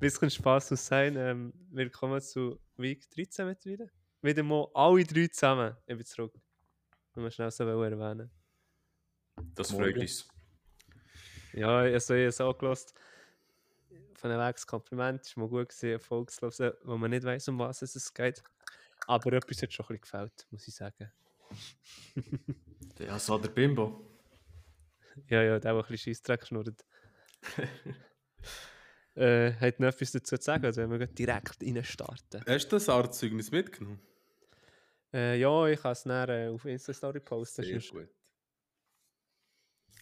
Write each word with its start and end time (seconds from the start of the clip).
Bisschen 0.00 0.30
Spaß 0.30 0.70
muss 0.70 0.86
sein. 0.86 1.16
Ähm, 1.16 1.52
willkommen 1.70 2.20
zu 2.20 2.58
Week 2.76 3.08
13 3.10 3.46
mittlerweile. 3.46 3.90
Wieder 4.20 4.42
mal 4.42 4.68
alle 4.74 5.04
drei 5.04 5.28
zusammen. 5.28 5.76
Ich 5.86 5.96
bin 5.96 6.04
zurück. 6.04 6.34
Nur 7.14 7.30
schnell 7.30 7.50
so 7.50 7.64
erwähnen. 7.64 8.30
Das 9.54 9.70
freut 9.70 9.96
uns. 9.96 10.28
Ja, 11.52 11.78
also 11.78 12.14
ich 12.14 12.20
habe 12.20 12.28
es 12.28 12.40
angelost. 12.40 12.94
Von 14.14 14.30
einem 14.30 14.40
Weg 14.40 14.66
Kompliment. 14.66 15.22
Es 15.22 15.36
war 15.36 15.44
mal 15.44 15.50
gut 15.50 15.68
gewesen, 15.68 15.90
erfolgslos, 15.90 16.60
wo 16.82 16.96
man 16.96 17.10
nicht 17.10 17.24
weiß, 17.24 17.48
um 17.48 17.58
was 17.58 17.82
es 17.82 18.12
geht. 18.12 18.42
Aber 19.06 19.32
etwas 19.32 19.62
hat 19.62 19.72
schon 19.72 19.84
ein 19.84 19.88
bisschen 19.88 20.00
gefällt, 20.00 20.46
muss 20.50 20.66
ich 20.66 20.74
sagen. 20.74 21.12
ja, 22.98 23.18
so 23.18 23.38
der 23.38 23.50
Bimbo. 23.50 24.08
Ja, 25.28 25.42
ja, 25.42 25.58
der, 25.58 25.60
der 25.60 25.74
ein 25.74 25.82
bisschen 25.82 25.98
Scheissdreck 25.98 26.46
schnurrt. 26.46 26.84
äh, 29.14 29.52
hat 29.52 29.80
noch 29.80 29.88
etwas 29.88 30.12
dazu 30.12 30.36
zu 30.36 30.42
sagen, 30.42 30.64
also 30.64 30.82
wenn 30.82 30.98
wir 30.98 31.06
direkt 31.06 31.62
rein 31.62 31.84
starten. 31.84 32.42
Hast 32.46 32.68
du 32.68 32.76
das 32.76 32.88
Artzeugnis 32.88 33.50
mitgenommen? 33.50 34.00
Äh, 35.12 35.38
ja, 35.38 35.66
ich 35.66 35.80
kann 35.80 35.92
es 35.92 36.06
nachher 36.06 36.46
äh, 36.46 36.48
auf 36.48 36.64
Insta-Story 36.64 37.20
posten. 37.20 37.64
Sehr 37.64 37.80
gut. 37.80 38.08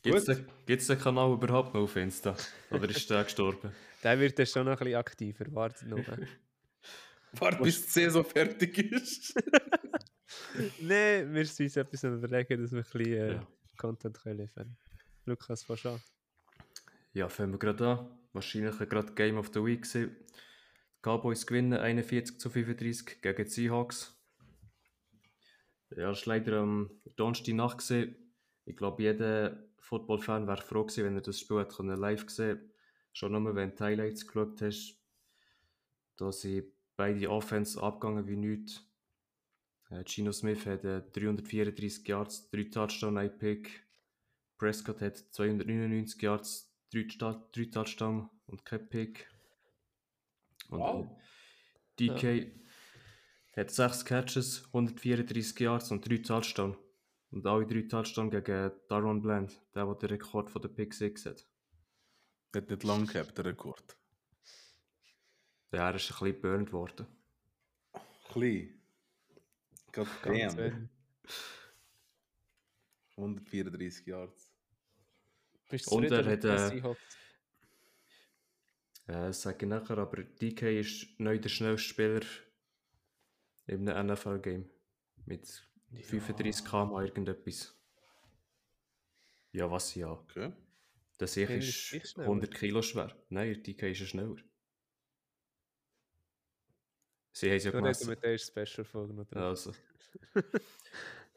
Gibt 0.02 0.80
es 0.80 0.86
den, 0.86 0.98
Kanal 0.98 1.32
überhaupt 1.32 1.74
noch 1.74 1.82
auf 1.82 1.96
Insta? 1.96 2.34
Oder 2.70 2.88
ist 2.88 3.10
der 3.10 3.24
gestorben? 3.24 3.72
Der 4.02 4.18
wird 4.18 4.38
dann 4.38 4.46
schon 4.46 4.64
noch 4.64 4.72
ein 4.72 4.78
bisschen 4.78 4.98
aktiver, 4.98 5.44
wartet 5.52 5.88
noch. 5.88 5.98
Warte, 7.32 7.62
bis 7.62 7.84
die 7.84 7.90
Saison 7.90 8.24
fertig 8.24 8.78
ist. 8.78 9.34
Nein, 10.80 11.26
wir 11.26 11.26
müssen 11.26 11.62
uns 11.64 11.76
etwas 11.76 12.02
überlegen, 12.02 12.62
dass 12.62 12.72
wir 12.72 12.78
ein 12.78 12.84
bisschen 12.84 13.12
äh, 13.12 13.32
Ja. 13.34 13.46
Content 13.76 14.20
können 14.22 14.38
liefern 14.38 14.64
können. 14.64 14.76
Lukas, 15.26 15.62
fast 15.62 15.86
an. 15.86 16.00
Ja, 17.12 17.28
fangen 17.28 17.52
wir 17.52 17.58
gerade 17.58 17.86
an. 17.86 18.19
Wahrscheinlich 18.32 18.78
gerade 18.78 19.12
Game 19.14 19.38
of 19.38 19.50
the 19.52 19.64
Week 19.64 19.82
gewesen. 19.82 20.16
Die 20.96 21.02
Cowboys 21.02 21.46
gewinnen 21.46 21.72
41 21.72 22.38
zu 22.38 22.50
35 22.50 23.22
gegen 23.22 23.44
die 23.44 23.50
Seahawks. 23.50 24.16
Ja, 25.90 26.10
das 26.10 26.26
war 26.26 26.36
leider 26.36 26.60
am 26.60 26.90
Donnerstag 27.16 27.54
Nacht. 27.54 27.78
Gewesen. 27.78 28.16
Ich 28.64 28.76
glaube, 28.76 29.02
jeder 29.02 29.66
Football-Fan 29.78 30.46
wäre 30.46 30.62
froh 30.62 30.84
gewesen, 30.84 31.04
wenn 31.04 31.16
er 31.16 31.22
das 31.22 31.40
Spiel 31.40 31.58
hätte 31.58 31.82
live 31.82 32.26
gesehen 32.26 32.70
Schon 33.12 33.32
nur, 33.32 33.54
wenn 33.56 33.74
du 33.74 33.84
Highlights 33.84 34.26
geschaut 34.26 34.62
hast. 34.62 34.96
Da 36.16 36.30
sind 36.30 36.66
beide 36.96 37.28
Offense 37.28 37.82
abgegangen 37.82 38.28
wie 38.28 38.36
nichts. 38.36 38.86
Äh, 39.90 40.04
Gino 40.04 40.30
Smith 40.30 40.64
hat 40.66 40.84
äh, 40.84 41.02
334 41.12 42.06
Yards, 42.06 42.50
3 42.50 42.64
Touchdown, 42.64 43.18
1 43.18 43.38
Pick. 43.38 43.84
Prescott 44.58 45.00
hat 45.00 45.16
299 45.16 46.22
Yards, 46.22 46.69
3, 46.92 47.08
Sta- 47.08 47.48
3 47.52 47.64
Touchdown 47.66 48.28
und 48.46 48.64
kein 48.64 48.88
Pick. 48.88 49.28
Und 50.68 50.78
Wow. 50.80 51.06
äh, 51.06 52.08
DK 52.08 52.52
hat 53.56 53.70
6 53.70 54.04
Catches, 54.04 54.64
134 54.72 55.58
Yards 55.60 55.90
und 55.90 56.08
3 56.08 56.18
Touchdown. 56.18 56.76
Und 57.30 57.46
alle 57.46 57.66
3 57.66 57.82
Touchdown 57.82 58.30
gegen 58.30 58.72
Daron 58.88 59.22
Bland, 59.22 59.60
der, 59.74 59.86
der 59.86 59.94
den 59.94 60.08
Rekord 60.10 60.50
von 60.50 60.62
der 60.62 60.68
Pick 60.68 60.94
6 60.94 61.26
hat. 61.26 61.46
Hat 62.54 62.68
nicht 62.68 62.82
lang 62.82 63.06
gehabt, 63.06 63.38
der 63.38 63.44
Rekord. 63.44 63.96
Ja, 65.72 65.88
er 65.90 65.94
ist 65.94 66.10
ein 66.10 66.18
bisschen 66.18 66.40
burnt 66.40 66.72
worden. 66.72 67.06
Klein. 68.32 68.80
God 69.92 70.08
Ganz 70.22 70.54
damn. 70.54 70.56
wenig. 70.56 70.88
134 73.16 74.06
Yards. 74.06 74.49
Bist 75.70 75.86
du 75.86 75.96
Und 75.96 76.10
er 76.10 76.24
hat, 76.24 76.44
äh? 76.44 76.76
Ja, 79.08 79.26
das 79.26 79.42
sage 79.42 79.64
ich 79.64 79.68
nachher, 79.68 79.98
aber 79.98 80.22
DK 80.22 80.80
ist 80.80 81.18
neu 81.18 81.38
der 81.38 81.48
schnellste 81.48 81.88
Spieler 81.88 82.20
in 83.66 83.88
einem 83.88 84.12
NFL-Game. 84.12 84.68
Mit 85.26 85.46
35 86.02 86.64
km 86.64 86.92
irgendetwas. 86.92 87.74
Ja, 89.52 89.70
was 89.70 89.94
ja. 89.94 90.10
Okay. 90.10 90.52
Der 91.18 91.28
Kenny 91.28 91.58
ist 91.58 91.68
ist 91.68 91.90
gleich 91.90 92.08
schneller. 92.08 92.28
100 92.28 92.54
Kilo 92.54 92.82
schwer. 92.82 93.16
Nein, 93.28 93.54
der 93.54 93.62
DK 93.62 93.90
ist 93.90 94.00
ja 94.00 94.06
schneller. 94.06 94.36
Sie 97.32 97.48
haben 97.48 97.56
es 97.56 97.64
ja 97.64 97.70
reden 97.70 97.82
gemessen. 97.82 98.08
mit 98.08 98.22
der 98.22 98.38
Special-Folge 98.38 99.14
noch 99.14 99.26
drüber. 99.26 99.46
Also. 99.46 99.72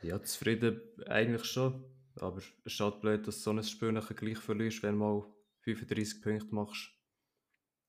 ja, 0.02 0.22
zufrieden 0.24 0.82
eigentlich 1.08 1.46
schon. 1.46 1.84
Aber 2.18 2.38
es 2.38 2.46
ist 2.66 2.80
halt 2.80 3.02
blöd, 3.02 3.28
dass 3.28 3.38
du 3.38 3.42
so 3.42 3.52
ein 3.52 3.64
Spiel 3.64 3.92
nachher 3.92 4.14
gleich 4.16 4.38
verlierst, 4.38 4.84
wenn 4.84 4.94
du 4.94 5.00
mal 5.00 5.34
35 5.62 6.22
Punkte 6.22 6.54
machst. 6.54 6.90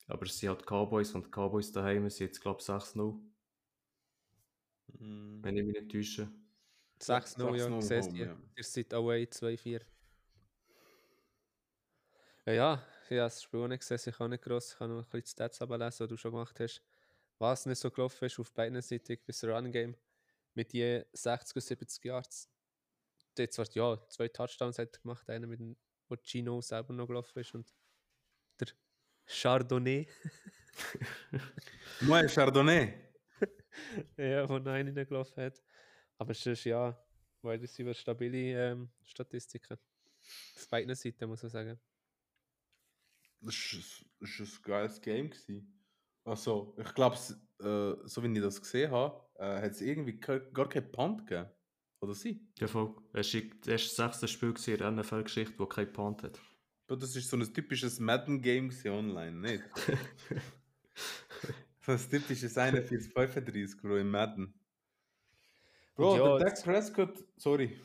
Aber 0.06 0.24
es 0.26 0.38
sind 0.38 0.48
halt 0.50 0.60
die 0.62 0.64
Cowboys 0.66 1.14
und 1.14 1.26
die 1.26 1.30
Cowboys 1.30 1.72
daheim 1.72 2.08
sind 2.10 2.26
jetzt, 2.28 2.40
glaube 2.40 2.60
ich, 2.60 2.66
6-0, 2.66 3.20
Mm. 4.98 5.42
wenn 5.42 5.56
ich 5.56 5.64
mich 5.64 5.74
nicht 5.80 5.90
täusche. 5.92 6.30
6-0, 7.00 7.56
ja, 7.56 7.66
6-0 7.66 7.82
siehst 7.82 8.08
home, 8.10 8.18
du. 8.18 8.24
ja. 8.24 8.36
Ihr 8.56 8.64
seid 8.64 8.94
away 8.94 9.24
2-4. 9.26 9.80
Ja, 12.46 12.52
ja, 12.52 12.86
ich 13.04 13.10
habe 13.10 13.16
das 13.16 13.42
Spiel 13.42 13.60
auch 13.60 13.68
nicht 13.68 13.80
gesehen, 13.80 13.98
ich 14.12 14.18
habe 14.18 14.28
nicht 14.28 14.44
gross, 14.44 14.74
ich 14.74 14.80
habe 14.80 14.92
noch 14.92 14.98
ein 14.98 15.04
bisschen 15.04 15.22
die 15.24 15.30
Stats 15.30 15.62
ablesen, 15.62 16.06
die 16.06 16.10
du 16.10 16.16
schon 16.16 16.32
gemacht 16.32 16.60
hast. 16.60 16.82
Was 17.38 17.66
nicht 17.66 17.78
so 17.78 17.90
gelaufen 17.90 18.24
ist 18.26 18.38
auf 18.38 18.52
beiden 18.52 18.80
Seiten 18.82 19.18
bis 19.26 19.42
Run 19.44 19.72
Game 19.72 19.96
mit 20.54 20.72
je 20.72 21.04
60 21.12 21.56
und 21.56 21.62
70 21.62 22.04
Yards. 22.04 22.50
Jetzt 23.38 23.56
zwar, 23.56 23.66
ja, 23.72 24.08
zwei 24.08 24.28
Touchdowns 24.28 24.78
hat 24.78 24.94
er 24.94 25.00
gemacht, 25.00 25.28
einer 25.28 25.46
mit 25.46 25.60
dem, 25.60 25.76
wo 26.08 26.16
Gino 26.16 26.60
selber 26.60 26.92
noch 26.92 27.06
gelaufen 27.06 27.38
ist 27.38 27.54
und 27.54 27.72
der 28.60 28.68
Chardonnay, 29.26 30.06
Moi, 32.00 32.28
Chardonnay. 32.28 32.94
ja, 34.16 34.48
wo 34.48 34.54
einen 34.56 34.94
gelaufen 34.94 35.42
hat. 35.42 35.62
Aber 36.18 36.32
es 36.32 36.44
ist 36.46 36.64
ja, 36.64 36.98
weil 37.42 37.58
das 37.58 37.78
über 37.78 37.94
stabile 37.94 38.70
ähm, 38.70 38.90
Statistiken. 39.02 39.78
Auf 40.56 40.68
beiden 40.68 40.94
Seiten, 40.94 41.28
muss 41.28 41.42
man 41.42 41.50
sagen. 41.50 41.80
Das 43.40 43.54
war 43.54 44.46
ein 44.46 44.62
geiles 44.62 45.00
Game. 45.00 45.30
Gewesen. 45.30 45.84
Also, 46.24 46.74
ich 46.78 46.94
glaube, 46.94 47.16
äh, 47.16 48.08
so 48.08 48.22
wie 48.22 48.32
ich 48.32 48.42
das 48.42 48.60
gesehen 48.60 48.90
habe, 48.90 49.28
äh, 49.38 49.60
hat 49.60 49.72
es 49.72 49.82
irgendwie 49.82 50.18
gar 50.18 50.68
keinen 50.68 50.90
Punt 50.90 51.26
gegeben. 51.26 51.50
Oder 52.04 52.14
sie? 52.14 52.38
Ja, 52.58 52.66
voll. 52.66 52.94
Es 53.14 53.32
war 53.34 53.40
das 53.64 53.96
sechste 53.96 54.28
Spiel 54.28 54.54
in 54.66 54.76
der 54.76 54.90
NFL-Geschichte, 54.90 55.58
wo 55.58 55.64
kein 55.64 55.90
Punt 55.90 56.22
hat. 56.22 56.38
Bro, 56.86 56.96
das 56.96 57.16
ist 57.16 57.30
so 57.30 57.38
ein 57.38 57.54
typisches 57.54 57.98
Madden-Game 57.98 58.70
online, 58.84 59.32
nicht? 59.32 59.64
so 61.80 61.92
ein 61.92 62.10
typisches 62.10 62.58
41-35, 62.58 63.80
Bro, 63.80 63.96
im 63.96 64.10
Madden. 64.10 64.52
Bro, 65.94 66.12
Und 66.12 66.18
ja, 66.18 66.36
der 66.36 66.46
Dak 66.46 66.62
Prescott, 66.62 67.24
sorry, 67.38 67.80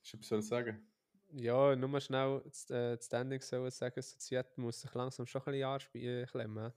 ich 0.00 0.14
etwas 0.14 0.28
soll 0.28 0.42
sagen. 0.42 0.86
Ja, 1.32 1.74
nur 1.74 1.88
mal 1.88 2.00
schnell 2.00 2.40
das, 2.44 2.70
äh, 2.70 2.96
das 2.96 3.06
Standing 3.06 3.40
soll 3.40 3.66
ich 3.66 3.74
sagen, 3.74 4.00
so 4.00 4.14
Seattle 4.16 4.62
muss 4.62 4.80
sich 4.80 4.94
langsam 4.94 5.26
schon 5.26 5.42
ein 5.42 5.46
bisschen 5.46 5.68
anspielen, 5.68 6.26
klemmen. 6.28 6.72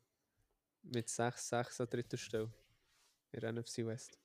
Mit 0.81 1.07
6-6 1.07 1.81
an 1.81 1.89
dritter 1.91 2.17
Stelle. 2.17 2.51
In 3.31 3.41
der 3.41 3.53
NFC 3.53 3.85
West. 3.85 4.17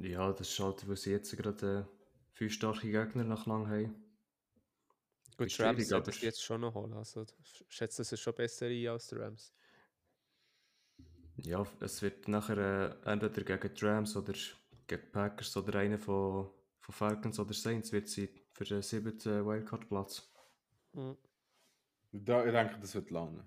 Ja, 0.00 0.32
das 0.32 0.50
ist 0.50 0.58
halt, 0.60 0.88
weil 0.88 0.96
sie 0.96 1.12
jetzt 1.12 1.36
gerade 1.36 1.86
äh, 1.88 2.34
fünf 2.34 2.52
starke 2.52 2.90
Gegner 2.90 3.24
nach 3.24 3.46
lang 3.46 3.68
haben. 3.68 3.94
Gut, 5.36 5.46
Ist 5.48 5.58
die 5.58 5.62
Rams 5.62 5.92
aber- 5.92 6.08
es 6.08 6.20
jetzt 6.20 6.42
schon 6.42 6.60
noch 6.60 6.74
holen. 6.74 6.92
Also, 6.94 7.22
ich 7.42 7.64
schätze, 7.68 8.02
es 8.02 8.12
ist 8.12 8.20
schon 8.20 8.34
besser 8.34 8.66
ein 8.66 8.88
als 8.88 9.08
die 9.08 9.16
Rams. 9.16 9.52
Ja, 11.36 11.66
es 11.80 12.00
wird 12.02 12.28
nachher 12.28 12.56
äh, 13.04 13.10
entweder 13.10 13.42
gegen 13.58 13.74
die 13.74 13.84
Rams 13.84 14.16
oder 14.16 14.32
gegen 14.32 14.48
die 14.88 14.96
Packers 14.96 15.56
oder 15.56 15.78
einer 15.80 15.98
von, 15.98 16.50
von 16.80 16.94
Falcons 16.94 17.38
oder 17.40 17.52
Saints 17.52 17.90
wird 17.92 18.08
sie 18.08 18.28
für 18.52 18.64
den 18.64 18.82
siebten 18.82 19.44
Wildcard-Platz. 19.44 20.30
Mhm. 20.92 21.16
Da, 22.12 22.44
ich 22.46 22.52
denke, 22.52 22.78
das 22.80 22.94
wird 22.94 23.10
lange. 23.10 23.44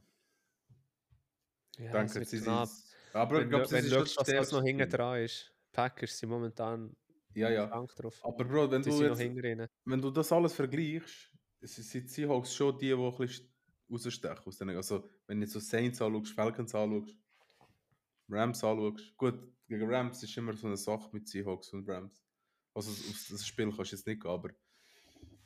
Ja, 1.77 1.91
Danke, 1.93 2.11
es 2.11 2.15
wird 2.15 2.27
sie 2.29 2.41
knapp. 2.41 2.67
sind. 2.67 2.85
Aber 3.13 3.35
ich 3.35 3.41
Wenn, 3.43 3.50
glaube, 3.50 3.65
du- 3.65 3.71
wenn 3.71 3.83
das 3.85 3.93
du 3.93 4.01
ist 4.01 4.13
schaust, 4.13 4.27
das 4.29 4.38
was 4.38 4.51
noch 4.51 4.63
hinten 4.63 4.89
dran 4.89 5.21
ist. 5.23 5.53
Packers 5.71 6.17
sind 6.17 6.29
momentan 6.29 6.95
Ja, 7.33 7.49
ja. 7.49 7.67
krank 7.67 7.95
drauf. 7.95 8.19
Aber 8.23 8.45
Bro, 8.45 8.71
wenn 8.71 8.81
du, 8.81 9.03
jetzt, 9.03 9.19
wenn 9.85 10.01
du 10.01 10.11
das 10.11 10.31
alles 10.31 10.53
vergleichst, 10.53 11.31
sind 11.61 11.93
die 12.05 12.07
Seahawks 12.07 12.53
schon 12.53 12.77
die, 12.77 12.87
die 12.87 12.93
ein 12.93 13.17
bisschen 13.17 13.49
rausstechen 13.89 14.45
aus 14.45 14.57
denen. 14.57 14.75
Also, 14.75 15.09
wenn 15.27 15.39
du 15.39 15.45
jetzt 15.45 15.53
so 15.53 15.59
Saints 15.59 16.01
anschaust, 16.01 16.33
Falcons 16.33 16.75
anschaust, 16.75 17.15
Rams 18.29 18.63
anschaust. 18.63 19.15
Gut, 19.17 19.39
gegen 19.67 19.89
Rams 19.89 20.21
ist 20.23 20.37
immer 20.37 20.53
so 20.53 20.67
eine 20.67 20.77
Sache 20.77 21.09
mit 21.11 21.27
Seahawks 21.27 21.73
und 21.73 21.87
Rams. 21.87 22.23
Also, 22.73 22.91
auf 22.91 23.27
das 23.29 23.45
Spiel 23.45 23.71
kannst 23.71 23.91
du 23.91 23.95
jetzt 23.95 24.07
nicht 24.07 24.21
gehen, 24.21 24.31
aber 24.31 24.49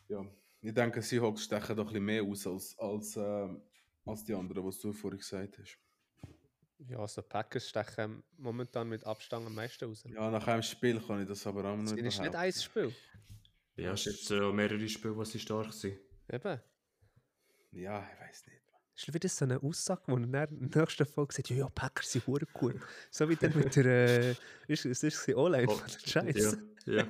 ja, 0.08 0.26
ich 0.62 0.74
denke, 0.74 1.02
Seahawks 1.02 1.44
stechen 1.44 1.76
doch 1.76 1.86
ein 1.86 1.88
bisschen 1.88 2.06
mehr 2.06 2.24
aus 2.24 2.46
als, 2.46 2.78
als, 2.78 3.16
ähm, 3.16 3.64
als 4.06 4.24
die 4.24 4.34
anderen, 4.34 4.66
was 4.66 4.80
du 4.80 4.92
vorhin 4.92 5.20
gesagt 5.20 5.58
hast. 5.58 5.80
Ja, 6.88 7.00
also 7.00 7.22
Packers 7.22 7.70
stechen 7.70 8.24
momentan 8.38 8.90
mit 8.90 9.04
Abstand 9.06 9.46
am 9.46 9.56
meisten 9.56 9.86
raus. 9.86 10.04
Ja, 10.08 10.32
nach 10.32 10.48
einem 10.48 10.64
Spiel 10.64 11.00
kann 11.00 11.22
ich 11.22 11.28
das 11.28 11.46
aber 11.46 11.66
auch 11.66 11.78
noch 11.78 11.84
Es 11.84 11.92
nicht 11.94 12.06
ist 12.06 12.20
nicht 12.20 12.36
ein 12.36 12.54
Spiel. 12.54 12.94
Ja, 13.76 13.94
es 13.94 14.06
jetzt 14.06 14.30
äh, 14.32 14.52
mehrere 14.52 14.88
Spiele, 14.88 15.16
die 15.16 15.26
sie 15.26 15.40
stark 15.40 15.72
sind. 15.74 15.98
Eben. 16.32 16.60
Ja, 17.72 18.08
ich 18.14 18.20
weiß 18.20 18.46
nicht. 18.48 18.62
ist 18.96 19.14
wieder 19.14 19.30
so 19.30 19.46
eine 19.46 19.62
Aussage, 19.62 20.02
wo 20.08 20.18
er 20.18 20.50
in 20.50 20.70
der 20.70 20.82
nächsten 20.82 21.06
Folge 21.06 21.34
sagt, 21.34 21.50
ja, 21.50 21.58
ja, 21.58 21.70
Packers 21.70 22.12
sind 22.12 22.28
hure 22.28 22.46
gut. 22.54 22.76
So 23.10 23.30
wie 23.30 23.36
dann 23.36 23.56
mit 23.56 23.76
der, 23.76 23.86
äh, 23.86 24.36
ist, 24.68 24.86
es 24.86 25.04
ist 25.04 25.24
sie 25.24 25.36
online 25.36 25.68
Oh, 25.70 25.82
Scheiße. 26.06 26.62
Ja, 26.86 26.94
ja. 26.94 27.08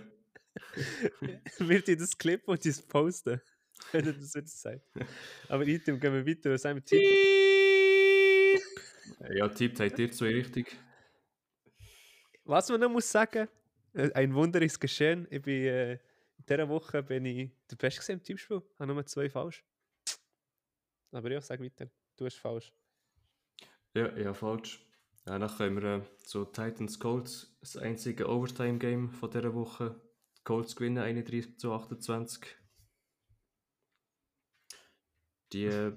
Wird 1.59 1.87
ihr 1.87 1.97
das 1.97 2.17
Clip 2.17 2.45
und 2.47 2.63
das 2.65 2.81
posten, 2.81 3.41
wenn 3.91 4.05
er 4.05 4.13
das 4.13 4.33
jetzt 4.33 4.61
sagt. 4.61 4.81
Aber 5.47 5.65
item 5.65 5.99
gehen 5.99 6.13
wir 6.13 6.25
weiter, 6.25 6.51
was 6.51 6.65
haben 6.65 6.83
wir? 6.85 7.50
Ja 9.33 9.47
tippt 9.47 9.79
habt 9.79 9.99
ihr 9.99 10.11
zwei 10.11 10.33
richtig. 10.33 10.75
Was 12.43 12.69
man 12.69 12.81
noch 12.81 12.89
muss 12.89 13.09
sagen, 13.11 13.47
äh, 13.93 14.11
ein 14.13 14.33
Wunder 14.33 14.61
ist 14.61 14.79
geschehen. 14.79 15.27
Ich 15.29 15.41
bin, 15.41 15.63
äh, 15.65 15.93
in 15.93 16.45
dieser 16.49 16.67
Woche 16.69 17.03
bin 17.03 17.25
ich 17.25 17.51
der 17.69 17.75
Beste 17.75 18.13
im 18.13 18.23
Tippspiel. 18.23 18.61
Ich 18.73 18.79
habe 18.79 18.93
nur 18.93 19.05
zwei 19.05 19.29
falsch. 19.29 19.63
Aber 21.11 21.31
ja, 21.31 21.41
sag 21.41 21.59
weiter. 21.61 21.89
Du 22.17 22.25
hast 22.25 22.37
falsch. 22.37 22.73
Ja, 23.93 24.17
ja, 24.17 24.33
falsch. 24.33 24.85
Dann 25.25 25.47
kommen 25.47 25.81
wir 25.81 25.97
äh, 25.97 26.17
zu 26.23 26.45
Titans 26.45 26.99
Colts, 26.99 27.55
das 27.59 27.77
einzige 27.77 28.27
Overtime-Game 28.27 29.11
von 29.11 29.29
dieser 29.29 29.53
Woche. 29.53 30.01
Die 30.37 30.43
Colts 30.43 30.75
gewinnen 30.75 30.97
31 30.97 31.59
zu 31.59 31.73
28. 31.73 32.57
Die 35.53 35.65
äh, 35.65 35.93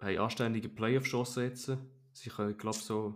haben 0.00 0.18
anständige 0.18 0.68
Playoff-Chancen 0.68 1.44
jetzt. 1.44 1.72
Sie 2.20 2.30
können, 2.30 2.56
glaube 2.58 2.78
so. 2.78 3.14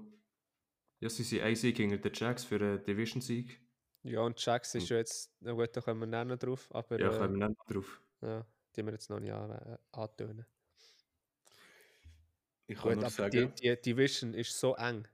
Ja, 1.01 1.11
sie 1.11 1.25
sind 1.25 1.43
ein 1.43 1.57
Sieg 1.57 1.77
gegen 1.77 2.01
den 2.01 2.13
Jacks 2.15 2.45
für 2.45 2.57
einen 2.57 2.85
Division-Sieg. 2.85 3.61
Ja, 4.03 4.21
und 4.21 4.45
Jax 4.45 4.75
ist 4.75 4.89
ja 4.91 4.99
jetzt, 4.99 5.35
na 5.41 5.53
gut, 5.53 5.75
da 5.77 5.81
kommen 5.81 6.11
wir 6.11 6.25
noch 6.25 6.37
drauf, 6.39 6.69
aber 6.75 7.01
Ja, 7.01 7.11
äh, 7.11 7.19
kommen 7.19 7.39
wir 7.41 7.49
nicht 7.49 7.61
drauf. 7.69 8.03
ja, 8.23 8.47
die 8.77 8.83
wir 8.85 8.93
jetzt 8.93 9.11
noch 9.11 9.21
nicht 9.21 9.33
an, 9.33 9.51
äh, 9.51 9.79
antönen. 9.93 10.47
Ich 12.67 12.79
kann 12.79 12.93
Gut, 12.93 13.01
nur 13.01 13.11
sagen, 13.11 13.31
die, 13.31 13.75
die 13.77 13.81
Division 13.81 14.35
ist 14.35 14.59
so 14.59 14.75
eng. 14.77 15.09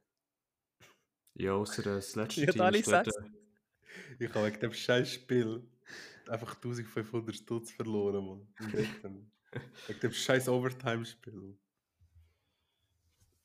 Ja, 1.35 1.55
außer 1.55 1.83
das 1.83 2.15
letzte 2.17 2.47
Ja, 2.47 2.53
Team. 2.53 2.75
Ist 2.75 2.93
dort, 2.93 3.09
äh, 3.09 3.13
ich 4.19 4.35
habe 4.35 4.47
wegen 4.47 4.61
dem 4.61 4.73
scheiß 4.73 5.11
Spiel 5.13 5.69
einfach 6.29 6.55
1500 6.57 7.37
Stutz 7.37 7.73
verloren, 7.73 8.25
Mann. 8.27 8.55
Wegen 9.87 10.01
dem 10.01 10.13
scheiß 10.13 10.49
Overtime-Spiel. 10.49 11.59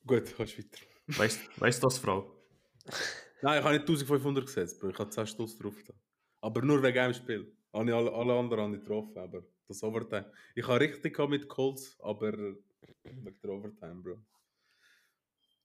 Gut, 0.06 0.36
kannst 0.38 0.58
weiter. 0.58 0.78
Weißt 1.08 1.60
weißt 1.60 1.84
du 1.84 1.88
das, 1.88 1.98
Frau? 1.98 2.32
Nein, 3.42 3.60
ich 3.60 3.64
habe 3.64 3.74
nicht 3.74 3.82
1500 3.82 4.46
gesetzt, 4.46 4.80
Bro. 4.80 4.90
Ich 4.90 5.00
habe 5.00 5.10
10 5.10 5.28
Stutz 5.28 5.58
drauf. 5.58 5.76
Da. 5.86 5.94
Aber 6.42 6.62
nur 6.62 6.82
wegen 6.82 7.00
einem 7.00 7.14
Spiel. 7.14 7.56
Habe 7.74 7.90
ich 7.90 7.96
alle, 7.96 8.12
alle 8.12 8.34
anderen 8.38 8.64
habe 8.64 8.76
ich 8.76 8.82
getroffen, 8.82 9.18
aber 9.18 9.44
das 9.68 9.84
Overtime. 9.84 10.32
Ich 10.56 10.68
habe 10.68 10.80
richtig 10.80 11.18
mit 11.30 11.48
Colts, 11.48 11.98
aber 12.00 12.34
wegen 12.34 13.40
der 13.42 13.52
Overtime, 13.52 14.02
Bro. 14.02 14.26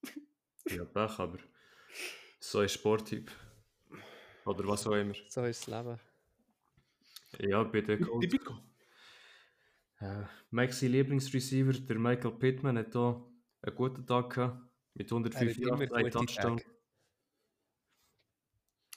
Ja, 0.68 0.84
Pech, 0.84 1.18
aber 1.18 1.38
so 2.38 2.58
ein 2.58 2.68
Sporttyp. 2.68 3.30
Oder 4.44 4.66
was 4.68 4.86
auch 4.86 4.94
immer. 4.94 5.14
So 5.28 5.44
ist 5.44 5.66
das 5.66 5.84
Leben. 5.84 5.98
Ja, 7.38 7.62
bei 7.64 7.80
den 7.80 8.00
Colts. 8.00 8.28
Typico. 8.28 8.58
Äh, 10.00 10.24
Maxi 10.50 10.86
Lieblingsreceiver, 10.86 11.72
der 11.72 11.98
Michael 11.98 12.32
Pittman, 12.32 12.78
hat 12.78 12.92
hier 12.92 13.29
einen 13.62 13.76
guten 13.76 14.06
Tag 14.06 14.30
gehabt. 14.34 14.70
Mit 14.94 15.10
105 15.10 15.42
Er 15.42 15.48
hat 15.50 15.56
immer 15.58 15.78
Yards, 15.78 15.92
drei 15.92 16.10
Touchdowns. 16.10 16.62
Tage. 16.62 16.80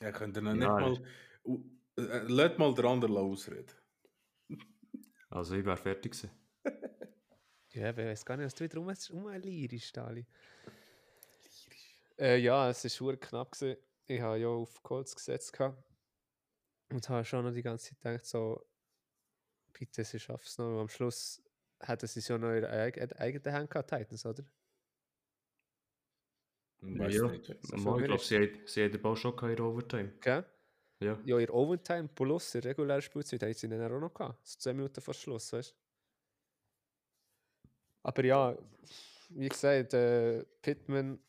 Ja, 0.02 0.12
könnt 0.12 0.38
ihr 0.38 0.42
noch 0.42 0.54
nicht 0.54 0.68
mal. 0.68 1.04
Uh, 1.46 1.64
äh, 1.98 2.26
Lasst 2.28 2.58
mal 2.58 2.74
den 2.74 2.86
anderen 2.86 3.18
ausreden. 3.18 3.72
Also 5.30 5.56
ich 5.56 5.66
wäre 5.66 5.78
fertig 5.78 6.12
gewesen. 6.14 6.32
Ja, 7.76 7.90
ich 7.90 7.98
weiß 7.98 8.24
gar 8.24 8.38
nicht, 8.38 8.46
was 8.46 8.54
du 8.54 8.66
wieder 8.66 8.78
rum, 8.78 8.88
rumlierst, 8.88 9.88
Stali. 9.88 10.28
Äh, 12.20 12.38
ja, 12.38 12.70
es 12.70 12.84
war 12.84 13.10
sehr 13.10 13.18
knapp. 13.18 13.52
Gewesen. 13.52 13.82
Ich 14.06 14.22
habe 14.22 14.38
ja 14.38 14.48
auf 14.48 14.84
Colts 14.84 15.16
gesetzt. 15.16 15.54
gehabt. 15.54 15.84
Und 16.92 17.10
habe 17.10 17.26
schon 17.26 17.44
noch 17.44 17.52
die 17.52 17.64
ganze 17.64 17.90
Zeit 17.90 18.02
gedacht, 18.02 18.26
so, 18.28 18.64
bitte, 19.72 20.04
sie 20.04 20.20
schaffen 20.20 20.46
es 20.46 20.58
noch. 20.60 20.68
Und 20.68 20.80
am 20.82 20.88
Schluss 20.88 21.43
hätten 21.84 22.08
sie 22.08 22.20
es 22.20 22.28
ja 22.28 22.38
noch 22.38 22.52
in 22.52 22.66
eigenen 22.66 23.54
Hand 23.54 23.70
gehabt, 23.70 23.90
Titans, 23.90 24.26
oder? 24.26 24.44
Weiss 26.82 27.16
ja, 27.16 27.28
nicht. 27.28 27.56
so 27.62 27.78
mal, 27.78 27.94
viel 27.96 28.02
ich 28.04 28.08
glaube, 28.08 28.24
sie, 28.24 28.40
hat- 28.40 28.70
sie 28.70 28.90
den 28.90 29.02
Ball 29.02 29.16
schon 29.16 29.38
in 29.50 29.56
der 29.56 29.66
Overtime. 29.66 30.12
Gell? 30.20 30.46
Ja. 31.00 31.20
Ja, 31.26 31.40
ihr 31.40 31.54
Overtime 31.54 32.08
plus 32.10 32.56
in 32.56 32.62
regulärer 32.62 33.02
Spielzeit 33.02 33.42
haben 33.44 33.54
sie 33.54 33.70
dann 33.70 33.92
auch 33.92 34.00
noch 34.00 34.14
gehabt. 34.14 34.46
So 34.46 34.60
zwei 34.60 34.74
Minuten 34.74 35.02
vor 35.02 35.14
Schluss, 35.14 35.52
weißt 35.54 35.72
du? 35.72 35.76
Aber 38.04 38.24
ja, 38.26 38.58
wie 39.30 39.50
gesagt, 39.50 39.94
äh, 39.94 40.44
Pittman 40.62 41.20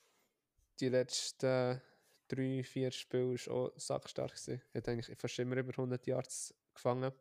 die 0.81 0.89
letzten 0.89 1.81
drei, 2.29 2.62
vier 2.65 2.91
Spiele 2.91 3.35
ist 3.35 3.49
auch 3.49 3.73
sackstark 3.77 4.31
gewesen. 4.33 4.61
Er 4.73 4.79
hat 4.79 4.89
eigentlich 4.89 5.17
fast 5.19 5.39
immer 5.39 5.56
über 5.56 5.73
100 5.73 6.05
Yards 6.06 6.53
gefangen. 6.75 7.12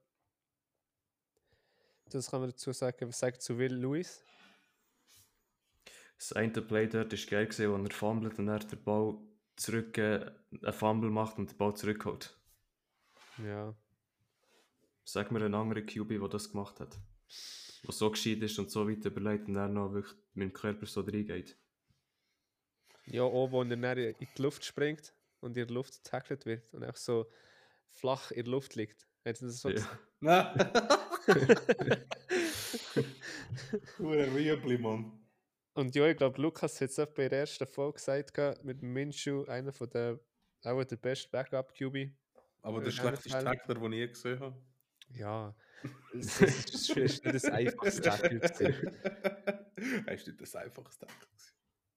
Das 2.13 2.29
kann 2.29 2.41
man 2.41 2.51
dazu 2.51 2.71
sagen. 2.71 3.07
Was 3.07 3.19
sagt 3.19 3.41
zu 3.41 3.57
Will 3.57 3.73
Lewis? 3.73 4.23
Das 6.17 6.33
eine 6.33 6.61
Play 6.61 6.87
dort 6.87 7.11
war 7.11 7.29
geil, 7.29 7.45
gewesen, 7.47 7.71
wo 7.71 7.83
er 7.83 7.91
fummelt 7.91 8.39
und 8.39 8.47
er 8.47 8.59
den 8.59 8.83
Ball 8.83 9.17
zurück, 9.55 9.97
äh, 9.97 10.31
einen 10.61 10.73
Fumble 10.73 11.09
macht 11.09 11.37
und 11.37 11.51
den 11.51 11.57
Ball 11.57 11.75
zurückholt. 11.75 12.37
Ja. 13.43 13.75
Sag 15.03 15.31
mir 15.31 15.43
einen 15.43 15.55
anderen 15.55 15.85
QB, 15.85 16.19
der 16.19 16.29
das 16.29 16.51
gemacht 16.51 16.79
hat. 16.79 16.97
Der 17.83 17.91
so 17.91 18.09
gescheit 18.11 18.41
ist 18.41 18.57
und 18.59 18.71
so 18.71 18.87
weit 18.87 19.03
überlegt 19.03 19.47
und 19.47 19.55
dann 19.55 19.73
noch 19.73 19.93
wirklich 19.93 20.15
mit 20.33 20.49
dem 20.49 20.53
Körper 20.53 20.85
so 20.85 21.01
reingeht. 21.01 21.57
Ja, 23.05 23.23
auch 23.23 23.51
wo 23.51 23.61
er 23.63 23.75
dann 23.75 23.83
in 23.97 24.15
die 24.19 24.41
Luft 24.41 24.63
springt 24.63 25.13
und 25.41 25.57
in 25.57 25.67
der 25.67 25.75
Luft 25.75 26.03
getackelt 26.03 26.45
wird 26.45 26.73
und 26.73 26.85
auch 26.85 26.95
so 26.95 27.29
flach 27.89 28.31
in 28.31 28.45
der 28.45 28.51
Luft 28.51 28.75
liegt. 28.75 29.07
Hat 29.25 29.41
er 29.41 29.47
das 29.47 29.61
so 29.61 29.69
Ja. 29.69 29.81
Nein! 30.19 30.71
Hure 33.99 34.33
Rüebli, 34.33 34.77
Mann. 34.77 35.19
Und 35.75 35.95
ja, 35.95 36.07
ich 36.07 36.17
glaube, 36.17 36.41
Lukas 36.41 36.79
hat 36.81 36.89
es 36.89 36.99
auch 36.99 37.07
bei 37.07 37.29
der 37.29 37.39
ersten 37.39 37.65
Folge 37.65 37.95
gesagt, 37.95 38.63
mit 38.63 38.81
dem 38.81 38.93
Minshew, 38.93 39.45
einer 39.45 39.71
von 39.71 39.89
der, 39.89 40.19
auch 40.63 40.83
der 40.83 40.97
beste 40.97 41.29
Backup-QB. 41.29 42.11
Aber 42.61 42.81
der 42.81 42.91
schlechteste. 42.91 43.43
Tackler, 43.43 43.75
den 43.75 43.93
ich 43.93 43.99
je 43.99 44.07
gesehen 44.07 44.39
habe. 44.39 44.55
Ja, 45.09 45.55
es 46.13 46.41
es 46.41 46.69
ist 46.73 46.89
ist 46.97 47.23
nicht 47.25 47.35
das 47.35 47.45
einfachste 47.45 48.01
Tackle. 48.01 48.39
gewesen. 48.39 48.97
Er 50.05 50.13
ist 50.13 50.27
nicht 50.27 50.41
das 50.41 50.55
einfachste 50.55 51.05
Tackle. 51.05 51.27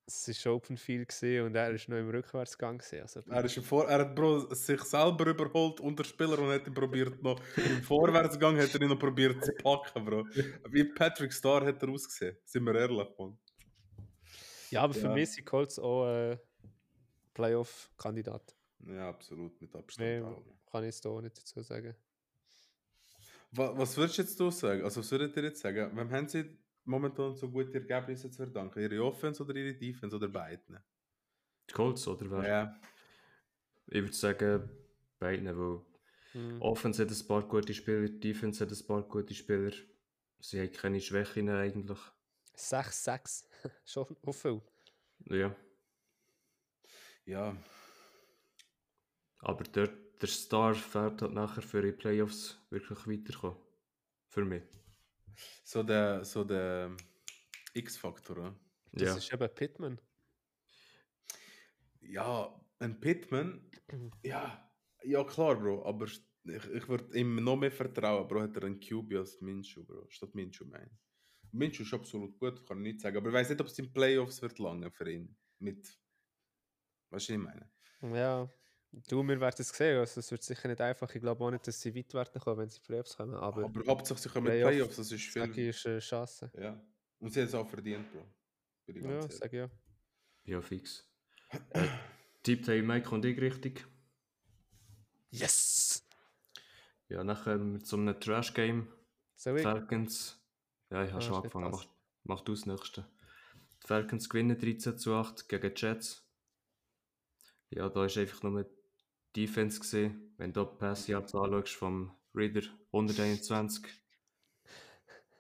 Es 0.09 0.45
war 0.47 0.55
Open 0.55 0.77
Field 0.77 1.13
und 1.43 1.57
er 1.57 1.71
ist 1.73 1.89
noch 1.89 1.97
im 1.97 2.09
Rückwärtsgang. 2.11 2.81
Also, 3.01 3.21
Er, 3.29 3.45
ist 3.45 3.57
im 3.57 3.65
Vor 3.65 3.89
er 3.89 3.99
hat 4.01 4.15
Bro 4.15 4.55
sich 4.55 4.81
selber 4.83 5.27
überholt 5.27 5.81
unter 5.81 6.05
Spieler 6.05 6.39
und 6.39 6.49
hat 6.51 6.65
ihn 6.67 6.75
probiert 6.75 7.21
noch. 7.23 7.41
Im 7.57 7.83
Vorwärtsgang 7.83 8.57
hat 8.57 8.73
er 8.73 8.83
ihn 8.83 8.89
noch 8.89 8.99
probiert 9.01 9.45
zu 9.45 9.53
packen, 9.55 10.05
Bro. 10.05 10.25
Wie 10.71 10.85
Patrick 10.85 11.33
Starr 11.33 11.67
hat 11.67 11.83
er 11.83 11.89
ausgesehen. 11.89 12.37
Sind 12.45 12.63
wir 12.65 12.77
ehrlich, 12.77 13.09
Mann. 13.19 13.37
ja, 14.71 14.83
aber 14.83 14.95
für 14.95 15.07
Ja. 15.09 15.15
mich 15.15 15.33
sind 15.33 15.45
Colts 15.45 15.77
auch 15.81 16.07
äh, 16.07 16.39
Playoff-Kandidat. 17.35 18.55
Ja, 18.87 19.09
absolut, 19.09 19.61
mit 19.61 19.75
Abstand. 19.75 20.23
Auch. 20.25 20.43
kann 20.71 20.85
ich 20.85 20.95
jetzt 20.95 21.07
auch 21.07 21.21
nicht 21.21 21.37
dazu 21.37 21.63
sagen. 21.63 21.97
Was, 23.51 23.77
was 23.77 23.97
würdest 23.97 24.19
jetzt 24.19 24.39
du 24.39 24.51
sagen? 24.53 24.85
Also, 24.85 25.01
was 25.01 25.11
würdet 25.11 25.37
ihr 25.37 25.43
jetzt 25.45 25.61
sagen? 25.63 25.97
Wem 25.97 26.11
haben 26.13 26.29
sie 26.29 26.57
momentan 26.87 27.35
so 27.35 27.51
gute 27.51 27.75
Ergebnisse 27.75 28.31
zu 28.31 28.37
verdanken? 28.37 28.81
Ihre 28.81 29.03
Offense 29.05 29.43
oder 29.43 29.55
ihre 29.57 29.75
Defense 29.75 30.15
oder 30.17 30.29
beiden? 30.29 30.79
Die 31.69 31.75
Colts, 31.75 32.07
oder 32.09 32.31
wer? 32.31 32.49
Ja. 32.49 32.81
Ich 33.89 34.01
würde 34.03 34.13
sagen, 34.15 34.71
beiden, 35.19 35.47
weil 35.59 35.81
Hm. 36.33 36.61
Offense 36.61 37.03
hat 37.03 37.11
ein 37.11 37.27
paar 37.27 37.43
gute 37.49 37.73
Spieler, 37.73 38.09
Defense 38.09 38.63
hat 38.65 38.71
ein 38.73 38.87
paar 38.87 39.03
gute 39.03 39.35
Spieler. 39.35 39.73
Sie 40.41 40.61
haben 40.61 40.73
keine 40.73 41.01
Schwächen 41.01 41.49
eigentlich. 41.49 41.99
6-6, 42.55 43.45
schon 43.87 44.17
auch 44.25 44.33
viel. 44.33 44.61
Ja, 45.31 45.55
Ja. 47.25 47.57
aber 49.41 49.65
der, 49.65 49.89
der 50.21 50.29
Star 50.29 50.75
fährt 50.75 51.23
halt 51.23 51.33
nachher 51.33 51.63
für 51.63 51.83
die 51.83 51.93
Playoffs 51.93 52.59
wirklich 52.71 53.07
weiterkommen. 53.07 53.59
Für 54.29 54.45
mich. 54.45 54.63
So 55.65 55.83
der, 55.83 56.25
so 56.25 56.45
der 56.45 56.97
X-Faktor, 57.75 58.39
oder? 58.39 58.61
Das 58.93 59.03
ja. 59.03 59.17
ist 59.17 59.33
eben 59.33 59.55
Pittman. 59.55 60.01
Ja, 62.01 62.61
ein 62.79 63.01
Pittman, 63.01 63.71
ja, 64.23 64.71
ja 65.03 65.25
klar, 65.25 65.57
Bro, 65.57 65.85
aber 65.85 66.07
ich, 66.07 66.21
ich 66.45 66.89
würde 66.89 67.19
ihm 67.19 67.43
noch 67.43 67.57
mehr 67.57 67.73
vertrauen, 67.73 68.27
Bro, 68.29 68.43
hat 68.43 68.57
er 68.57 68.65
einen 68.65 68.81
QB 68.81 69.15
als 69.15 69.41
Minshew, 69.41 69.85
Bro, 69.85 70.07
statt 70.09 70.35
Minshew, 70.35 70.65
mein. 70.67 70.91
Minshew 71.53 71.83
ist 71.83 71.95
absolut 71.95 72.39
gut, 72.39 72.67
kann 72.67 72.79
ich 72.79 72.93
nicht 72.93 73.01
sagen, 73.01 73.17
aber 73.17 73.29
ich 73.29 73.35
weiß 73.35 73.51
nicht, 73.51 73.61
ob 73.61 73.67
es 73.67 73.79
in 73.79 73.93
Playoffs 73.93 74.41
wird 74.43 74.59
lange 74.59 74.91
für 74.91 75.11
ihn, 75.11 75.37
mit, 75.59 75.99
was 77.11 77.29
ich 77.29 77.39
meine? 77.39 77.71
Ja, 78.03 78.49
du, 79.09 79.23
wir 79.23 79.41
werden 79.41 79.57
es 79.59 79.69
sehen. 79.71 79.99
Also, 79.99 80.21
es 80.21 80.31
wird 80.31 80.43
sicher 80.43 80.69
nicht 80.69 80.81
einfach. 80.81 81.15
Ich 81.15 81.21
glaube 81.21 81.45
auch 81.45 81.51
nicht, 81.51 81.67
dass 81.67 81.81
sie 81.81 81.95
weit 81.95 82.13
werden 82.15 82.41
kommen, 82.41 82.59
wenn 82.59 82.69
sie 82.71 82.81
Playoffs 82.81 83.17
kommen. 83.17 83.35
Aber, 83.35 83.65
Aber, 83.65 83.87
Hauptsache, 83.87 84.19
sie 84.19 84.29
kommen 84.29 84.47
in 84.47 84.53
Playoff- 84.53 84.71
Playoffs, 84.71 84.97
das 84.97 85.13
ist 85.13 85.25
viel, 85.25 85.51
ich, 85.51 85.59
ist 85.59 85.87
eine 85.87 85.99
Chance. 86.01 86.51
ja. 86.59 86.81
Und 87.19 87.31
sie 87.33 87.41
hat 87.41 87.49
es 87.49 87.55
auch 87.55 87.69
verdient, 87.69 88.11
Bro. 88.13 88.27
Ja, 88.89 89.11
ehrlich. 89.11 89.33
sag 89.33 89.53
ja. 89.53 89.71
Ja, 90.45 90.61
fix. 90.61 91.09
Äh, 91.71 91.89
tippt 92.43 92.69
haben 92.69 92.87
Mike 92.87 93.09
und 93.15 93.25
ich 93.25 93.41
richtig. 93.41 93.87
Yes! 95.31 96.07
Ja, 97.09 97.25
nachher 97.25 97.59
mit 97.59 97.87
so 97.87 97.97
einem 97.97 98.19
Trash-Game. 98.21 98.93
So 99.35 99.55
ich? 99.55 99.63
Falcons. 99.63 100.39
Ja, 100.91 101.05
ich 101.05 101.11
habe 101.11 101.19
Ah, 101.19 101.27
schon 101.27 101.35
angefangen. 101.37 101.71
Mach, 101.71 101.87
mach 102.25 102.41
du 102.43 102.53
das 102.53 102.67
nächste. 102.67 103.07
Die 103.83 103.87
Falcons 103.87 104.29
gewinnen 104.29 104.59
13 104.59 104.99
zu 104.99 105.15
8 105.15 105.49
gegen 105.49 105.75
die 105.75 105.81
Jets. 105.81 106.23
Ja, 107.71 107.89
da 107.89 108.05
ist 108.05 108.17
einfach 108.19 108.43
nur 108.43 108.63
die 108.65 108.71
Defense 109.37 109.81
gesehen. 109.81 110.35
Wenn 110.39 110.53
du 110.53 110.65
die 110.65 110.77
Pass 110.79 111.07
Yards 111.07 111.35
anschaust, 111.35 111.75
vom 111.75 112.13
Reader 112.35 112.63
121, 112.93 113.85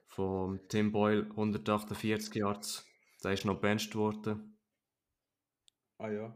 vom 0.08 0.60
Tim 0.68 0.92
Boyle 0.92 1.22
148 1.30 2.34
Yards, 2.34 2.86
da 3.22 3.30
ist 3.32 3.44
noch 3.44 3.60
benched 3.60 3.94
worden. 3.94 4.58
Ah 5.98 6.10
ja. 6.10 6.34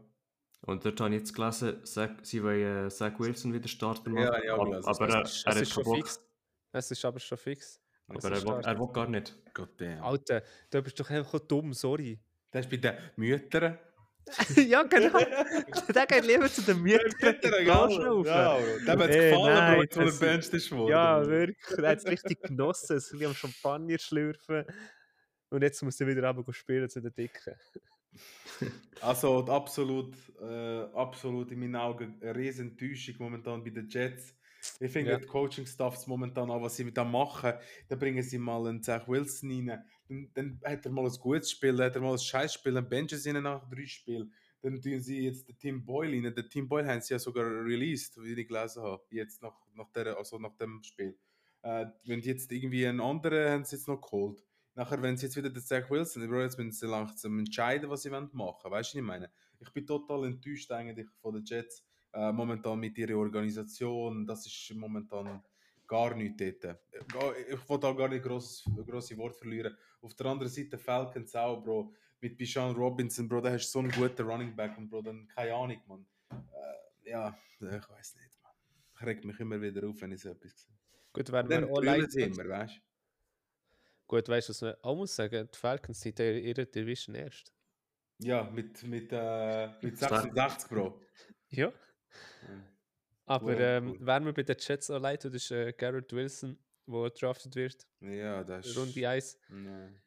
Und 0.63 0.85
dort 0.85 0.99
habe 1.01 1.15
ich 1.15 1.21
jetzt 1.21 1.33
gelesen, 1.33 1.83
Zach, 1.85 2.11
sie 2.21 2.43
wollen 2.43 2.87
äh, 2.87 2.89
Zach 2.89 3.19
Wilson 3.19 3.53
wieder 3.53 3.67
starten 3.67 4.15
Ja, 4.15 4.29
machen. 4.29 4.41
ich 4.43 4.51
auch 4.51 4.59
aber 4.59 4.87
aber 4.87 5.09
er, 5.09 5.21
ist, 5.23 5.45
er 5.45 5.61
ist 5.61 5.71
schon 5.71 5.85
fix. 5.85 6.19
Es 6.71 6.91
ist 6.91 7.03
aber 7.03 7.19
schon 7.19 7.37
fix. 7.37 7.81
Aber 8.07 8.31
er 8.31 8.43
will, 8.43 8.61
er 8.63 8.79
will 8.79 8.91
gar 8.93 9.07
nicht. 9.07 9.35
God 9.53 9.69
damn. 9.77 10.03
Alter, 10.03 10.43
du 10.69 10.81
bist 10.83 10.99
doch 10.99 11.09
einfach 11.09 11.39
dumm, 11.39 11.73
sorry. 11.73 12.19
Das 12.51 12.65
ist 12.65 12.69
bei 12.69 12.77
den 12.77 12.95
Müttern. 13.15 13.79
ja, 14.55 14.83
genau. 14.83 15.19
Der 15.95 16.05
geht 16.05 16.25
lieber 16.25 16.47
zu 16.47 16.61
den 16.61 16.81
Müttern. 16.81 17.35
Ja, 17.65 17.85
Bro. 17.87 18.23
Dem 18.23 18.99
hat 18.99 19.09
es 19.09 19.15
gefallen, 19.15 19.75
Bro, 19.75 19.81
jetzt 19.81 19.97
wo 19.97 20.01
das- 20.01 20.19
der 20.19 20.25
Bench 20.27 20.53
ist 20.53 20.71
worden. 20.71 20.91
Ja, 20.91 21.25
wirklich. 21.27 21.77
Er 21.79 21.89
hat 21.89 21.97
es 21.97 22.05
richtig 22.05 22.41
genossen. 22.41 22.97
Es 22.97 23.13
am 23.13 23.33
Champagner 23.33 23.97
schlürfen. 23.99 24.65
Und 25.49 25.61
jetzt 25.63 25.81
muss 25.83 25.99
er 25.99 26.07
wieder 26.07 26.29
runter 26.29 26.53
spielen 26.53 26.89
zu 26.89 27.01
den 27.01 27.13
Dicken. 27.13 27.55
Also 28.99 29.45
absolut, 29.45 30.15
äh, 30.41 30.81
absolut 30.93 31.49
in 31.51 31.59
meinen 31.59 31.77
Augen 31.77 32.19
eine 32.21 32.35
riesen 32.35 32.71
Enttäuschung 32.71 33.15
momentan 33.19 33.63
bei 33.63 33.69
den 33.69 33.87
Jets. 33.87 34.35
Ich 34.79 34.91
finde 34.91 35.11
Ja. 35.11 35.17
die 35.17 35.25
Coaching-Staffs 35.25 36.05
momentan 36.07 36.51
an, 36.51 36.61
was 36.61 36.75
sie 36.75 36.91
da 36.93 37.03
machen, 37.03 37.53
dann 37.87 37.97
bringen 37.99 38.21
sie 38.21 38.37
mal 38.37 38.67
einen 38.67 38.83
Zach 38.83 39.07
Wilson 39.07 39.49
rein, 39.69 39.83
dann, 40.11 40.29
dann 40.33 40.61
hat 40.65 40.85
er 40.85 40.91
mal 40.91 41.05
ein 41.05 41.17
gutes 41.19 41.51
Spiel, 41.51 41.75
dann 41.75 41.85
hat 41.87 41.95
er 41.95 42.01
mal 42.01 42.11
ein 42.11 42.19
scheiß 42.19 42.53
Spiel, 42.53 42.73
dann 42.73 42.87
benchen 42.87 43.17
sie 43.17 43.29
ihn 43.29 43.41
nach 43.41 43.67
drei 43.69 43.85
Spielen. 43.85 44.33
Dann 44.61 44.79
tun 44.79 44.99
sie 44.99 45.23
jetzt 45.23 45.47
den 45.47 45.57
Tim 45.57 45.85
Boyle 45.85 46.11
rein. 46.11 46.35
Den 46.35 46.49
Tim 46.49 46.67
Boyle 46.67 46.87
haben 46.87 47.01
sie 47.01 47.13
ja 47.13 47.19
sogar 47.19 47.45
released, 47.45 48.21
wie 48.21 48.33
ich 48.33 48.47
gelesen 48.47 48.83
habe, 48.83 49.03
jetzt 49.09 49.41
nach, 49.41 49.55
nach, 49.73 49.89
der, 49.91 50.17
also 50.17 50.37
nach 50.37 50.55
dem 50.57 50.83
Spiel. 50.83 51.17
Äh, 51.63 51.85
wenn 52.05 52.19
jetzt 52.19 52.51
irgendwie 52.51 52.85
einen 52.85 52.99
anderen 52.99 53.49
haben 53.49 53.63
sie 53.63 53.77
jetzt 53.77 53.87
noch 53.87 54.01
geholt. 54.01 54.43
Nachher, 54.75 55.01
wenn 55.01 55.17
sie 55.17 55.25
jetzt 55.25 55.35
wieder 55.35 55.49
den 55.49 55.61
Zach 55.61 55.89
Wilson, 55.89 56.27
Bro, 56.27 56.41
jetzt 56.41 56.57
müssen 56.57 56.71
sie 56.71 56.87
langsam 56.87 57.39
entscheiden, 57.39 57.89
was 57.89 58.03
sie 58.03 58.09
machen 58.09 58.29
wollen. 58.33 58.55
Weißt 58.55 58.65
du, 58.65 58.71
was 58.71 58.95
ich 58.95 59.01
meine? 59.01 59.31
Ich 59.59 59.69
bin 59.71 59.85
total 59.85 60.25
enttäuscht 60.25 60.71
eigentlich 60.71 61.07
von 61.21 61.33
den 61.33 61.43
Jets. 61.43 61.83
Äh, 62.13 62.31
momentan 62.31 62.79
mit 62.79 62.97
ihrer 62.97 63.17
Organisation. 63.17 64.25
Das 64.25 64.45
ist 64.45 64.73
momentan 64.75 65.41
gar 65.91 66.15
nichts 66.15 66.37
dort. 66.37 66.79
Ich 67.49 67.69
will 67.69 67.79
da 67.79 67.91
gar 67.91 68.07
nicht 68.07 68.23
gross, 68.23 68.63
grosse 68.87 69.17
Worte 69.17 69.39
verlieren. 69.39 69.75
Auf 70.01 70.13
der 70.15 70.27
anderen 70.27 70.49
Seite 70.49 70.77
Falcons 70.77 71.35
auch, 71.35 71.61
Bro. 71.61 71.93
Mit 72.21 72.37
Bishan 72.37 72.73
Robinson, 72.75 73.27
Bro, 73.27 73.41
da 73.41 73.51
hast 73.51 73.67
du 73.67 73.71
so 73.71 73.79
einen 73.79 73.91
guten 73.91 74.21
Running 74.21 74.55
Back 74.55 74.77
und 74.77 74.89
Bro, 74.89 75.01
dann 75.01 75.27
keine 75.27 75.53
Ahnung, 75.53 75.81
Mann. 75.87 76.05
Äh, 76.31 77.09
ja, 77.09 77.37
ich 77.59 77.89
weiß 77.89 78.15
nicht, 78.15 78.41
Mann. 78.41 78.53
Ich 78.95 79.05
reg 79.05 79.25
mich 79.25 79.39
immer 79.39 79.59
wieder 79.59 79.85
auf, 79.87 79.99
wenn 80.01 80.13
ich 80.13 80.21
so 80.21 80.29
etwas 80.29 80.61
sehe. 80.61 80.73
Gut, 81.11 81.29
werden 81.31 81.49
Dann 81.49 81.67
wir 81.67 81.83
leid 81.83 82.11
sie 82.11 82.21
immer, 82.21 82.47
weißt 82.47 82.75
du? 82.77 82.81
Gut, 84.07 84.29
weißt 84.29 84.47
du, 84.47 84.53
was 84.53 84.61
man 84.61 84.75
auch 84.81 84.95
muss 84.95 85.15
sagen? 85.15 85.49
Die 85.53 85.57
Falcons 85.57 85.99
sind 85.99 86.19
in 86.19 86.43
ihrer 86.43 86.65
Division 86.65 87.15
erst. 87.15 87.51
Ja, 88.19 88.43
mit, 88.43 88.81
mit, 88.83 89.11
äh, 89.11 89.69
mit 89.81 89.97
Stark. 89.97 90.21
86, 90.23 90.69
Bro. 90.69 91.01
Ja. 91.49 91.73
Aber 93.31 93.57
ähm, 93.57 93.91
cool. 93.91 93.97
wer 94.01 94.19
mir 94.19 94.33
bei 94.33 94.43
den 94.43 94.57
Jets 94.59 94.89
auch 94.89 94.99
leid 94.99 95.21
tut, 95.21 95.33
ist 95.33 95.51
äh, 95.51 95.71
Garrett 95.71 96.11
Wilson, 96.11 96.57
der 96.85 97.09
drafted 97.11 97.55
wird. 97.55 97.87
Ja, 98.01 98.43
das 98.43 98.67
ist. 98.67 98.77
Runde 98.77 99.07
1. 99.07 99.37
Nein. 99.49 100.01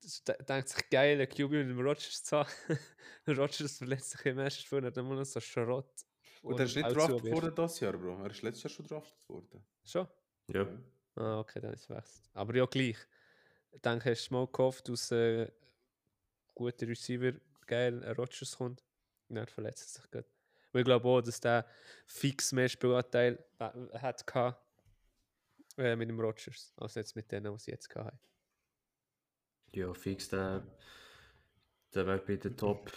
Das 0.00 0.24
de- 0.24 0.42
denkt 0.44 0.68
sich 0.70 0.88
geil, 0.90 1.20
ein 1.20 1.28
QB 1.28 1.50
mit 1.50 1.68
dem 1.68 1.78
Rodgers 1.80 2.24
zu 2.24 2.38
haben. 2.38 2.50
Rodgers 3.28 3.76
verletzt 3.76 4.10
sich 4.12 4.24
im 4.26 4.38
ersten 4.38 4.62
Spiel 4.62 4.78
und 4.78 4.86
hat 4.86 4.96
immer 4.96 5.14
noch 5.14 5.24
so 5.24 5.40
Schrott. 5.40 5.92
Und 6.42 6.58
er 6.58 6.64
ist 6.66 6.76
nicht 6.76 6.90
zuwirft. 6.90 7.24
worden 7.24 7.54
das 7.54 7.80
Jahr, 7.80 7.92
Bro. 7.94 8.22
Er 8.22 8.30
ist 8.30 8.42
letztes 8.42 8.62
Jahr 8.64 8.70
schon 8.70 8.86
drafted 8.86 9.28
worden. 9.28 9.64
Schon? 9.84 10.08
Ja. 10.48 10.66
Ah, 11.16 11.38
okay, 11.40 11.60
dann 11.60 11.72
ist 11.74 11.82
es 11.82 11.90
wechselt. 11.90 12.30
Aber 12.32 12.54
ja, 12.54 12.64
gleich. 12.66 12.98
Ich 13.72 13.80
denke, 13.80 14.10
hast 14.10 14.28
du 14.28 14.34
mal 14.34 14.46
gehofft, 14.46 14.88
dass 14.88 15.10
äh, 15.10 15.50
guter 16.54 16.86
Receiver 16.88 17.32
geil 17.66 18.02
ein 18.04 18.12
Rodgers 18.16 18.56
kommt. 18.56 18.82
Und 19.28 19.36
dann 19.36 19.46
verletzt 19.46 19.96
er 19.98 20.02
sich 20.02 20.10
gut. 20.10 20.33
Und 20.74 20.80
ich 20.80 20.84
glaube 20.84 21.08
auch, 21.08 21.20
dass 21.20 21.38
der 21.40 21.64
fix 22.04 22.50
mehr 22.50 22.68
Spielanteil 22.68 23.38
äh, 23.60 23.98
hat 23.98 24.26
gehabt, 24.26 24.60
äh, 25.78 25.94
mit 25.94 26.08
dem 26.08 26.18
Rodgers, 26.18 26.74
als 26.76 26.96
jetzt 26.96 27.14
mit 27.14 27.30
denen, 27.30 27.52
was 27.52 27.62
sie 27.62 27.70
jetzt 27.70 27.94
hatten. 27.94 28.18
Ja, 29.72 29.94
fix, 29.94 30.28
der, 30.28 30.66
der 31.94 32.06
wäre 32.06 32.18
bei 32.18 32.36
den 32.36 32.56
Top, 32.56 32.92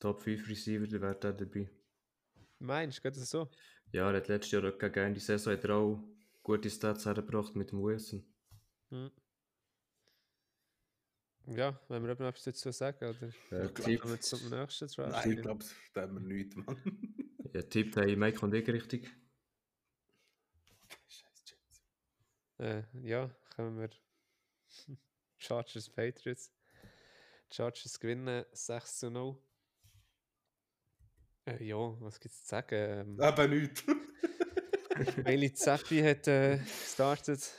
Top 0.00 0.22
5 0.22 0.48
Receiver, 0.48 0.86
der 0.86 1.00
wäre 1.02 1.16
der 1.16 1.34
dabei. 1.34 1.68
Meinst 2.60 2.98
du, 2.98 3.02
geht 3.02 3.16
das 3.16 3.28
so? 3.28 3.50
Ja, 3.92 4.10
er 4.10 4.16
hat 4.16 4.28
letztes 4.28 4.52
Jahr 4.52 4.64
auch 4.64 4.78
gegen 4.78 4.98
Ende 4.98 5.20
Saison 5.20 5.52
hat 5.52 5.64
er 5.64 5.74
auch 5.74 6.02
gute 6.42 6.70
Stats 6.70 7.04
hergebracht 7.04 7.54
mit 7.56 7.72
dem 7.72 7.82
Wilson. 7.82 8.24
Hm. 8.88 9.10
Ja, 11.56 11.80
wenn 11.88 12.02
wir 12.02 12.10
etwas 12.10 12.44
dazu 12.44 12.70
sagen, 12.72 13.04
oder? 13.04 13.30
Ja, 13.50 13.68
tippt, 13.68 14.00
Kommen 14.00 14.14
wir 14.14 14.20
zum 14.20 14.50
nächsten 14.50 14.88
Draft. 14.88 15.12
Nein, 15.12 15.32
ich 15.32 15.42
glaube, 15.42 15.64
da 15.94 16.02
haben 16.02 16.14
wir 16.14 16.20
nichts, 16.20 16.56
Mann. 16.56 16.76
ja, 17.54 17.62
tippt 17.62 17.96
haben 17.96 18.18
Mike 18.18 18.44
und 18.44 18.54
ich 18.54 18.68
richtig. 18.68 19.08
Scheiß 21.08 21.44
Jets. 21.46 21.82
Äh, 22.58 22.82
ja, 23.02 23.30
kommen 23.56 23.78
wir. 23.78 23.88
Chargers 25.38 25.88
Patriots. 25.88 26.52
Chargers 27.50 27.98
gewinnen 27.98 28.44
6 28.52 28.98
zu 28.98 29.10
0. 29.10 29.38
Äh, 31.46 31.64
ja, 31.64 31.76
was 32.00 32.20
gibt 32.20 32.34
es 32.34 32.42
zu 32.42 32.48
sagen? 32.48 32.76
Ähm, 32.76 33.20
Aber 33.20 33.48
nichts. 33.48 33.84
Bailey 35.24 35.54
Zappi 35.54 36.02
hat 36.02 36.28
äh, 36.28 36.58
gestartet. 36.58 37.50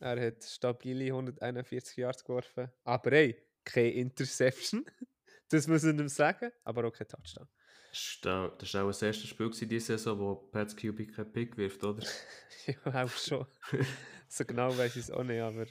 Er 0.00 0.26
hat 0.26 0.44
stabile 0.44 1.06
141 1.06 1.96
Yards 1.96 2.24
geworfen. 2.24 2.70
Aber 2.84 3.10
hey, 3.10 3.36
keine 3.64 3.92
Interception. 3.92 4.84
das 5.48 5.66
muss 5.66 5.84
ich 5.84 5.96
ihm 5.96 6.08
sagen. 6.08 6.52
Aber 6.64 6.86
auch 6.86 6.92
kein 6.92 7.08
Touchdown. 7.08 7.48
Das 7.90 8.74
war 8.74 8.84
auch 8.84 8.88
das 8.88 9.02
erste 9.02 9.26
Spiel 9.26 9.48
gewesen 9.48 9.68
diese 9.68 9.98
Saison, 9.98 10.18
wo 10.18 10.34
Pats 10.36 10.76
QB 10.76 11.14
keinen 11.14 11.32
Pick 11.32 11.56
wirft, 11.56 11.82
oder? 11.82 12.06
ja, 12.66 13.04
auch 13.04 13.10
schon. 13.10 13.46
so 14.28 14.44
genau 14.44 14.76
weiß 14.76 14.94
ich 14.96 15.04
es 15.04 15.10
auch 15.10 15.24
nicht. 15.24 15.40
Aber 15.40 15.66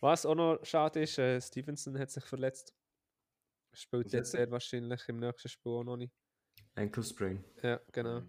was 0.00 0.26
auch 0.26 0.34
noch 0.34 0.64
schade 0.64 1.02
ist, 1.02 1.18
äh, 1.18 1.40
Stevenson 1.40 1.98
hat 1.98 2.10
sich 2.10 2.24
verletzt. 2.24 2.74
Spielt 3.72 4.12
jetzt 4.12 4.32
sehr 4.32 4.50
wahrscheinlich 4.50 5.08
im 5.08 5.18
nächsten 5.18 5.48
Spiel 5.48 5.72
auch 5.72 5.84
noch 5.84 5.96
nicht. 5.96 6.12
Ankle 6.74 7.02
Sprain. 7.02 7.44
Ja, 7.62 7.80
genau. 7.92 8.22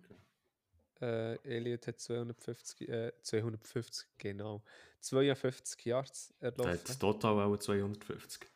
Äh, 1.01 1.35
Elliot 1.43 1.87
hat 1.87 1.99
250, 1.99 2.89
äh, 2.89 3.11
250, 3.21 4.07
genau. 4.17 4.63
52 4.99 5.85
Yards 5.85 6.33
Er 6.39 6.47
hat 6.47 6.59
erlaufen. 6.59 6.99
total 6.99 7.39
auch 7.41 7.57
250. 7.57 8.47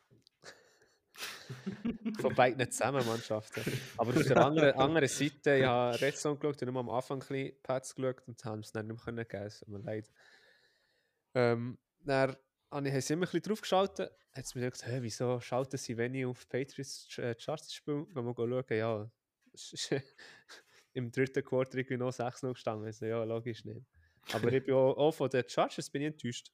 Von 2.20 2.34
beiden 2.34 2.70
zusammen 2.70 3.04
Mannschaften. 3.06 3.62
Aber 3.96 4.14
auf 4.14 4.22
der 4.22 4.36
anderen, 4.36 4.74
anderen 4.74 5.08
Seite, 5.08 5.56
ich 5.56 5.64
habe 5.64 6.00
Red 6.00 6.16
Zone 6.16 6.36
geschaut 6.36 6.62
und 6.62 6.72
nur 6.72 6.80
am 6.80 6.90
Anfang 6.90 7.22
ein 7.22 7.26
bisschen 7.26 7.62
Pats 7.62 7.94
geschaut 7.94 8.22
und 8.26 8.44
haben 8.44 8.60
es 8.60 8.72
dann 8.72 8.86
nicht 8.86 8.96
mehr 8.96 9.04
können 9.04 9.26
geben. 9.28 9.44
Es 9.44 9.60
tut 9.60 9.68
mir 9.68 9.78
leid. 9.78 10.10
Ähm, 11.34 11.78
dann 12.00 12.36
habe 12.70 12.88
ich 12.88 13.10
immer 13.10 13.22
ein 13.22 13.30
bisschen 13.30 13.42
drauf 13.42 13.60
geschaltet. 13.60 14.10
Hat 14.32 14.44
es 14.44 14.54
mir 14.54 14.62
gedacht, 14.62 14.86
hä, 14.86 14.98
wieso 15.00 15.40
schalten 15.40 15.78
sie, 15.78 15.96
wenn 15.96 16.14
ich 16.14 16.26
auf 16.26 16.48
Patriots 16.48 17.16
äh, 17.18 17.34
Charts 17.34 17.72
spiele? 17.74 18.06
Gehen 18.06 18.24
wir 18.24 18.34
schauen, 18.34 18.64
ja. 18.70 19.10
Im 20.96 21.10
dritten 21.12 21.44
Quarter 21.44 21.76
irgendwie 21.78 21.98
noch 21.98 22.10
6-0 22.10 22.52
gestanden. 22.54 22.86
Also, 22.86 23.04
ja, 23.04 23.22
logisch 23.24 23.64
nicht. 23.66 23.82
Aber 24.32 24.50
ich 24.50 24.64
bin 24.64 24.74
auch, 24.74 24.96
auch 24.96 25.12
von 25.12 25.28
den 25.28 25.44
Chargers 25.46 25.90
bin 25.90 26.02
ich 26.02 26.08
enttäuscht. 26.08 26.50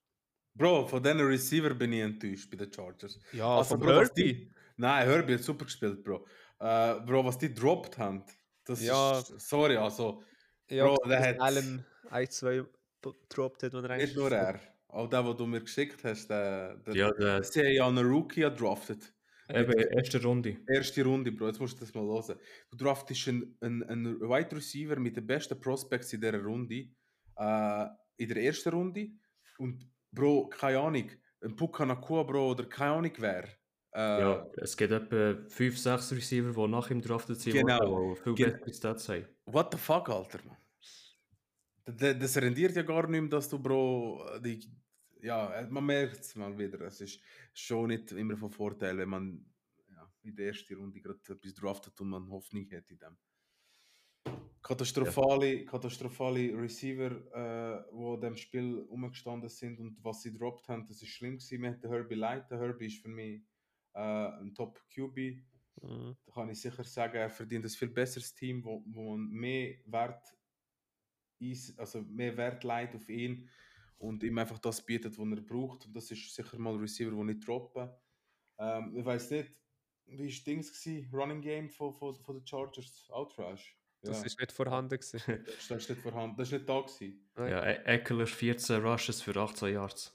Bro, 0.54 0.87
von 0.88 1.00
diesen 1.02 1.20
Receiver 1.20 1.72
bin 1.75 1.92
ich 1.92 2.00
enttäuscht 2.00 2.50
bei 2.50 2.56
den 2.56 2.72
Chargers. 2.72 3.18
Ja, 3.32 3.56
Also, 3.58 3.78
Bro, 3.78 3.96
was 3.96 4.12
die, 4.12 4.50
nein, 4.76 5.06
Herbie 5.08 5.34
hat 5.34 5.42
super 5.44 5.64
gespielt, 5.64 6.02
Bro. 6.02 6.26
Äh, 6.58 7.00
Bro, 7.06 7.25
was 7.25 7.38
die 7.38 7.54
droppt 7.54 7.96
haben, 7.99 8.25
das 8.64 8.82
Ja. 8.82 9.20
ist, 9.20 9.38
sorry, 9.49 9.76
also, 9.76 10.22
Ja, 10.68 10.87
Bro, 10.87 10.96
der 11.08 11.20
hat- 11.20 11.40
Allen 11.40 11.87
ein, 12.11 12.28
zwei 12.30 12.64
gedroppt 13.00 13.62
hat, 13.62 13.72
wenn 13.75 13.84
er 13.84 13.96
nicht 13.96 14.16
nur 14.16 14.30
er. 14.32 14.61
Auch 14.88 15.08
der, 15.08 15.22
den 15.22 15.37
du 15.37 15.46
mir 15.46 15.61
geschickt 15.61 16.02
hast, 16.04 16.28
der, 16.28 16.76
der, 16.78 16.94
Ja, 16.96 17.11
der, 17.12 17.42
sie 17.44 17.61
haben 17.61 17.72
ja 17.72 17.87
einen 17.87 18.06
Rookie 18.06 18.40
gedraftet. 18.42 19.14
Eben, 19.49 19.72
erste 19.72 20.22
Runde. 20.22 20.58
Erste 20.68 21.04
Runde, 21.04 21.32
Bro, 21.32 21.49
jetzt 21.49 21.61
musst 21.61 21.76
du 21.76 21.80
das 21.84 21.94
mal 21.94 22.04
hören. 22.04 22.38
Du 22.70 22.76
draftest 22.76 23.28
einen, 23.28 23.56
einen, 23.61 23.82
einen 23.84 24.20
Wide 24.20 24.56
Receiver 24.56 24.96
mit 24.99 25.16
den 25.16 25.26
besten 25.26 25.58
Prospects 25.61 26.12
in 26.12 26.20
dieser 26.20 26.42
Runde, 26.42 26.88
äh, 27.37 27.87
in 28.16 28.28
der 28.28 28.37
ersten 28.42 28.70
Runde. 28.70 29.11
Und 29.58 29.88
Bro, 30.11 30.49
keine 30.49 30.78
Ahnung, 30.78 31.11
ein 31.42 31.56
Puka 31.56 31.84
Nakua, 31.87 32.22
Bro, 32.22 32.50
oder 32.52 32.64
keine 32.66 32.92
Ahnung 32.92 33.12
wer. 33.18 33.44
Äh, 33.94 34.20
Ja, 34.20 34.46
es 34.56 34.76
gibt 34.76 34.92
etwa 34.92 35.37
5, 35.49 35.78
6 35.78 36.12
Receiver, 36.12 36.52
die 36.52 36.70
nach 36.70 36.90
ihm 36.90 37.00
draftet 37.02 37.40
sind, 37.40 37.52
Genau. 37.54 38.14
die 38.14 38.20
viel 38.22 38.34
Gen- 38.34 38.52
bessere 38.52 38.72
Stats 38.75 39.08
haben. 39.08 39.26
What 39.46 39.72
the 39.72 39.78
fuck, 39.78 40.08
Alter, 40.08 40.40
man. 40.46 40.56
Das 41.84 42.37
rendiert 42.37 42.76
ja 42.76 42.82
gar 42.82 43.08
nicht 43.08 43.20
mehr, 43.20 43.28
dass 43.30 43.49
du, 43.49 43.58
Bro, 43.58 44.38
die, 44.44 44.61
ja, 45.22 45.52
äh, 45.54 45.66
man 45.68 45.86
merkt 45.86 46.20
es 46.20 46.34
mal 46.36 46.56
wieder. 46.58 46.80
Es 46.82 47.00
ist 47.00 47.20
schon 47.54 47.88
nicht 47.88 48.12
immer 48.12 48.36
von 48.36 48.50
Vorteil, 48.50 48.98
wenn 48.98 49.08
man 49.08 49.44
ja, 49.94 50.12
in 50.22 50.36
der 50.36 50.48
ersten 50.48 50.74
Runde 50.74 51.00
gerade 51.00 51.20
etwas 51.28 51.54
draftet 51.54 52.00
und 52.00 52.08
man 52.08 52.28
Hoffnung 52.28 52.66
hat 52.70 52.90
in 52.90 52.98
dem. 52.98 53.16
Katastrophale, 54.62 55.64
katastrophale 55.64 56.56
Receiver, 56.56 57.10
äh, 57.34 57.84
die 57.92 58.14
in 58.14 58.20
dem 58.20 58.36
Spiel 58.36 58.78
umgestanden 58.88 59.48
sind 59.48 59.80
und 59.80 59.96
was 60.04 60.22
sie 60.22 60.32
droppt 60.32 60.68
haben, 60.68 60.86
das 60.86 61.02
ist 61.02 61.08
schlimm 61.08 61.38
gewesen. 61.38 61.62
Wir 61.62 61.70
hatten 61.70 61.88
Herbie 61.88 62.14
Light. 62.14 62.50
Der 62.50 62.60
Herbie 62.60 62.86
ist 62.86 63.02
für 63.02 63.08
mich 63.08 63.42
äh, 63.94 64.00
ein 64.00 64.54
Top 64.54 64.80
QB 64.94 65.42
Mhm. 65.80 66.16
da 66.26 66.32
kann 66.32 66.50
ich 66.50 66.60
sicher 66.60 66.84
sagen, 66.84 67.16
er 67.16 67.30
verdient 67.30 67.64
ein 67.64 67.70
viel 67.70 67.88
besseres 67.88 68.34
Team, 68.34 68.64
wo, 68.64 68.84
wo 68.86 69.16
man 69.16 69.28
mehr 69.28 69.76
Wert 69.86 70.36
also 71.76 72.02
mehr 72.02 72.36
Wert 72.36 72.62
legt 72.62 72.94
auf 72.94 73.08
ihn 73.08 73.48
und 74.02 74.23
ihm 74.25 74.37
einfach 74.38 74.59
das 74.59 74.85
bietet, 74.85 75.16
was 75.16 75.28
er 75.28 75.40
braucht. 75.40 75.87
Und 75.87 75.94
das 75.94 76.11
ist 76.11 76.35
sicher 76.35 76.59
mal 76.59 76.75
ein 76.75 76.80
Receiver, 76.80 77.12
den 77.12 77.28
ich 77.28 77.40
droppe. 77.44 77.97
Ähm, 78.59 78.97
ich 78.97 79.04
weiß 79.04 79.30
nicht, 79.30 79.52
wie 80.06 80.18
war 80.28 80.44
Dings 80.44 80.73
gewesen? 80.73 81.09
Running 81.12 81.40
Game 81.40 81.71
von, 81.71 81.94
von, 81.94 82.16
von 82.16 82.37
den 82.37 82.47
Chargers? 82.47 83.09
Outrash. 83.11 83.78
Das 84.02 84.18
ja. 84.18 84.26
ist 84.26 84.40
nicht 84.40 84.50
vorhanden. 84.50 84.99
gewesen. 84.99 85.23
das, 85.47 85.68
das 85.68 85.82
ist 85.85 85.90
nicht 85.90 86.02
vorhanden. 86.02 86.37
Das 86.37 86.49
ist 86.49 86.52
nicht 86.52 86.68
da 86.68 86.80
gewesen. 86.80 87.30
Ja, 87.37 87.64
E- 87.64 87.85
Eckler 87.85 88.26
14 88.26 88.82
Rushes 88.85 89.23
für 89.23 89.37
18 89.37 89.73
Yards. 89.73 90.12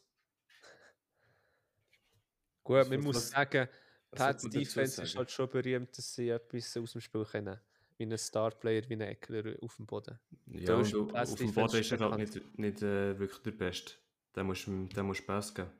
Gut, 2.63 2.89
man 2.89 2.99
muss 2.99 3.15
was- 3.15 3.29
sagen, 3.29 3.69
Pats 4.11 4.43
Defense 4.49 5.01
ist 5.01 5.15
halt 5.15 5.31
schon 5.31 5.49
berühmt, 5.49 5.97
dass 5.97 6.13
sie 6.13 6.27
etwas 6.29 6.75
aus 6.75 6.91
dem 6.91 6.99
Spiel 7.01 7.23
können. 7.23 7.57
Wie 7.97 8.03
ein 8.05 8.17
Starplayer, 8.17 8.83
wie 8.89 8.93
ein 8.93 9.01
Eckler 9.01 9.55
auf 9.61 9.75
dem 9.77 9.85
Boden. 9.87 10.19
Ja, 10.47 10.75
auf 10.79 11.35
dem 11.35 11.53
Boden 11.53 11.77
ist 11.77 11.91
er 11.91 11.99
halt 11.99 12.17
nicht, 12.17 12.57
nicht 12.59 12.81
äh, 12.83 13.17
wirklich 13.17 13.41
der 13.41 13.51
Beste. 13.51 13.93
Den 14.35 14.45
musst 14.45 14.67
du 14.67 15.25
Pass 15.25 15.53
geben. 15.53 15.71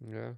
Ja. 0.00 0.36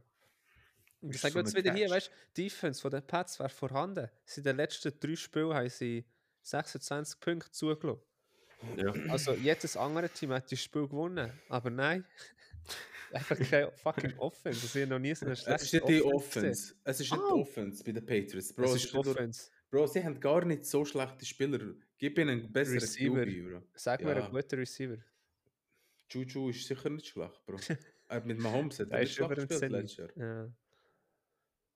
Ich 1.02 1.18
sage 1.20 1.38
jetzt 1.38 1.56
wieder 1.56 1.72
hier, 1.72 1.88
weißt 1.88 2.08
du, 2.08 2.12
die 2.36 2.42
Defense 2.44 2.80
von 2.80 2.90
den 2.90 3.06
Pats 3.06 3.38
wäre 3.38 3.48
vorhanden. 3.48 4.10
Sie 4.24 4.40
in 4.40 4.44
den 4.44 4.56
letzten 4.56 4.92
drei 5.00 5.16
Spielen 5.16 5.54
haben 5.54 5.70
sie 5.70 6.04
26 6.42 7.18
Punkte 7.20 7.50
zugelassen. 7.50 8.02
Ja. 8.76 8.92
Also 9.08 9.32
jedes 9.32 9.76
andere 9.78 10.10
Team 10.10 10.32
hat 10.32 10.52
das 10.52 10.60
Spiel 10.60 10.86
gewonnen, 10.86 11.32
aber 11.48 11.70
nein. 11.70 12.04
Einfach 13.12 13.38
keine 13.38 13.72
fucking 13.72 14.16
Offense. 14.18 14.60
Das 14.60 14.76
ist 14.76 14.88
noch 14.88 14.98
nie 14.98 15.14
so 15.14 15.24
eine 15.24 15.32
Es 15.32 15.40
ist 15.40 15.44
schlechte 15.70 15.76
nicht 15.78 15.88
die. 15.88 16.02
Offense. 16.02 16.74
Es 16.84 17.00
ist 17.00 17.10
nicht 17.10 17.12
Ah. 17.20 17.26
die 17.34 17.40
Offense 17.40 17.82
bei 17.82 17.92
den 17.92 18.04
Patriots. 18.06 18.52
Bro, 18.52 18.64
Es 18.64 18.84
ist 18.84 18.92
nur- 18.94 19.06
Offense. 19.06 19.50
Bro, 19.70 19.86
sie 19.86 20.04
haben 20.04 20.18
gar 20.20 20.44
nicht 20.44 20.64
so 20.64 20.84
schlechte 20.84 21.24
Spieler. 21.24 21.74
Gib 21.98 22.18
ihnen 22.18 22.40
einen 22.40 22.52
besseren 22.52 22.80
Receiver. 22.80 23.24
Bro. 23.60 23.62
Sag 23.74 24.02
mir 24.02 24.16
Ja. 24.16 24.24
einen 24.24 24.32
guten 24.32 24.56
Receiver. 24.58 24.98
Juju 26.10 26.48
ist 26.50 26.66
sicher 26.66 26.90
nicht 26.90 27.06
schlecht, 27.06 27.44
Bro. 27.46 27.58
hat 28.08 28.26
mit 28.26 28.38
Mahomes 28.40 28.80
hat 28.80 28.90
er 28.90 29.00
nicht 29.00 29.14
schlecht 29.14 29.34
gespielt 29.36 29.60
Zenit. 29.60 29.72
letztes 29.82 29.96
Jahr. 29.96 30.10
Ja. 30.16 30.52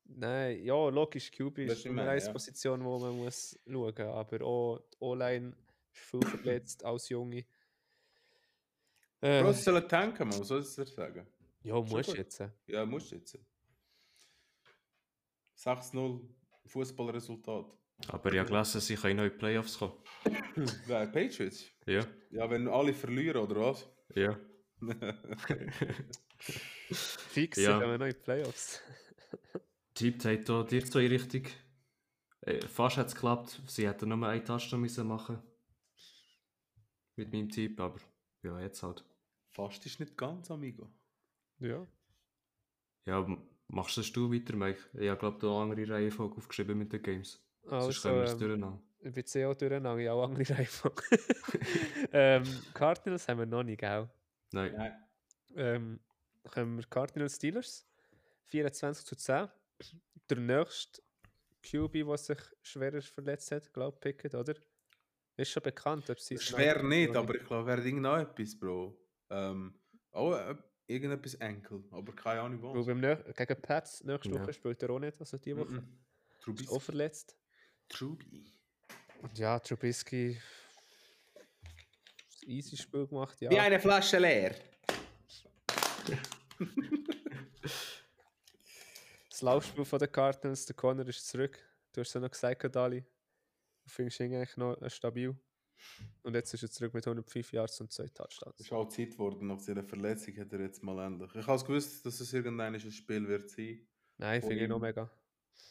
Nein, 0.06 0.62
ja, 0.64 0.88
logisch, 0.90 1.30
QB 1.30 1.58
ist 1.60 1.86
meine, 1.86 2.10
1 2.10 2.26
ja. 2.26 2.32
Position, 2.32 2.84
wo 2.84 2.98
man 2.98 3.16
muss 3.16 3.58
schauen 3.66 3.96
aber 4.00 4.44
auch 4.44 4.78
die 4.92 4.96
O-Line 5.00 5.56
ist 5.92 6.00
viel 6.00 6.20
verletzt 6.22 6.84
als 6.84 7.08
Junge. 7.08 7.46
Äh, 9.20 9.40
Bro, 9.42 9.52
sie 9.52 9.62
sollen 9.62 9.88
tanken, 9.88 10.28
man. 10.28 10.38
Was 10.40 10.48
soll 10.48 10.60
ich 10.62 10.74
dir 10.74 10.84
sagen? 10.86 11.26
ja, 11.62 11.80
musst 11.80 12.08
gut. 12.08 12.18
jetzt. 12.18 12.42
Ja, 12.66 12.84
musst 12.84 13.12
du 13.12 13.16
jetzt. 13.16 13.38
6-0 15.56 16.20
Fußballresultat. 16.66 17.66
Aber 18.08 18.32
ich 18.32 18.38
habe 18.38 18.48
gelesen, 18.50 18.80
sie 18.80 18.94
können 18.96 19.12
in 19.12 19.16
neue 19.18 19.30
Playoffs 19.30 19.78
kommen. 19.78 19.94
Wer? 20.86 21.06
Patriots? 21.06 21.64
Ja, 21.86 22.04
Ja, 22.30 22.50
wenn 22.50 22.68
alle 22.68 22.92
verlieren, 22.94 23.42
oder 23.42 23.56
was? 23.60 23.88
ja. 24.14 24.38
Fix, 26.90 27.56
Ja. 27.58 27.80
ja. 27.80 27.80
wir 27.80 27.98
noch 27.98 28.06
in 28.06 28.12
die 28.12 28.18
Playoffs. 28.18 28.82
Team 29.94 30.18
hat 30.24 30.48
da 30.48 30.62
dir 30.64 30.84
zwei 30.84 31.06
richtig. 31.06 31.50
Äh, 32.42 32.60
fast 32.66 32.96
hat 32.98 33.06
es 33.06 33.14
geklappt. 33.14 33.62
Sie 33.66 33.88
hätten 33.88 34.08
nur 34.08 34.28
einen 34.28 34.44
Touchdown 34.44 34.80
müssen 34.80 35.06
machen 35.06 35.42
Mit 37.16 37.32
meinem 37.32 37.48
Team, 37.48 37.78
aber 37.78 38.00
ja, 38.42 38.60
jetzt 38.60 38.82
halt. 38.82 39.04
Fast 39.52 39.86
ist 39.86 40.00
nicht 40.00 40.16
ganz, 40.16 40.50
amigo. 40.50 40.90
Ja. 41.60 41.86
Ja, 43.06 43.26
machst 43.68 43.96
das 43.96 44.12
du 44.12 44.32
weiter, 44.32 44.56
Mike? 44.56 44.80
Ich 44.94 45.18
glaube 45.18 45.38
da 45.40 45.62
eine 45.62 45.72
andere 45.72 45.94
Reihenfolge 45.94 46.36
aufgeschrieben 46.36 46.76
mit 46.76 46.92
den 46.92 47.02
Games. 47.02 47.40
Sonst 47.64 48.04
Also, 48.06 48.20
es 48.22 48.32
ähm, 48.32 48.38
durcheinander. 48.38 48.82
ich 49.00 49.12
bin 49.12 49.26
sehr 49.26 49.48
auch 49.48 49.54
durcheinander, 49.54 50.02
ja, 50.02 50.12
auch 50.12 50.24
andere 50.28 50.54
Reihenfolge. 50.56 51.02
ähm, 52.12 52.44
Cardinals 52.74 53.28
haben 53.28 53.38
wir 53.38 53.46
noch 53.46 53.62
nicht, 53.62 53.80
gell? 53.80 54.08
Nein. 54.52 54.72
Nein. 54.76 54.92
Ähm, 55.56 56.00
haben 56.54 56.76
wir 56.76 56.84
Cardinals 56.86 57.36
Steelers 57.36 57.86
24 58.46 59.04
zu 59.06 59.16
10. 59.16 59.48
Der 60.30 60.38
nächste 60.38 61.02
QB, 61.62 61.92
der 62.06 62.16
sich 62.18 62.38
schwerer 62.62 63.00
verletzt 63.02 63.50
hat, 63.52 63.72
glaube 63.72 63.96
ich, 63.96 64.00
Pickett, 64.00 64.34
oder? 64.34 64.54
Ist 65.36 65.50
schon 65.50 65.62
bekannt, 65.62 66.08
ob 66.10 66.20
sie 66.20 66.38
Schwer 66.38 66.82
nicht, 66.82 67.12
noch 67.12 67.22
aber 67.22 67.34
ich 67.34 67.44
glaube, 67.44 67.66
wäre 67.66 67.82
irgend 67.82 68.02
noch 68.02 68.16
etwas, 68.18 68.56
Bro. 68.56 68.96
Ähm, 69.30 69.74
auch 70.12 70.32
äh, 70.34 70.54
irgendetwas 70.86 71.34
Enkel, 71.34 71.82
aber 71.90 72.12
keine 72.14 72.42
Ahnung 72.42 72.62
was. 72.62 72.86
beim 72.86 73.00
Nö- 73.00 73.32
gegen 73.32 73.60
Pats 73.62 74.04
nächste 74.04 74.28
Ja. 74.32 74.40
Woche 74.42 74.52
spielt 74.52 74.80
er 74.82 74.90
auch 74.90 75.00
nicht, 75.00 75.18
also 75.18 75.36
die 75.38 75.56
Woche. 75.56 75.72
Mhm. 75.72 75.98
Ist 76.38 76.42
Trubisky. 76.44 76.74
auch 76.76 76.82
verletzt. 76.82 77.36
Trubi. 77.88 78.52
Und 79.22 79.38
ja, 79.38 79.58
Trubisky. 79.58 80.38
das 82.26 82.42
Easy 82.42 82.76
Spiel 82.76 83.06
gemacht, 83.06 83.40
ja. 83.40 83.50
Wie 83.50 83.58
eine 83.58 83.80
Flasche 83.80 84.18
leer. 84.18 84.54
Das 89.30 89.42
Laufspiel 89.42 89.84
von 89.84 89.98
den 89.98 90.12
Cardinals, 90.12 90.66
der 90.66 90.76
Connor 90.76 91.06
ist 91.08 91.26
zurück. 91.26 91.58
Du 91.92 92.00
hast 92.00 92.08
es 92.08 92.14
ja 92.14 92.20
noch 92.20 92.30
gesagt, 92.30 92.74
Dali. 92.74 93.00
Du 93.00 93.90
findest 93.90 94.20
ihn 94.20 94.34
eigentlich 94.34 94.56
noch 94.56 94.80
äh, 94.80 94.88
stabil. 94.90 95.36
Und 96.22 96.34
jetzt 96.34 96.54
ist 96.54 96.62
er 96.62 96.70
zurück 96.70 96.94
mit 96.94 97.06
105 97.06 97.52
Yards 97.52 97.80
und 97.80 97.92
zwei 97.92 98.04
Es 98.04 98.14
Touchdowns. 98.14 98.60
ist 98.60 98.72
auch 98.72 98.88
Zeit 98.88 99.10
geworden, 99.10 99.46
nach 99.48 99.58
seiner 99.60 99.84
Verletzung 99.84 100.36
hat 100.38 100.52
er 100.52 100.60
jetzt 100.60 100.82
mal 100.82 101.04
endlich. 101.04 101.34
Ich 101.34 101.46
habe 101.46 101.62
gewusst, 101.62 102.06
dass 102.06 102.20
es 102.20 102.32
irgendein 102.32 102.78
Spiel 102.80 103.28
wird 103.28 103.50
sein. 103.50 103.86
Nein, 104.16 104.40
finde 104.40 104.62
ich 104.62 104.68
noch 104.68 104.78
mega. 104.78 105.10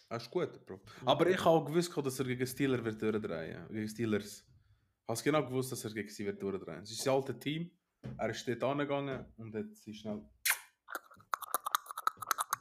Das 0.09 0.23
ist 0.23 0.31
gut, 0.31 0.65
Bro. 0.65 0.79
Aber 1.05 1.27
ich 1.27 1.39
habe 1.39 1.49
auch 1.49 1.65
gewusst, 1.65 1.95
dass 1.97 2.19
er 2.19 2.25
gegen 2.25 2.45
Steelers 2.45 2.83
wird 2.83 3.01
durchdrehen. 3.01 3.67
Gegen 3.69 3.87
Steelers. 3.87 4.45
Ich 4.45 5.09
habe 5.09 5.21
genau 5.23 5.45
gewusst, 5.45 5.71
dass 5.71 5.83
er 5.85 5.91
gegen 5.91 6.09
sie 6.09 6.25
wird 6.25 6.41
durchdrehen. 6.41 6.83
Es 6.83 6.91
ist 6.91 6.99
das 6.99 7.07
alte 7.07 7.37
Team. 7.37 7.71
Er 8.17 8.29
ist 8.29 8.47
dort 8.47 8.63
angegangen 8.63 9.25
und 9.37 9.55
hat 9.55 9.75
sie 9.75 9.93
schnell. 9.93 10.21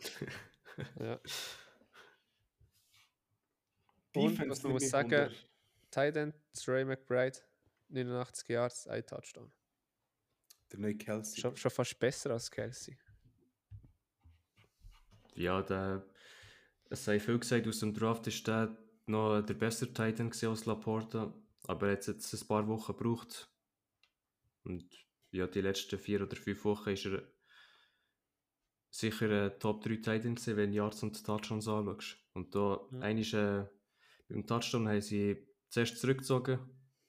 Ja. 0.99 1.21
Und, 4.15 4.31
Defense 4.31 4.51
was 4.51 4.63
man 4.63 4.73
muss 4.73 4.89
sagen, 4.89 5.31
End 5.95 6.35
Trey 6.55 6.85
McBride, 6.85 7.39
89 7.89 8.49
Yards, 8.49 8.87
ein 8.87 9.05
Touchdown. 9.05 9.53
Der 10.71 10.79
neue 10.79 10.97
Kelsey. 10.97 11.41
Schon, 11.41 11.57
schon 11.57 11.71
fast 11.71 11.99
besser 11.99 12.31
als 12.31 12.51
Kelsey. 12.51 12.97
Ja, 15.35 15.63
der, 15.63 16.05
es 16.93 17.05
sei 17.05 17.19
viel 17.19 17.39
gesagt, 17.39 17.67
aus 17.67 17.81
dem 17.81 17.95
Draft 17.95 18.27
ist 18.27 18.47
der 18.47 18.77
noch 19.07 19.41
der 19.41 19.55
bessere 19.55 19.93
Titan 19.93 20.31
als 20.31 20.67
Laporta, 20.67 21.33
aber 21.67 21.87
er 21.89 21.93
hat 21.95 22.07
jetzt 22.07 22.33
ein 22.35 22.47
paar 22.47 22.69
Wochen 22.69 22.93
gebraucht. 22.95 23.51
Und 24.65 24.85
ja, 25.31 25.47
die 25.47 25.63
letzten 25.63 25.99
vier 25.99 26.23
oder 26.23 26.37
fünf 26.37 26.65
Wochen 26.65 26.91
ist 26.91 27.07
er 27.07 27.23
sicher 28.91 29.31
ein 29.31 29.59
Top 29.59 29.83
3 29.83 29.97
Titan 29.97 30.35
gewesen, 30.35 30.57
wenn 30.57 30.71
du 30.71 30.77
Yards 30.77 31.03
und 31.03 31.25
Touchdowns 31.25 31.67
anschaust. 31.67 32.19
Und 32.35 32.55
da, 32.55 32.87
Ja. 32.93 33.01
einiges, 33.01 33.33
äh, 33.33 33.65
beim 34.29 34.47
Touchdown 34.47 34.87
haben 34.89 35.01
sie 35.01 35.49
zuerst 35.71 35.97
zurückgezogen, 35.97 36.59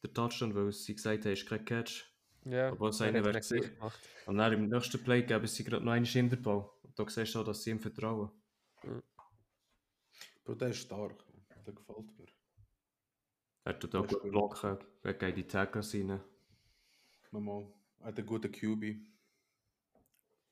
der 0.01 0.13
Touchdown, 0.13 0.55
weil 0.55 0.71
sie 0.71 0.95
gesagt 0.95 1.25
haben, 1.25 1.33
ist 1.33 1.45
kein 1.45 1.65
Catch. 1.65 2.05
Ja, 2.45 2.71
Aber 2.71 2.89
es 2.89 2.99
er 3.01 3.07
eine 3.07 3.19
hat 3.19 3.25
wäre 3.25 3.39
gewesen. 3.41 3.77
Und 4.25 4.37
dann 4.37 4.53
im 4.53 4.69
nächsten 4.69 5.03
Play 5.03 5.23
geben 5.23 5.47
sie 5.47 5.63
gerade 5.65 5.83
noch 5.83 5.91
einen 5.91 6.05
Hinterball. 6.05 6.69
Und 6.83 6.97
da 6.97 7.07
siehst 7.09 7.35
du 7.35 7.39
auch, 7.39 7.45
dass 7.45 7.63
sie 7.63 7.71
ihm 7.71 7.79
vertrauen. 7.81 8.31
Bro, 10.43 10.55
der 10.55 10.69
ist 10.69 10.77
stark. 10.79 11.23
Der 11.65 11.73
gefällt 11.73 12.17
mir. 12.17 12.25
Er 13.65 13.79
tut 13.79 13.95
auch 13.95 14.05
gut 14.07 14.23
blocken, 14.23 14.77
er 15.03 15.13
geht 15.13 15.29
in 15.29 15.35
die 15.35 15.47
Tackles 15.47 15.93
rein. 15.93 16.19
Nochmal. 17.31 17.65
Er 17.99 18.07
hat 18.07 18.17
einen 18.17 18.27
guten 18.27 18.51
QB. 18.51 18.97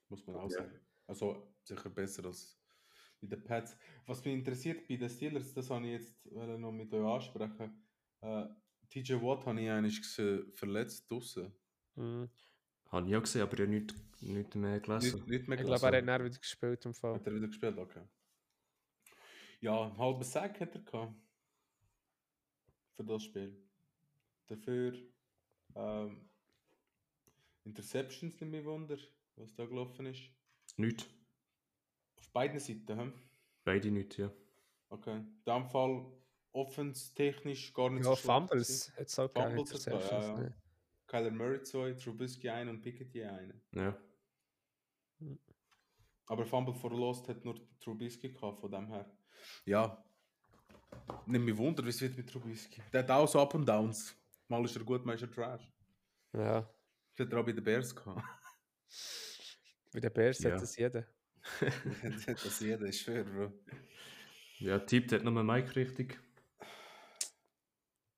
Muss 0.09 0.25
man 0.25 0.37
auch 0.37 0.49
sagen. 0.49 0.79
Also 1.07 1.53
sicher 1.63 1.89
besser 1.89 2.25
als 2.25 2.57
mit 3.19 3.31
den 3.31 3.43
Pats. 3.43 3.77
Was 4.05 4.23
mich 4.23 4.33
interessiert 4.33 4.87
bei 4.87 4.95
den 4.95 5.09
Steelers, 5.09 5.53
das 5.53 5.69
habe 5.69 5.85
ich 5.85 5.91
jetzt 5.93 6.33
wollte 6.33 6.57
noch 6.57 6.71
mit 6.71 6.93
euch 6.93 7.05
ansprechen. 7.05 7.83
Äh, 8.21 8.45
TJ 8.89 9.13
Watt 9.21 9.45
habe 9.45 9.61
ich 9.61 9.69
eigentlich 9.69 10.01
gesehen, 10.01 10.51
verletzt 10.53 11.09
draußen. 11.11 11.51
Mhm. 11.95 12.29
Habe 12.87 13.07
ich 13.09 13.15
auch 13.15 13.21
gesehen, 13.21 13.41
aber 13.41 13.53
ich 13.53 13.59
habe 13.61 13.69
nicht, 13.71 13.93
nicht 14.21 14.55
mehr 14.55 14.79
gelesen. 14.79 15.15
Nicht, 15.19 15.27
nicht 15.27 15.47
mehr 15.47 15.59
Ich 15.59 15.65
gelesen. 15.65 15.81
glaube, 15.81 15.97
er 15.97 16.13
hat 16.13 16.23
wieder 16.23 16.39
gespielt 16.39 16.85
im 16.85 16.93
Fall. 16.93 17.15
Hat 17.15 17.27
er 17.27 17.35
wieder 17.35 17.47
gespielt, 17.47 17.77
okay. 17.77 18.01
Ja, 19.61 19.83
einen 19.83 19.97
halben 19.97 20.23
Sack 20.23 20.59
hat 20.59 20.75
er 20.75 20.81
gehabt. 20.81 21.13
Für 22.95 23.03
das 23.03 23.23
Spiel. 23.23 23.55
Dafür 24.47 24.93
ähm, 25.75 26.29
Interceptions 27.63 28.39
nicht 28.41 28.51
mehr 28.51 28.65
Wunder, 28.65 28.97
was 29.35 29.53
da 29.55 29.65
gelaufen 29.65 30.07
ist. 30.07 30.23
Nicht. 30.77 31.07
Auf 32.17 32.29
beiden 32.31 32.59
Seiten, 32.59 32.99
hm? 32.99 33.13
Beide 33.63 33.91
nicht, 33.91 34.17
ja. 34.17 34.31
Okay. 34.89 35.17
In 35.17 35.41
dem 35.45 35.65
Fall 35.67 36.05
offenstechnisch 36.53 37.71
gar 37.73 37.89
nicht 37.91 38.03
Ja, 38.03 38.11
gewesen. 38.11 38.25
Fumbles 38.25 38.91
hat 38.97 39.07
es 39.07 39.19
auch 39.19 39.35
er, 39.35 39.55
Interceptions, 39.55 40.11
ja, 40.11 40.21
ja. 40.21 40.37
ne? 40.37 40.55
Kyler 41.07 41.31
Murray 41.31 41.61
2, 41.61 41.93
Trubisky 41.93 42.49
1 42.49 42.69
und 42.69 42.81
Piketty 42.81 43.23
1. 43.23 43.53
Ja. 43.73 43.97
Aber 46.25 46.45
Fumble 46.45 46.73
for 46.73 46.91
Lost 46.91 47.27
hat 47.27 47.45
nur 47.45 47.55
Trubisky 47.79 48.31
gehabt, 48.31 48.59
von 48.59 48.71
dem 48.71 48.87
her. 48.87 49.09
Ja. 49.65 50.03
Nicht 51.25 51.41
mich 51.41 51.57
wundert, 51.57 51.85
wie 51.85 51.89
es 51.89 52.01
wird 52.01 52.17
mit 52.17 52.29
Trubisky. 52.29 52.81
Der 52.91 53.03
hat 53.03 53.11
auch 53.11 53.27
so 53.27 53.39
Up 53.39 53.53
und 53.53 53.65
Downs. 53.67 54.15
Mal 54.47 54.63
ist 54.65 54.75
er 54.75 54.83
gut, 54.83 55.05
mal 55.05 55.15
ist 55.15 55.21
er 55.21 55.31
Trash. 55.31 55.71
Ja, 56.33 56.61
Das 57.15 57.25
hat 57.25 57.33
er 57.33 57.39
auch 57.39 57.45
bei 57.45 57.51
den 57.53 57.63
Bears 57.63 57.95
gehabt. 57.95 58.23
bei 59.93 59.99
den 59.99 60.13
Bears 60.13 60.39
Ja. 60.39 60.51
hat 60.51 60.61
das 60.61 60.75
jeder. 60.77 61.07
das 62.03 62.27
hat 62.27 62.45
das 62.45 62.59
jeder, 62.59 62.85
ist 62.87 62.99
schwer, 63.01 63.23
Bro. 63.23 63.51
Ja, 64.59 64.79
tippt 64.79 65.11
hat 65.11 65.23
nur 65.23 65.43
Mike 65.43 65.75
richtig. 65.75 66.19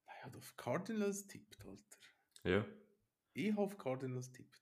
Er 0.06 0.24
hat 0.26 0.36
auf 0.36 0.56
Cardinals 0.58 1.26
tippt, 1.28 1.58
Alter. 1.66 1.84
Ja. 2.44 2.66
Ich 3.34 3.52
habe 3.52 3.62
auf 3.62 3.78
Cardinals 3.78 4.32
tippt. 4.32 4.62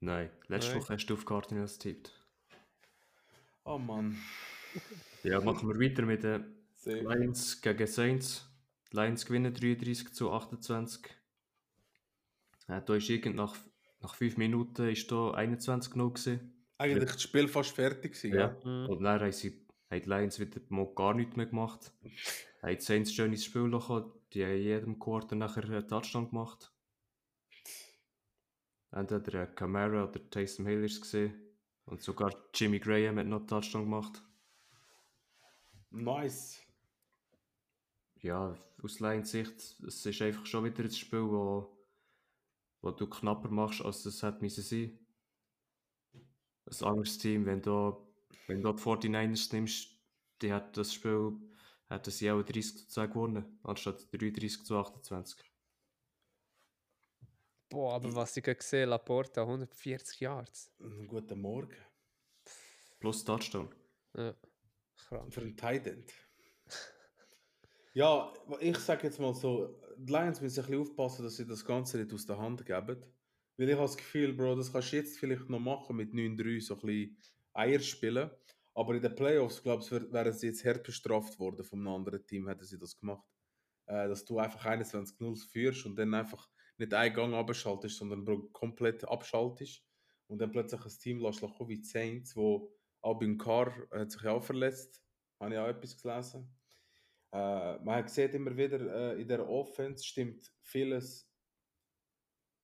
Nein, 0.00 0.30
letzte 0.48 0.72
Nein. 0.72 0.82
Woche 0.82 0.94
hast 0.94 1.06
du 1.06 1.14
auf 1.14 1.24
Cardinals 1.24 1.78
getippt. 1.78 2.12
Oh 3.64 3.78
Mann. 3.78 4.16
Ja, 5.28 5.40
machen 5.40 5.68
wir 5.68 5.78
weiter 5.80 6.02
mit 6.04 6.22
den 6.22 6.44
Sehr. 6.74 7.02
Lions 7.02 7.60
gegen 7.60 7.86
Saints. 7.86 8.48
Die 8.90 8.96
Lions 8.96 9.26
gewinnen 9.26 9.52
33 9.52 10.12
zu 10.12 10.32
28. 10.32 11.04
Äh, 12.68 12.82
da 12.84 12.94
ist 12.94 13.08
irgend 13.08 13.36
nach, 13.36 13.56
nach 14.00 14.14
5 14.14 14.36
Minuten 14.36 14.88
ist 14.88 15.10
da 15.10 15.32
21 15.32 15.94
0 15.94 16.12
gewesen. 16.12 16.54
Eigentlich 16.78 17.12
das 17.12 17.22
Spiel 17.22 17.48
fast 17.48 17.74
fertig 17.74 18.12
gewesen, 18.14 18.34
Ja. 18.34 18.56
ja. 18.64 18.70
Mhm. 18.70 18.88
Und 18.88 19.02
dann 19.02 19.20
haben, 19.20 19.32
sie, 19.32 19.66
haben 19.90 20.02
die 20.02 20.08
Lions 20.08 20.38
wieder 20.38 20.60
mal 20.68 20.88
gar 20.94 21.14
nichts 21.14 21.36
mehr 21.36 21.46
gemacht. 21.46 21.92
Haben 22.62 22.76
die 22.76 22.82
Saints 22.82 23.12
schön 23.12 23.32
ins 23.32 23.44
Spiel 23.44 23.62
lassen. 23.62 24.04
Die 24.32 24.44
haben 24.44 24.52
in 24.52 24.62
jedem 24.62 24.98
Quarter 24.98 25.36
nachher 25.36 25.64
einen 25.64 25.88
Touchdown 25.88 26.28
gemacht. 26.30 26.72
Entweder 28.90 29.46
Camara 29.48 30.04
oder 30.04 30.30
Taysom 30.30 30.66
Hill 30.66 30.84
ist 30.84 30.94
es 30.94 31.00
gesehen. 31.02 31.34
Und 31.84 32.02
sogar 32.02 32.34
Jimmy 32.54 32.78
Graham 32.78 33.18
hat 33.18 33.26
noch 33.26 33.38
einen 33.38 33.46
Touchdown 33.46 33.84
gemacht. 33.84 34.22
Nice. 35.90 36.60
ja, 38.20 38.56
aus 38.82 39.00
Lions 39.00 39.30
Sicht, 39.30 39.54
es 39.86 40.04
ist 40.04 40.22
einfach 40.22 40.46
schon 40.46 40.64
wieder 40.64 40.84
ein 40.84 40.90
Spiel, 40.90 41.22
wo, 41.22 41.76
wo 42.80 42.90
du 42.90 43.08
knapper 43.08 43.48
machst, 43.48 43.82
als 43.82 44.04
es 44.04 44.22
hätte 44.22 44.40
müssen 44.40 44.62
sein. 44.62 44.98
Ein 46.66 46.86
anderes 46.86 47.18
Team, 47.18 47.46
wenn 47.46 47.62
du, 47.62 48.06
wenn 48.46 48.62
du 48.62 48.72
die 48.72 48.82
49ers 48.82 49.52
nimmst, 49.54 49.98
die 50.42 50.52
hat 50.52 50.76
das 50.76 50.92
Spiel, 50.92 51.32
hätten 51.88 52.10
sie 52.10 52.30
auch 52.30 52.42
30 52.42 52.78
zu 52.78 52.88
10 52.88 53.08
gewonnen, 53.10 53.58
anstatt 53.62 54.12
33 54.12 54.64
zu 54.64 54.76
28. 54.76 55.50
Boah, 57.70 57.94
aber 57.94 58.14
was 58.14 58.36
ich 58.36 58.44
gesehen 58.44 58.88
Laporta 58.88 59.42
140 59.42 60.20
Yards. 60.20 60.72
Guten 61.06 61.40
Morgen. 61.40 61.76
Plus 62.98 63.24
Touchdown. 63.24 63.68
Ja, 64.14 64.34
krank. 64.98 65.32
Für 65.32 65.40
einen 65.40 65.56
Tight. 65.56 66.02
Ja, 67.94 68.32
ich 68.60 68.78
sage 68.78 69.04
jetzt 69.04 69.18
mal 69.18 69.34
so, 69.34 69.80
die 69.96 70.12
Lions 70.12 70.40
müssen 70.40 70.60
ein 70.60 70.66
bisschen 70.66 70.80
aufpassen, 70.82 71.24
dass 71.24 71.36
sie 71.36 71.46
das 71.46 71.64
Ganze 71.64 71.98
nicht 71.98 72.12
aus 72.12 72.26
der 72.26 72.38
Hand 72.38 72.64
geben. 72.64 73.02
Weil 73.56 73.68
ich 73.68 73.74
habe 73.74 73.86
das 73.86 73.96
Gefühl, 73.96 74.34
Bro, 74.34 74.54
das 74.54 74.72
kannst 74.72 74.92
du 74.92 74.96
jetzt 74.96 75.18
vielleicht 75.18 75.48
noch 75.48 75.58
machen 75.58 75.96
mit 75.96 76.12
9-3, 76.12 76.60
so 76.60 76.74
ein 76.74 76.80
bisschen 76.80 77.16
Eier 77.52 77.80
spielen. 77.80 78.30
Aber 78.74 78.94
in 78.94 79.02
den 79.02 79.16
Playoffs, 79.16 79.62
glaube 79.62 79.82
ich, 79.82 79.90
wär- 79.90 80.12
wären 80.12 80.32
sie 80.32 80.46
jetzt 80.46 80.64
hart 80.64 80.84
bestraft 80.84 81.40
worden 81.40 81.64
vom 81.64 81.86
anderen 81.88 82.24
Team, 82.24 82.46
hätten 82.46 82.64
sie 82.64 82.78
das 82.78 82.96
gemacht. 82.96 83.26
Äh, 83.86 84.06
dass 84.06 84.24
du 84.24 84.38
einfach 84.38 84.64
21-0 84.64 85.50
führst 85.50 85.84
und 85.86 85.96
dann 85.96 86.14
einfach 86.14 86.48
nicht 86.76 86.94
einen 86.94 87.14
Gang 87.14 87.34
abschaltest, 87.34 87.96
sondern 87.96 88.24
Bro, 88.24 88.50
komplett 88.52 89.08
abschaltest. 89.08 89.82
Und 90.28 90.38
dann 90.38 90.52
plötzlich 90.52 90.84
ein 90.84 90.98
Team 91.00 91.20
lässt 91.20 91.42
wie 91.42 91.82
Saints, 91.82 92.36
wo 92.36 92.72
Albin 93.02 93.38
Carr 93.38 93.72
hat 93.90 94.10
sich 94.10 94.26
auch 94.26 94.42
verletzt. 94.42 95.02
Habe 95.40 95.54
ich 95.54 95.58
auch 95.58 95.68
etwas 95.68 95.96
gelesen. 95.96 96.54
Äh, 97.32 97.78
man 97.78 98.08
sieht 98.08 98.34
immer 98.34 98.56
wieder, 98.56 98.80
äh, 99.12 99.20
in 99.20 99.28
der 99.28 99.48
Offense 99.48 100.04
stimmt 100.04 100.50
vieles, 100.62 101.30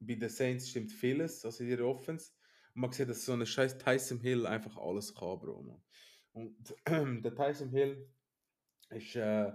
bei 0.00 0.14
den 0.14 0.28
Saints 0.28 0.70
stimmt 0.70 0.90
vieles, 0.90 1.44
also 1.44 1.62
in 1.62 1.70
ihrer 1.70 1.86
Offense. 1.86 2.32
Und 2.74 2.80
man 2.80 2.92
sieht, 2.92 3.08
dass 3.08 3.24
so 3.24 3.32
eine 3.32 3.46
scheiß 3.46 3.78
Tyson 3.78 4.20
Hill 4.20 4.46
einfach 4.46 4.76
alles 4.76 5.14
kann, 5.14 5.38
Bro. 5.38 5.62
Man. 5.62 5.82
Und 6.32 6.74
der 7.24 7.34
Tyson 7.34 7.70
Hill 7.70 8.10
ist 8.90 9.14
äh, 9.16 9.52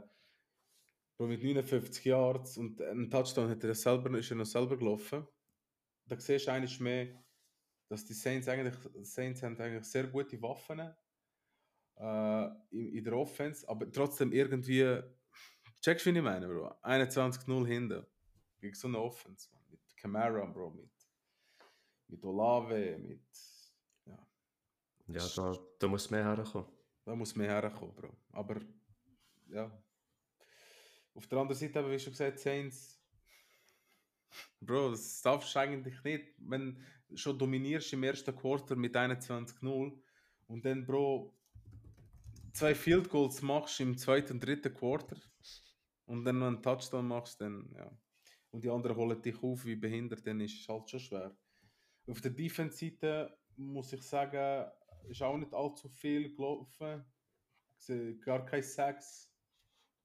mit 1.18 1.44
59 1.44 2.06
Yards 2.06 2.58
und 2.58 2.82
einen 2.82 3.10
Touchdown 3.10 3.50
hat 3.50 3.64
er 3.64 3.76
selber, 3.76 4.18
ist 4.18 4.32
er 4.32 4.38
noch 4.38 4.46
selber 4.46 4.78
gelaufen. 4.78 5.28
Da 6.06 6.20
siehst 6.20 6.48
du 6.48 6.52
eigentlich 6.52 6.80
mehr, 6.80 7.24
dass 7.90 8.06
die 8.06 8.14
Saints 8.14 8.48
eigentlich, 8.48 8.76
Saints 9.02 9.44
haben 9.44 9.60
eigentlich 9.60 9.84
sehr 9.84 10.08
gute 10.08 10.42
Waffen 10.42 10.80
äh, 10.80 12.46
in, 12.70 12.94
in 12.94 13.04
der 13.04 13.14
Offense, 13.14 13.68
aber 13.68 13.92
trotzdem 13.92 14.32
irgendwie, 14.32 15.02
checkst 15.82 16.06
du, 16.06 16.14
wie 16.14 16.18
ich 16.18 16.24
meine, 16.24 16.48
Bro? 16.48 16.68
21-0 16.84 17.68
hinten 17.68 18.06
gegen 18.60 18.76
so 18.76 18.88
eine 18.88 19.00
Offense, 19.00 19.50
man. 19.52 19.64
mit 19.70 19.98
Camara, 19.98 20.46
Bro, 20.46 20.70
mit, 20.72 20.92
mit 22.08 22.24
Olave, 22.24 22.98
mit, 23.00 23.26
ja, 24.06 24.28
Ja, 25.08 25.28
da, 25.36 25.58
da 25.80 25.88
muss 25.88 26.10
mehr 26.12 26.24
herkommen. 26.24 26.68
da 27.04 27.16
muss 27.16 27.36
mehr 27.36 27.50
herkommen, 27.50 27.96
Bro. 27.96 28.16
Aber, 28.32 28.62
ja. 29.48 29.72
Auf 31.16 31.28
der 31.28 31.40
anderen 31.40 31.60
Seite, 31.60 31.90
wie 31.90 32.00
schon 32.00 32.14
gesagt, 32.14 32.40
Saints, 32.40 32.99
Bro, 34.62 34.92
das 34.92 35.22
darfst 35.22 35.56
du 35.56 35.60
eigentlich 35.60 36.04
nicht, 36.04 36.34
wenn 36.38 36.84
du 37.08 37.18
schon 37.18 37.38
dominierst 37.38 37.94
im 37.94 38.04
ersten 38.04 38.36
Quarter 38.36 38.76
mit 38.76 38.96
21-0 38.96 40.00
und 40.48 40.66
dann, 40.66 40.86
Bro, 40.86 41.34
zwei 42.54 42.76
Field 42.76 43.10
Goals 43.10 43.42
machst 43.42 43.80
im 43.80 43.98
zweiten 43.98 44.34
und 44.34 44.46
dritten 44.46 44.74
Quarter 44.74 45.18
und 46.06 46.26
dann 46.26 46.40
noch 46.40 46.48
einen 46.48 46.62
Touchdown 46.62 47.08
machst, 47.08 47.40
dann, 47.42 47.72
ja. 47.76 47.92
Und 48.52 48.64
die 48.64 48.70
anderen 48.70 48.98
holen 48.98 49.22
dich 49.22 49.42
auf 49.44 49.64
wie 49.66 49.76
behindert, 49.76 50.26
dann 50.26 50.42
ist 50.42 50.60
es 50.60 50.68
halt 50.68 50.90
schon 50.90 51.00
schwer. 51.00 51.38
Auf 52.08 52.20
der 52.22 52.32
Defense-Seite 52.32 53.38
muss 53.58 53.94
ich 53.94 54.02
sagen, 54.02 54.72
ist 55.08 55.22
auch 55.22 55.38
nicht 55.38 55.54
allzu 55.54 55.88
viel 55.88 56.36
gelaufen. 56.36 57.06
Gar 58.22 58.46
keine 58.46 58.64
Sacks. 58.64 59.32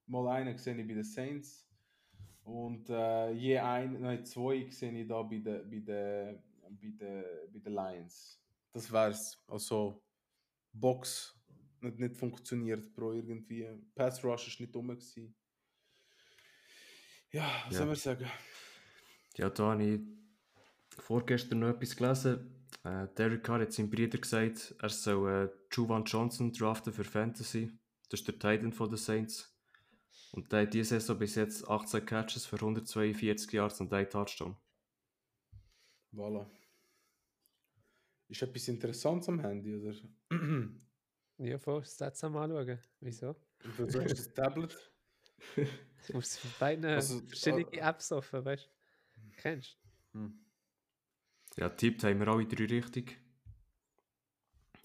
Mal 0.06 0.28
einen 0.28 0.58
sehe 0.58 0.76
ich 0.78 0.87
bei 0.87 0.92
den 0.92 1.04
Saints. 1.04 1.66
Und 2.44 2.90
äh, 2.90 3.30
je 3.33 3.59
ein, 3.59 4.00
nein, 4.00 4.24
zwei 4.24 4.68
sehe 4.70 4.92
ich 4.92 5.09
da 5.09 5.22
bei 5.22 5.38
den 5.38 5.68
bei 5.70 5.78
den 5.80 6.42
bei 6.62 6.88
den 6.88 7.24
bei 7.52 7.59
den 7.59 7.72
Lions. 7.72 8.40
Das 8.72 8.90
wär's. 8.92 9.42
Also 9.48 10.02
Box 10.72 11.38
nicht, 11.80 11.98
nicht 11.98 12.16
funktioniert, 12.16 12.92
Bro, 12.94 13.14
irgendwie. 13.14 13.66
Pass 13.94 14.22
Rush 14.24 14.48
ist 14.48 14.61
nicht 14.61 14.74
dumm 14.74 14.88
gewesen. 14.88 15.35
Ja, 17.30 17.50
was 17.66 17.72
Ja. 17.72 17.78
soll 17.78 17.87
man 17.87 17.96
sagen? 17.96 18.30
Ja, 19.37 19.50
da 19.50 19.72
habe 19.72 19.85
ich 19.85 20.00
vorgestern 20.98 21.61
noch 21.61 21.68
etwas 21.70 21.96
gelesen. 21.96 22.66
Äh, 22.85 23.09
Derek 23.16 23.42
Carr 23.42 23.61
hat 23.61 23.72
seinem 23.72 23.90
Bruder 23.90 24.18
gesagt, 24.18 24.74
er 24.80 24.88
soll 24.88 25.30
äh, 25.48 25.74
Juwan 25.74 26.04
Johnson 26.04 26.52
draften 26.52 26.92
für 26.92 27.04
Fantasy. 27.04 27.70
Das 28.11 28.20
ist 28.20 28.28
der 28.28 28.38
Titan 28.38 28.72
von 28.72 28.88
den 28.88 28.98
Saints. 28.98 29.53
Und 30.33 30.50
der 30.53 30.62
hat 30.62 30.74
diese 30.74 31.00
Saison 31.00 31.18
bis 31.18 31.37
jetzt 31.37 31.68
18 31.68 32.05
Catches 32.05 32.46
für 32.46 32.57
142 32.57 33.53
Yards 33.53 33.81
und 33.81 33.92
ein 33.92 34.09
Touchdown. 34.11 34.57
Voilà. 36.12 36.46
Ist 38.29 38.42
etwas 38.42 38.68
Interessantes 38.68 39.29
am 39.29 39.40
Handy, 39.40 39.74
oder? 39.74 39.94
Ja, 41.38 41.59
voll, 41.59 41.85
Stats 41.85 42.22
am 42.22 42.37
anschauen. 42.37 42.79
Wieso? 43.00 43.35
Und 43.64 43.79
du 43.92 44.00
hast 44.03 44.18
das 44.18 44.33
Tablet. 44.35 44.77
Du 46.07 46.12
musst 46.12 46.38
für 46.38 46.48
beide 46.61 46.96
Also, 46.96 47.20
verschiedene 47.20 47.62
äh, 47.72 47.79
Apps 47.79 48.12
offen, 48.12 48.44
weißt 48.44 48.66
du? 48.66 49.31
Kennst 49.37 49.79
Ja, 51.57 51.68
tippt 51.70 52.05
haben 52.05 52.20
wir 52.20 52.29
alle 52.29 52.46
drei 52.46 52.66
richtig. 52.66 53.18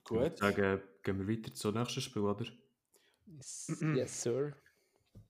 Ich 0.05 0.11
würde 0.11 0.29
Gut. 0.29 0.37
sagen, 0.37 0.81
gehen 1.03 1.19
wir 1.19 1.27
weiter 1.27 1.53
zum 1.53 1.75
nächsten 1.75 2.01
Spiel, 2.01 2.21
oder? 2.21 2.45
du? 2.45 2.51
Yes, 3.27 3.83
yes 3.93 4.21
sir. 4.23 4.55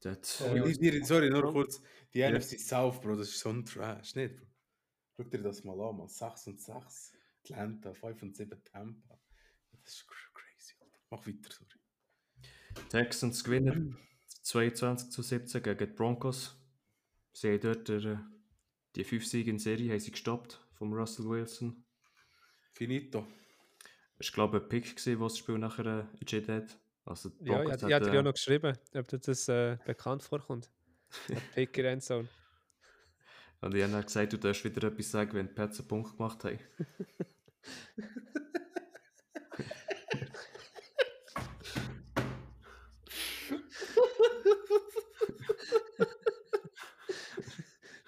Das, 0.01 0.41
Äh, 0.41 0.61
Und 0.61 0.69
ich 0.69 0.79
dir, 0.79 1.03
sorry, 1.05 1.29
nur 1.29 1.51
kurz. 1.51 1.81
Die 2.13 2.19
Ja. 2.19 2.29
NFC 2.31 2.57
South, 2.59 3.01
Bro, 3.01 3.17
das 3.17 3.29
ist 3.29 3.39
so 3.39 3.49
ein 3.49 3.65
Trash, 3.65 4.15
nicht? 4.15 4.35
Bro? 4.37 4.45
Schau 5.17 5.23
dir 5.25 5.41
das 5.41 5.63
mal 5.63 5.79
an, 5.81 5.97
man. 5.97 6.07
6 6.07 6.47
und 6.47 6.61
6. 6.61 7.13
Atlanta, 7.43 7.93
5 7.93 8.21
und 8.23 8.35
7 8.35 8.63
Tampa. 8.63 9.19
Das 9.71 9.93
ist 9.93 10.05
cr- 10.07 10.33
crazy, 10.33 10.73
Alter. 10.79 10.99
Mach 11.09 11.25
weiter, 11.27 11.49
sorry. 11.51 12.85
Texans 12.89 13.43
gewinnen 13.43 13.97
22 14.43 15.09
zu 15.09 15.21
17 15.21 15.61
gegen 15.63 15.77
die 15.77 15.85
Broncos. 15.93 16.55
Sie 17.33 17.49
haben 17.49 17.59
dort 17.59 17.87
der, 17.89 18.29
die 18.95 19.03
5 19.03 19.25
Siege 19.25 19.49
in 19.51 19.59
Serie 19.59 19.91
haben 19.91 19.99
sie 19.99 20.11
gestoppt 20.11 20.65
vom 20.73 20.93
Russell 20.93 21.25
Wilson. 21.27 21.85
Finito. 22.73 23.27
Es 24.17 24.29
war, 24.29 24.33
glaube 24.35 24.57
ich, 24.57 24.63
ein 24.63 24.69
Pick, 24.69 24.95
gewesen, 24.95 25.19
was 25.19 25.33
das 25.33 25.39
Spiel 25.39 25.57
nachher 25.57 25.85
äh, 25.85 26.17
entschieden 26.19 26.55
hat. 26.55 26.79
Also 27.09 27.29
Ja, 27.39 27.63
ich, 27.63 27.65
Broncos 27.65 27.65
ich 27.65 27.83
hatte 27.83 27.95
hat, 27.95 28.05
dir 28.05 28.13
ja 28.13 28.21
noch 28.21 28.33
geschrieben, 28.33 28.77
ob 28.93 29.07
dir 29.07 29.17
das 29.17 29.47
äh, 29.47 29.77
bekannt 29.83 30.21
vorkommt. 30.21 30.69
Der 31.27 31.35
Pick 31.55 31.75
in 31.79 31.85
Endzone. 31.85 32.27
Und 33.61 33.73
ich 33.75 33.81
habe 33.81 33.91
dann 33.91 34.03
gesagt, 34.03 34.31
du 34.31 34.37
darfst 34.37 34.63
wieder 34.63 34.87
etwas 34.87 35.09
sagen, 35.09 35.33
wenn 35.33 35.47
die 35.47 35.53
Pets 35.53 35.79
einen 35.79 35.87
Punkt 35.87 36.15
gemacht 36.15 36.43
haben. 36.43 36.59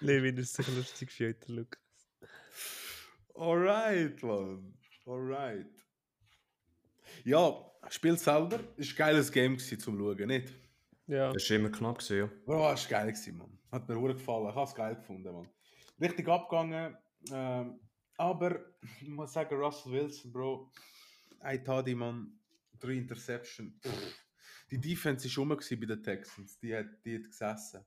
Levin 0.00 0.36
ist 0.36 0.54
sich 0.54 0.68
lustig 0.74 1.10
für 1.12 1.28
heute, 1.28 1.52
Lukas. 1.52 1.80
Alright, 3.34 4.22
man. 4.22 4.74
Alright. 5.06 5.81
Ja, 7.24 7.72
Spiel 7.88 8.16
selber 8.16 8.60
ist 8.76 8.92
ein 8.92 8.96
geiles 8.96 9.30
Game 9.30 9.56
gewesen 9.56 9.78
zum 9.78 9.98
Schauen, 9.98 10.26
nicht? 10.26 10.52
Ja, 11.06 11.32
Das 11.32 11.48
war 11.50 11.56
immer 11.56 11.70
knapp, 11.70 11.98
gewesen, 11.98 12.18
ja. 12.18 12.30
Bro, 12.46 12.70
das 12.70 12.90
war 12.90 13.00
geil, 13.00 13.12
gewesen, 13.12 13.36
Mann. 13.36 13.58
Hat 13.70 13.88
mir 13.88 13.94
sehr 13.94 14.14
gefallen. 14.14 14.48
Ich 14.48 14.54
habe 14.54 14.64
es 14.68 14.74
geil 14.74 14.94
gefunden, 14.96 15.32
Mann. 15.32 15.48
Richtig 16.00 16.28
abgegangen. 16.28 16.96
Ähm, 17.30 17.80
aber 18.16 18.60
ich 19.00 19.08
muss 19.08 19.32
sagen, 19.32 19.54
Russell 19.56 19.92
Wilson, 19.92 20.32
Bro, 20.32 20.70
ein 21.40 21.64
Tadi, 21.64 21.94
Mann. 21.94 22.38
Drei 22.78 22.94
Interception. 22.94 23.78
Die 24.70 24.80
Defense 24.80 25.28
war 25.28 25.44
rum 25.44 25.48
bei 25.50 25.86
den 25.86 26.02
Texans. 26.02 26.58
Die 26.58 26.74
hat, 26.74 26.86
die 27.04 27.16
hat 27.16 27.24
gesessen. 27.24 27.84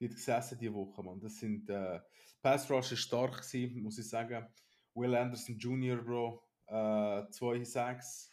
Die 0.00 0.06
hat 0.06 0.14
gesessen 0.14 0.58
diese 0.58 0.74
Woche, 0.74 1.02
Mann. 1.02 1.20
Das 1.20 1.36
sind, 1.38 1.68
äh, 1.70 2.00
Pass 2.42 2.68
Rush 2.70 2.92
ist 2.92 3.00
stark 3.00 3.42
gewesen, 3.42 3.82
muss 3.82 3.98
ich 3.98 4.08
sagen. 4.08 4.46
Will 4.94 5.14
Anderson 5.14 5.56
Jr., 5.58 5.96
Bro, 6.02 6.42
äh, 6.66 7.30
zwei 7.30 7.62
Sacks. 7.64 8.30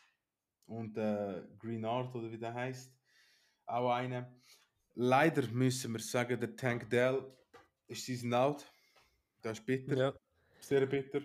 Und 0.71 0.97
äh, 0.97 1.41
Greenard, 1.59 2.15
oder 2.15 2.31
wie 2.31 2.37
der 2.37 2.53
heißt, 2.53 2.93
auch 3.65 3.91
einer. 3.91 4.33
Leider 4.95 5.45
müssen 5.47 5.91
wir 5.91 5.99
sagen, 5.99 6.39
der 6.39 6.55
Tank 6.55 6.89
Dell 6.89 7.21
ist 7.87 8.05
sein 8.05 8.33
out. 8.33 8.65
Das 9.41 9.59
ist 9.59 9.65
bitter, 9.65 9.97
ja, 9.97 10.13
sehr 10.61 10.85
bitter. 10.85 11.21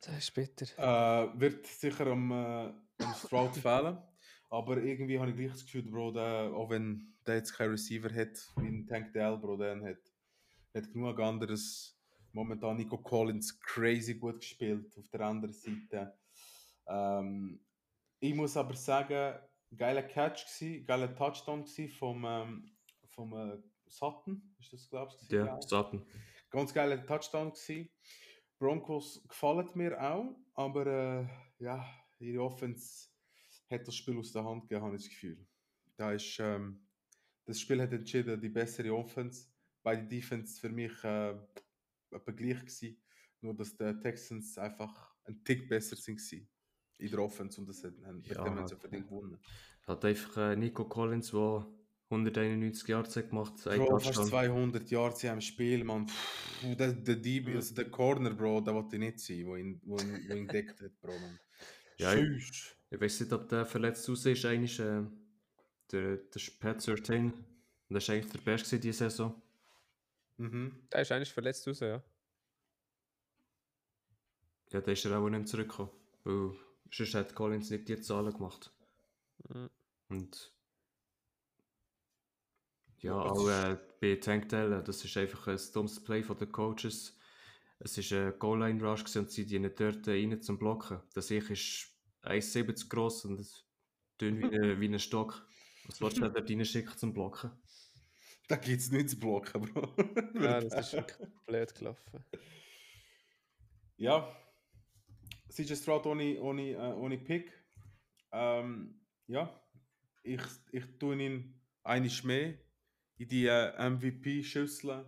das 0.00 0.18
ist 0.18 0.34
bitter. 0.34 0.66
Äh, 0.78 1.40
wird 1.40 1.66
sicher 1.66 2.06
am, 2.06 2.30
äh, 2.30 3.04
am 3.04 3.14
Stroud 3.24 3.56
fehlen. 3.56 3.98
Aber 4.50 4.76
irgendwie 4.76 5.18
habe 5.18 5.30
ich 5.30 5.36
gleich 5.36 5.50
das 5.50 5.64
Gefühl, 5.64 5.90
Bro, 5.90 6.12
der, 6.12 6.52
auch 6.54 6.70
wenn 6.70 7.12
der 7.26 7.36
jetzt 7.36 7.54
keinen 7.54 7.72
Receiver 7.72 8.14
hat, 8.14 8.52
wie 8.56 8.68
ein 8.68 8.86
Tank 8.86 9.12
Dell, 9.12 9.36
Bro, 9.36 9.56
der 9.56 9.82
hat, 9.82 10.12
hat 10.74 10.92
genug 10.92 11.18
anderes. 11.18 11.98
Momentan 12.30 12.76
Nico 12.76 12.98
Collins 12.98 13.58
crazy 13.58 14.14
gut 14.14 14.38
gespielt 14.38 14.96
auf 14.96 15.08
der 15.08 15.20
anderen 15.22 15.54
Seite. 15.54 16.16
Ähm, 16.86 17.60
ich 18.24 18.34
muss 18.34 18.56
aber 18.56 18.74
sagen, 18.74 19.38
geiler 19.76 20.02
Catch 20.02 20.46
gsi, 20.46 20.82
geiler 20.86 21.14
Touchdown 21.14 21.64
gsi 21.64 21.88
vom, 21.88 22.24
ähm, 22.24 22.72
vom 23.10 23.34
äh, 23.34 23.58
Sutton, 23.86 24.54
ist 24.58 24.72
das 24.72 24.88
glaubst 24.88 25.30
du? 25.30 25.36
Ja, 25.36 25.60
Sutton. 25.60 26.06
Ganz 26.48 26.72
geiler 26.72 27.04
Touchdown 27.04 27.52
gsi. 27.52 27.92
Broncos 28.58 29.22
gefallen 29.28 29.68
mir 29.74 30.00
auch, 30.02 30.34
aber 30.54 30.86
äh, 30.86 31.26
ja, 31.62 31.84
ihre 32.18 32.42
Offense 32.42 33.08
hat 33.70 33.86
das 33.86 33.94
Spiel 33.94 34.16
aus 34.16 34.32
der 34.32 34.42
Hand 34.42 34.62
gegeben, 34.62 34.86
habe 34.86 34.96
ich 34.96 35.02
das 35.02 35.10
Gefühl. 35.10 35.46
Da 35.98 36.12
ist, 36.12 36.38
ähm, 36.40 36.86
das 37.44 37.60
Spiel 37.60 37.82
hat 37.82 37.92
entschieden, 37.92 38.40
die 38.40 38.48
bessere 38.48 38.94
Offense. 38.94 39.48
Beide 39.82 40.08
Defense 40.08 40.58
für 40.58 40.70
mich 40.70 40.92
äh, 41.04 41.34
etwa 42.10 42.32
gleich 42.32 42.60
gewesen, 42.60 43.02
nur 43.42 43.54
dass 43.54 43.76
die 43.76 44.00
Texans 44.00 44.56
einfach 44.56 45.14
ein 45.24 45.44
Tick 45.44 45.68
besser 45.68 45.96
sind 45.96 46.16
gewesen 46.16 46.48
in 47.04 47.10
der 47.10 47.20
Offense 47.20 47.60
und 47.60 47.68
das 47.68 47.82
hat, 47.84 47.92
haben, 48.04 48.22
Ja, 48.24 48.42
dem 48.44 48.54
haben 48.56 48.66
sie 48.68 48.74
ja. 48.74 48.80
verdient 48.80 49.08
gewonnen. 49.08 49.38
Hat 49.86 50.04
einfach 50.04 50.36
äh, 50.38 50.56
Nico 50.56 50.84
Collins, 50.86 51.30
der 51.30 51.66
191 52.10 52.88
Yards 52.88 53.14
gemacht 53.14 53.54
Bro, 53.64 53.98
fast 53.98 54.06
Touchdown. 54.16 54.26
200 54.28 54.90
Jahre 54.90 55.16
sie 55.16 55.26
im 55.28 55.40
Spiel, 55.40 55.84
man. 55.84 56.06
Der, 56.62 56.92
der, 56.92 57.16
DB, 57.16 57.54
also 57.54 57.74
der 57.74 57.90
Corner, 57.90 58.30
Bro, 58.34 58.60
der 58.62 58.74
wollte 58.74 58.96
ich 58.96 59.00
nicht 59.00 59.20
sein, 59.20 59.46
wo 59.46 59.56
ihn, 59.56 59.80
wo 59.84 59.96
ihn, 59.98 60.24
wo 60.28 60.34
ihn 60.34 60.46
deckt 60.48 60.80
hat, 60.80 61.00
Bro, 61.00 61.12
man. 61.18 61.38
Ja, 61.98 62.14
ich- 62.14 62.20
Tschüss. 62.20 62.70
Ich 62.90 63.00
weiß 63.00 63.20
nicht, 63.20 63.32
ob 63.32 63.48
der 63.48 63.66
verletzt 63.66 64.08
aus 64.08 64.24
ist. 64.26 64.44
Eigentlich, 64.44 64.78
äh, 64.78 65.02
der, 65.90 66.16
der 66.16 66.36
ist 66.36 66.60
Pat 66.60 66.80
Surtain. 66.80 67.32
Und 67.32 67.94
das 67.94 68.06
war 68.08 68.14
eigentlich 68.14 68.32
der 68.32 68.38
Beste 68.38 68.78
diese 68.78 68.98
Saison. 69.10 69.42
Mhm. 70.36 70.86
Der 70.92 71.00
ist 71.02 71.10
eigentlich 71.10 71.32
verletzt 71.32 71.66
raus, 71.66 71.80
ja. 71.80 72.02
Ja, 74.72 74.80
da 74.80 74.92
ist 74.92 75.04
er 75.04 75.18
auch 75.18 75.28
nicht 75.28 75.48
zurückgekommen. 75.48 75.90
Weil 76.24 76.52
sonst 76.90 77.14
hat 77.14 77.34
Collins 77.34 77.70
nicht 77.70 77.88
die 77.88 78.00
Zahlen 78.00 78.32
gemacht. 78.32 78.72
Mhm. 79.48 79.70
Und 80.08 80.52
ja, 82.98 83.14
auch 83.14 83.48
äh, 83.48 83.76
bei 84.00 84.16
Tankdale, 84.16 84.82
das 84.82 85.04
ist 85.04 85.16
einfach 85.16 85.46
ein 85.48 85.58
dummes 85.72 86.02
Play 86.02 86.22
von 86.22 86.38
den 86.38 86.50
Coaches. 86.50 87.18
Es 87.80 87.98
war 87.98 88.18
ein 88.32 88.38
Goal-Line-Rush 88.38 89.16
und 89.16 89.30
sie 89.30 89.44
die 89.44 89.58
nicht 89.58 89.78
dort 89.78 90.06
äh, 90.08 90.12
rein 90.12 90.40
zum 90.40 90.58
Blocken. 90.58 91.00
Das 91.12 91.30
ich 91.30 91.50
ist 91.50 91.90
1,70 92.22 92.88
groß 92.88 93.26
und 93.26 93.64
dünn 94.20 94.38
wie, 94.38 94.44
ein- 94.46 94.80
wie 94.80 94.88
ein 94.88 94.98
Stock. 94.98 95.46
Was 95.86 96.00
willst 96.00 96.16
du 96.18 96.28
da 96.30 96.40
reinschicken 96.40 96.96
zum 96.96 97.12
Blocken? 97.12 97.50
Da 98.48 98.56
gibt 98.56 98.80
es 98.80 98.90
nichts 98.90 99.12
zu 99.12 99.18
blocken, 99.20 99.62
Bro. 99.62 99.94
Ja, 100.40 100.60
das 100.60 100.92
ist 100.92 101.16
blöd 101.46 101.74
gelaufen. 101.74 102.24
Ja, 103.96 104.28
CJ 105.54 105.76
Stroud 105.76 106.06
ohne, 106.06 106.40
ohne, 106.40 106.72
äh, 106.72 106.92
ohne 106.94 107.16
Pick. 107.16 107.52
Ähm, 108.32 109.00
ja, 109.28 109.48
ich, 110.24 110.40
ich 110.72 110.84
tue 110.98 111.16
ihn 111.22 111.54
einiges 111.84 112.24
mehr 112.24 112.58
in 113.18 113.28
die 113.28 113.46
äh, 113.46 113.90
MVP-Schüssel 113.90 115.06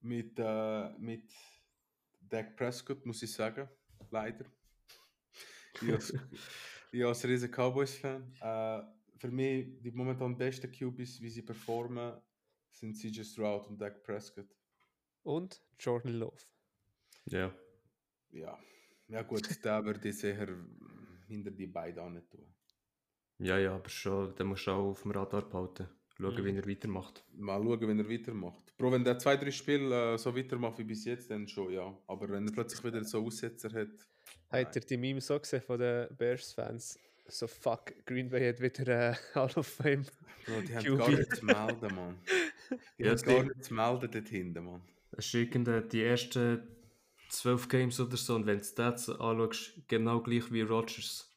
mit, 0.00 0.38
äh, 0.38 0.90
mit 0.98 1.32
Dak 2.20 2.54
Prescott, 2.54 3.06
muss 3.06 3.22
ich 3.22 3.32
sagen. 3.32 3.66
Leider. 4.10 4.44
Ich 5.80 5.90
als, 5.90 6.12
ich 6.92 7.04
als 7.04 7.24
riesen 7.24 7.50
Cowboys-Fan. 7.50 8.34
Äh, 8.38 8.82
für 9.18 9.30
mich 9.30 9.80
die 9.80 9.90
momentan 9.90 10.36
besten 10.36 10.70
QBs, 10.70 11.22
wie 11.22 11.30
sie 11.30 11.42
performen, 11.42 12.20
sind 12.72 12.94
CJ 12.94 13.22
Stroud 13.22 13.68
und 13.68 13.78
Dak 13.78 14.02
Prescott. 14.02 14.54
Und 15.22 15.62
Jordan 15.78 16.12
Love. 16.12 16.42
Ja. 17.24 17.54
Ja, 18.32 18.58
ja 19.08 19.22
gut, 19.22 19.48
da 19.64 19.84
würde 19.84 20.08
ich 20.08 20.18
sicher 20.18 20.48
hinter 21.28 21.50
die 21.50 21.66
beiden 21.66 22.00
auch 22.00 22.10
nicht 22.10 22.30
tun. 22.30 22.46
Ja, 23.38 23.58
ja, 23.58 23.74
aber 23.74 23.88
schon, 23.90 24.34
den 24.34 24.46
musst 24.46 24.66
du 24.66 24.70
auch 24.70 24.90
auf 24.90 25.02
dem 25.02 25.10
Radar 25.10 25.48
behalten. 25.48 25.88
Schauen, 26.16 26.34
Mhm. 26.34 26.44
wie 26.46 26.56
er 26.56 26.66
weitermacht. 26.68 27.24
Mal 27.34 27.62
schauen, 27.62 27.80
wenn 27.88 27.98
er 27.98 28.08
weitermacht. 28.08 28.74
Bro, 28.78 28.92
wenn 28.92 29.04
der 29.04 29.18
zwei, 29.18 29.36
drei 29.36 29.50
Spiele 29.50 30.14
äh, 30.14 30.18
so 30.18 30.34
weitermacht 30.34 30.78
wie 30.78 30.84
bis 30.84 31.04
jetzt, 31.04 31.30
dann 31.30 31.46
schon, 31.46 31.70
ja. 31.72 31.94
Aber 32.06 32.28
wenn 32.30 32.46
er 32.46 32.52
plötzlich 32.52 32.82
wieder 32.82 33.04
so 33.04 33.22
Aussetzer 33.24 33.70
hat, 33.72 33.88
Habt 34.50 34.76
ihr 34.76 34.80
die 34.82 34.96
Memes 34.96 35.26
so 35.26 35.38
gesehen 35.38 35.60
von 35.60 35.78
den 35.78 36.08
Bears-Fans? 36.16 36.98
So, 37.28 37.46
fuck, 37.46 37.92
Green 38.06 38.28
Bay 38.30 38.48
hat 38.48 38.60
wieder 38.60 39.10
äh, 39.10 39.14
Hall 39.34 39.50
of 39.56 39.66
Fame. 39.66 40.04
Bro, 40.46 40.60
die 40.62 40.74
haben 40.76 40.96
gar 40.98 41.10
nichts 41.10 41.38
zu 41.40 41.44
melden, 41.44 41.94
Mann. 41.94 42.16
Die 42.98 43.02
Ja, 43.02 43.10
haben 43.10 43.14
das 43.16 43.22
gar 43.24 43.42
nichts 43.44 43.66
zu 43.68 43.74
melden 43.74 44.10
dort 44.10 44.28
hinten, 44.28 44.64
Mann. 44.64 44.82
Es 45.12 45.26
ist 45.26 45.34
irgendwie 45.34 45.80
die 45.88 46.02
ersten 46.02 46.75
12 47.28 47.68
Games 47.68 48.00
oder 48.00 48.16
so 48.16 48.34
und 48.36 48.46
wenn 48.46 48.58
du 48.58 48.62
die 48.64 48.68
Stats 48.68 49.08
anschaust, 49.08 49.82
genau 49.88 50.20
gleich 50.22 50.50
wie 50.52 50.62
Rodgers. 50.62 51.30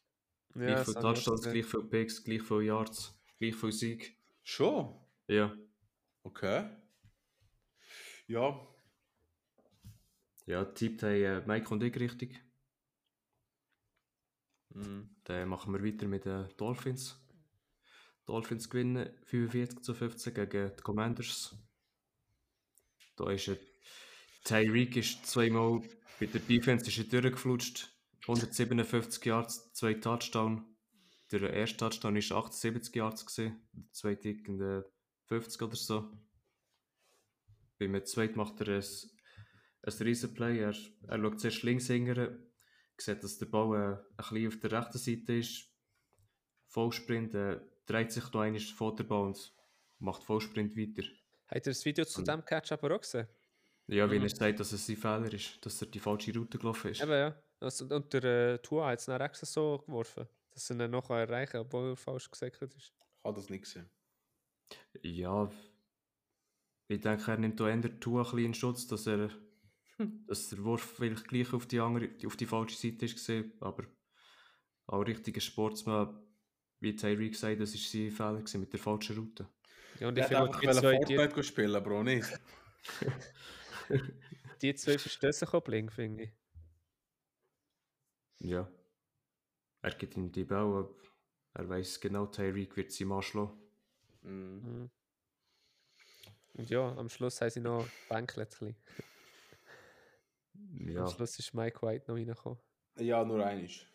gleich 0.64 0.80
das 0.80 0.86
viele 0.86 1.00
Touchdowns, 1.00 1.50
gleich 1.50 1.66
viele 1.66 1.84
Picks, 1.84 2.24
gleich 2.24 2.42
viele 2.44 2.64
Yards, 2.66 3.20
gleich 3.40 3.56
viel 3.56 3.72
Sieg. 3.72 4.18
Schon? 4.44 4.96
Ja. 5.28 5.56
Okay. 6.24 6.70
Ja, 8.28 8.60
Ja, 10.46 10.66
tippt 10.66 11.04
haben 11.04 11.12
äh, 11.14 11.42
Mike 11.48 11.70
und 11.70 11.82
ich 11.82 11.98
richtig. 11.98 12.44
mhm. 14.74 15.10
Dann 15.26 15.48
machen 15.50 15.74
wir 15.74 15.84
weiter 15.84 16.08
mit 16.08 16.26
den 16.26 16.48
Dolphins. 16.58 17.18
Dolphins 18.26 18.70
gewinnen 18.70 19.10
45 19.26 19.82
zu 19.82 19.94
15 19.94 20.34
gegen 20.34 20.72
die 20.76 20.82
Commanders. 20.84 21.54
Da 23.16 23.30
ist 23.30 23.48
er. 23.50 23.58
Tyreek 24.50 24.96
ist 24.96 25.28
zweimal 25.28 25.82
bei 26.20 26.26
der 26.26 26.42
Defense 26.42 26.88
ist 26.88 26.98
er 26.98 27.04
durchgeflutscht. 27.22 27.94
157 28.24 29.24
Yards, 29.26 29.72
zwei 29.74 29.94
Touchdown. 29.94 30.66
Der 31.32 31.54
erste 31.54 31.78
Touchdown 31.78 32.16
war 32.16 32.38
78 32.46 32.96
Yards, 32.96 33.26
gewesen, 33.28 33.62
der 33.74 33.92
zweite 33.92 34.30
irgendwie 34.30 34.82
50 35.28 35.62
oder 35.62 35.76
so. 35.76 36.12
Beim 37.78 38.04
zweiten 38.06 38.38
macht 38.38 38.60
er 38.62 38.78
ein 38.80 38.84
ein 39.84 39.94
riesen 40.02 40.34
Play. 40.34 40.60
Er, 40.60 40.74
er 41.08 41.20
schaut 41.22 41.40
zuerst 41.40 41.64
links 41.64 41.86
hingern, 41.88 42.44
sieht, 42.98 43.24
dass 43.24 43.38
der 43.38 43.46
Ball 43.46 43.76
äh, 43.76 43.96
ein 44.18 44.30
bisschen 44.30 44.48
auf 44.48 44.60
der 44.60 44.72
rechten 44.72 44.98
Seite 44.98 45.34
ist. 45.34 45.70
Vollsprint, 46.68 47.34
äh, 47.36 47.62
dreht 47.86 48.12
sich 48.12 48.24
noch 48.34 48.42
einmal 48.42 48.60
vor 48.60 48.96
der 48.96 49.04
Ball 49.06 49.28
und 49.28 49.54
macht 50.00 50.24
Vollsprint 50.24 50.76
weiter. 50.76 51.08
Habt 51.48 51.68
ihr 51.68 51.72
das 51.72 51.86
Video 51.86 52.04
zu 52.04 52.20
Und- 52.20 52.28
dem 52.28 52.44
Catch 52.44 52.72
aber 52.72 52.96
auch 52.96 53.02
gesehen? 53.02 53.28
Ja, 53.90 54.10
wie 54.12 54.18
Mhm. 54.18 54.24
er 54.24 54.30
sagt, 54.30 54.60
dass 54.60 54.72
es 54.72 54.86
sein 54.86 54.98
Fehler 54.98 55.34
ist, 55.34 55.66
dass 55.66 55.82
er 55.82 55.88
die 55.88 56.00
falsche 56.00 56.34
Route 56.34 56.58
gelaufen 56.58 56.92
ist. 56.92 57.02
Eben, 57.02 57.12
ja. 57.12 57.36
Also, 57.60 57.86
und 57.86 58.14
der 58.14 58.24
äh, 58.24 58.58
Tua 58.60 58.88
hat 58.88 59.00
es 59.00 59.06
dann 59.06 59.20
extra 59.20 59.46
so 59.46 59.80
geworfen, 59.86 60.28
dass 60.52 60.70
er 60.70 60.80
ihn 60.86 60.92
noch 60.92 61.10
erreichen 61.10 61.52
kann, 61.54 61.62
obwohl 61.62 61.90
er 61.92 61.96
falsch 61.98 62.30
gesäckelt 62.30 62.74
ist. 62.76 62.94
Ich 62.94 63.24
habe 63.26 63.36
das 63.36 63.50
nicht 63.50 63.64
gesehen. 63.64 63.90
Ja, 65.02 65.52
ich 66.88 67.02
denke, 67.02 67.32
er 67.32 67.38
nimmt 67.38 67.60
da 67.60 67.68
eher 67.68 68.00
Tour 68.00 68.20
ein 68.20 68.24
bisschen 68.24 68.46
in 68.46 68.54
Schutz, 68.54 68.88
dass, 68.88 69.08
er, 69.08 69.30
dass 70.28 70.50
der 70.50 70.64
Wurf 70.64 70.84
vielleicht 70.98 71.28
gleich 71.28 71.52
auf 71.54 71.66
die, 71.66 71.80
andere, 71.80 72.10
auf 72.26 72.38
die 72.38 72.46
falsche 72.46 72.78
Seite 72.78 73.06
ist 73.06 73.16
gesehen, 73.16 73.54
aber 73.60 73.86
auch 74.88 75.02
richtiger 75.02 75.42
Sportsmann, 75.42 76.16
wie 76.80 76.96
Tyreek 76.96 77.34
gesagt, 77.34 77.60
das 77.60 77.74
war 77.74 77.80
sein 77.80 78.12
Fehler 78.12 78.38
gewesen 78.38 78.62
mit 78.62 78.72
der 78.72 78.80
falschen 78.80 79.18
Route. 79.18 79.50
Ja, 80.00 80.08
und 80.08 80.18
Ich 80.18 80.26
ich 80.26 80.30
hätte 80.32 80.54
finde, 80.60 80.76
zwei, 80.78 80.98
die, 81.00 81.16
Fortnite 81.16 81.44
spielen, 81.44 81.76
aber 81.76 81.92
auch 82.00 82.04
nicht. 82.04 82.28
die 84.62 84.76
zwei 84.76 84.98
auch 85.54 85.64
blink, 85.64 85.92
finde 85.92 86.24
ich. 86.24 86.32
Ja. 88.40 88.72
Er 89.82 89.92
gibt 89.92 90.18
ihm 90.18 90.32
die 90.32 90.44
Ball, 90.44 90.66
aber 90.66 90.96
er 91.54 91.70
weiß 91.70 92.00
genau, 92.00 92.26
Tyreek 92.28 92.76
wird 92.76 92.92
sie 92.92 93.06
mal 93.06 93.22
schlagen. 93.22 93.58
Mhm. 94.22 94.62
Mhm. 94.64 94.92
Und 96.54 96.70
ja, 96.70 96.96
am 96.98 97.10
Schluss 97.10 97.40
haben 97.42 97.50
sie 97.50 97.62
noch 97.62 97.88
bisschen. 98.10 98.76
Ja, 100.72 101.06
Am 101.06 101.12
Schluss 101.12 101.40
ist 101.40 101.54
Mike 101.54 101.82
White 101.82 102.12
noch 102.12 102.18
reingekommen. 102.18 102.60
Ja, 102.98 103.24
nur 103.24 103.46
eines. 103.46 103.86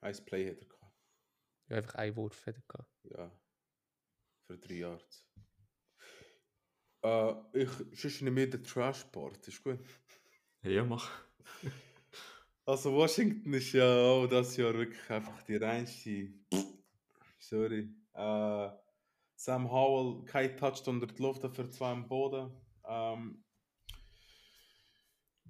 Ein 0.00 0.24
Play 0.24 0.50
hat 0.50 0.58
er 0.58 0.66
gehabt. 0.66 0.94
Ja, 1.68 1.76
einfach 1.76 1.94
ein 1.96 2.16
Wurf 2.16 2.46
hat 2.46 2.56
er 2.56 2.62
gehabt. 2.66 2.90
Ja. 3.02 3.30
Für 4.46 4.58
drei 4.58 4.74
Jahre. 4.74 5.04
Äh, 7.04 7.34
ich 7.52 7.68
sonst 8.00 8.22
nicht 8.22 8.32
mehr 8.32 8.46
der 8.46 8.62
Trash-Part, 8.62 9.46
ist 9.48 9.62
gut. 9.62 9.78
ja 10.62 10.84
mach. 10.84 11.10
Also 12.66 12.94
Washington 12.94 13.52
ist 13.52 13.72
ja 13.72 13.84
auch 13.84 14.26
das 14.26 14.56
Jahr 14.56 14.72
wirklich 14.72 15.10
einfach 15.10 15.42
die 15.42 15.56
reinste. 15.56 16.32
Sorry. 17.38 17.90
Äh, 18.14 18.70
Sam 19.36 19.70
Howell, 19.70 20.24
kein 20.24 20.56
Touchdown 20.56 21.02
unter 21.02 21.14
die 21.14 21.22
Luft, 21.22 21.44
dafür 21.44 21.70
zwei 21.70 21.90
am 21.90 22.08
Boden. 22.08 22.50
Ähm, 22.88 23.44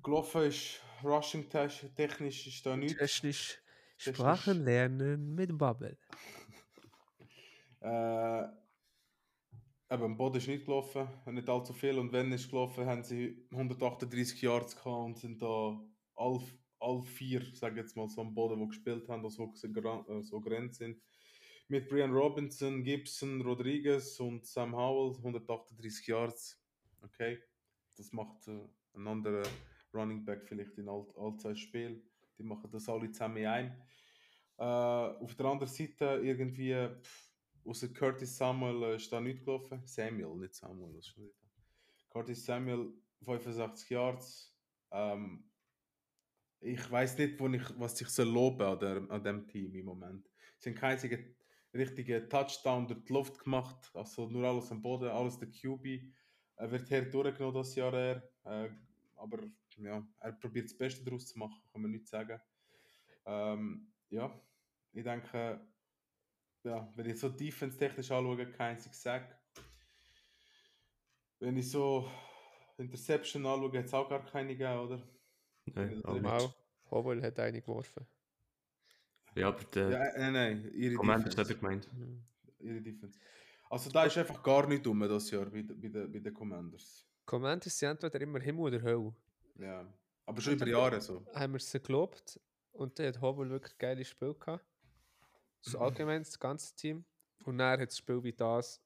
gelaufen 0.02 0.42
ist 0.42 0.80
Rushing 1.04 1.48
tech- 1.48 1.88
technisch 1.94 2.48
ist 2.48 2.66
da 2.66 2.76
nichts. 2.76 2.98
Technisch 2.98 3.58
Technisch- 3.98 4.16
Sprachen 4.16 4.64
lernen 4.64 5.34
mit 5.36 5.56
Bubble. 5.56 5.96
Äh, 7.80 8.42
eben, 9.90 10.02
am 10.02 10.16
Boden 10.16 10.36
ist 10.36 10.48
nicht 10.48 10.66
gelaufen, 10.66 11.08
nicht 11.26 11.48
allzu 11.48 11.72
viel. 11.72 11.98
Und 11.98 12.12
wenn 12.12 12.32
ist 12.32 12.50
gelaufen, 12.50 12.86
haben 12.86 13.02
sie 13.02 13.46
138 13.50 14.40
Yards 14.42 14.76
gehabt 14.76 15.04
und 15.04 15.18
sind 15.18 15.42
da 15.42 15.80
all, 16.16 16.40
all 16.80 17.02
vier, 17.02 17.42
sage 17.54 17.80
jetzt 17.80 17.96
mal, 17.96 18.08
so 18.08 18.20
am 18.20 18.34
Boden, 18.34 18.60
die 18.60 18.68
gespielt 18.68 19.08
haben, 19.08 19.24
also 19.24 19.52
so, 20.22 20.40
grenzt 20.40 20.78
sind. 20.78 21.00
Mit 21.68 21.88
Brian 21.88 22.12
Robinson, 22.12 22.84
Gibson, 22.84 23.40
Rodriguez 23.40 24.20
und 24.20 24.46
Sam 24.46 24.76
Howell 24.76 25.16
138 25.16 26.06
Yards. 26.06 26.62
Okay, 27.02 27.38
das 27.96 28.12
macht 28.12 28.48
äh, 28.48 28.60
ein 28.94 29.06
anderer 29.06 29.44
Running 29.94 30.24
Back 30.24 30.46
vielleicht 30.46 30.76
in 30.78 30.88
Alt 30.88 31.16
Allzeitspiel. 31.16 32.02
Die 32.38 32.42
machen 32.42 32.70
das 32.70 32.88
alle 32.88 33.10
zusammen 33.10 33.46
ein. 33.46 33.82
Äh, 34.58 34.62
auf 34.62 35.34
der 35.36 35.46
anderen 35.46 35.72
Seite 35.72 36.20
irgendwie, 36.22 36.74
pff, 37.02 37.33
außer 37.64 37.88
Curtis 37.88 38.36
Samuel 38.36 38.82
äh, 38.92 38.96
ist 38.96 39.12
da 39.12 39.20
nicht 39.20 39.44
gelaufen. 39.44 39.82
Samuel, 39.84 40.36
nicht 40.36 40.54
Samuel, 40.54 40.94
das 40.94 41.06
schon 41.06 41.24
wieder. 41.24 41.34
Curtis 42.10 42.44
Samuel, 42.44 42.92
65 43.22 43.90
Yards. 43.90 44.54
Ähm, 44.90 45.50
ich 46.60 46.90
weiß 46.90 47.18
nicht, 47.18 47.38
wo 47.38 47.48
ich, 47.48 47.62
was 47.78 48.00
ich 48.00 48.08
soll 48.08 48.28
loben 48.28 48.62
an, 48.62 48.78
der, 48.78 49.10
an 49.10 49.22
dem 49.22 49.46
Team 49.46 49.74
im 49.74 49.84
Moment. 49.84 50.28
Sie 50.58 50.70
haben 50.70 50.76
keinen 50.76 50.92
einzigen 50.92 51.36
richtigen 51.74 52.28
Touchdown 52.28 52.86
durch 52.86 53.04
die 53.04 53.12
Luft 53.12 53.38
gemacht, 53.38 53.90
also 53.94 54.28
nur 54.28 54.46
alles 54.46 54.70
am 54.70 54.80
Boden, 54.80 55.08
alles 55.08 55.38
der 55.38 55.48
QB. 55.48 56.12
Er 56.56 56.70
wird 56.70 56.88
her 56.90 57.02
durchgenommen 57.02 57.56
das 57.56 57.74
Jahr, 57.74 57.92
er. 57.92 58.22
Äh, 58.44 58.70
aber 59.16 59.40
ja, 59.76 60.06
er 60.20 60.32
probiert 60.32 60.66
das 60.66 60.76
Beste 60.76 61.04
daraus 61.04 61.26
zu 61.26 61.38
machen, 61.38 61.60
kann 61.72 61.82
man 61.82 61.90
nicht 61.90 62.06
sagen. 62.06 62.40
Ähm, 63.26 63.92
ja, 64.10 64.40
ich 64.92 65.02
denke, 65.02 65.60
ja, 66.64 66.92
wenn 66.96 67.06
ich 67.10 67.18
so 67.20 67.28
defense-technisch 67.28 68.10
anschaue, 68.10 68.46
kein 68.50 68.78
Sack. 68.78 69.38
Wenn 71.38 71.56
ich 71.56 71.70
so 71.70 72.10
Interception 72.78 73.44
anschaue, 73.46 73.78
hat 73.78 73.84
es 73.84 73.94
auch 73.94 74.08
gar 74.08 74.24
keine 74.24 74.48
gegeben, 74.56 74.78
oder? 74.78 75.02
Nein, 75.66 76.02
Ja, 76.04 76.36
auch 76.38 76.54
Howell 76.90 77.22
hat 77.22 77.38
eine 77.38 77.60
geworfen. 77.60 78.06
Ja, 79.34 79.48
aber 79.48 79.64
der 79.64 79.90
Ja, 79.90 80.04
äh, 80.06 80.20
nein, 80.20 80.32
nein, 80.32 80.72
ihre 80.74 80.94
Commanders 80.94 81.36
hat 81.36 81.48
er 81.50 81.54
Defense. 81.54 81.88
gemeint. 81.88 81.92
Mhm. 81.92 82.24
Ihre 82.60 82.80
Defense. 82.80 83.18
Also 83.68 83.90
da 83.90 84.04
ist 84.04 84.16
einfach 84.16 84.42
gar 84.42 84.66
nicht 84.68 84.86
dumm 84.86 85.00
das 85.08 85.30
Jahr 85.30 85.46
bei, 85.46 85.62
de- 85.62 85.74
bei, 85.76 85.88
den, 85.88 86.12
bei 86.12 86.18
den 86.20 86.32
Commanders. 86.34 87.06
Commanders 87.26 87.76
sind 87.78 87.90
entweder 87.90 88.20
immer 88.20 88.38
Himmel 88.40 88.64
oder 88.66 88.82
Hölle. 88.82 89.14
Ja. 89.58 89.92
Aber 90.26 90.40
schon 90.40 90.54
über 90.54 90.66
Jahre 90.66 91.00
so. 91.00 91.26
Haben 91.34 91.54
wir 91.54 91.60
sie 91.60 91.80
gelobt 91.80 92.38
und 92.72 92.98
dann 92.98 93.06
hat 93.08 93.20
Howell 93.20 93.50
wirklich 93.50 93.76
geile 93.78 94.04
Spiel 94.04 94.34
gehabt. 94.34 94.64
So 95.64 95.78
allgemein 95.78 96.22
das 96.22 96.38
ganze 96.38 96.74
Team. 96.74 97.04
Und 97.44 97.58
dann 97.58 97.80
hat 97.80 97.88
das 97.88 97.98
Spiel 97.98 98.22
wie 98.22 98.32
das, 98.32 98.80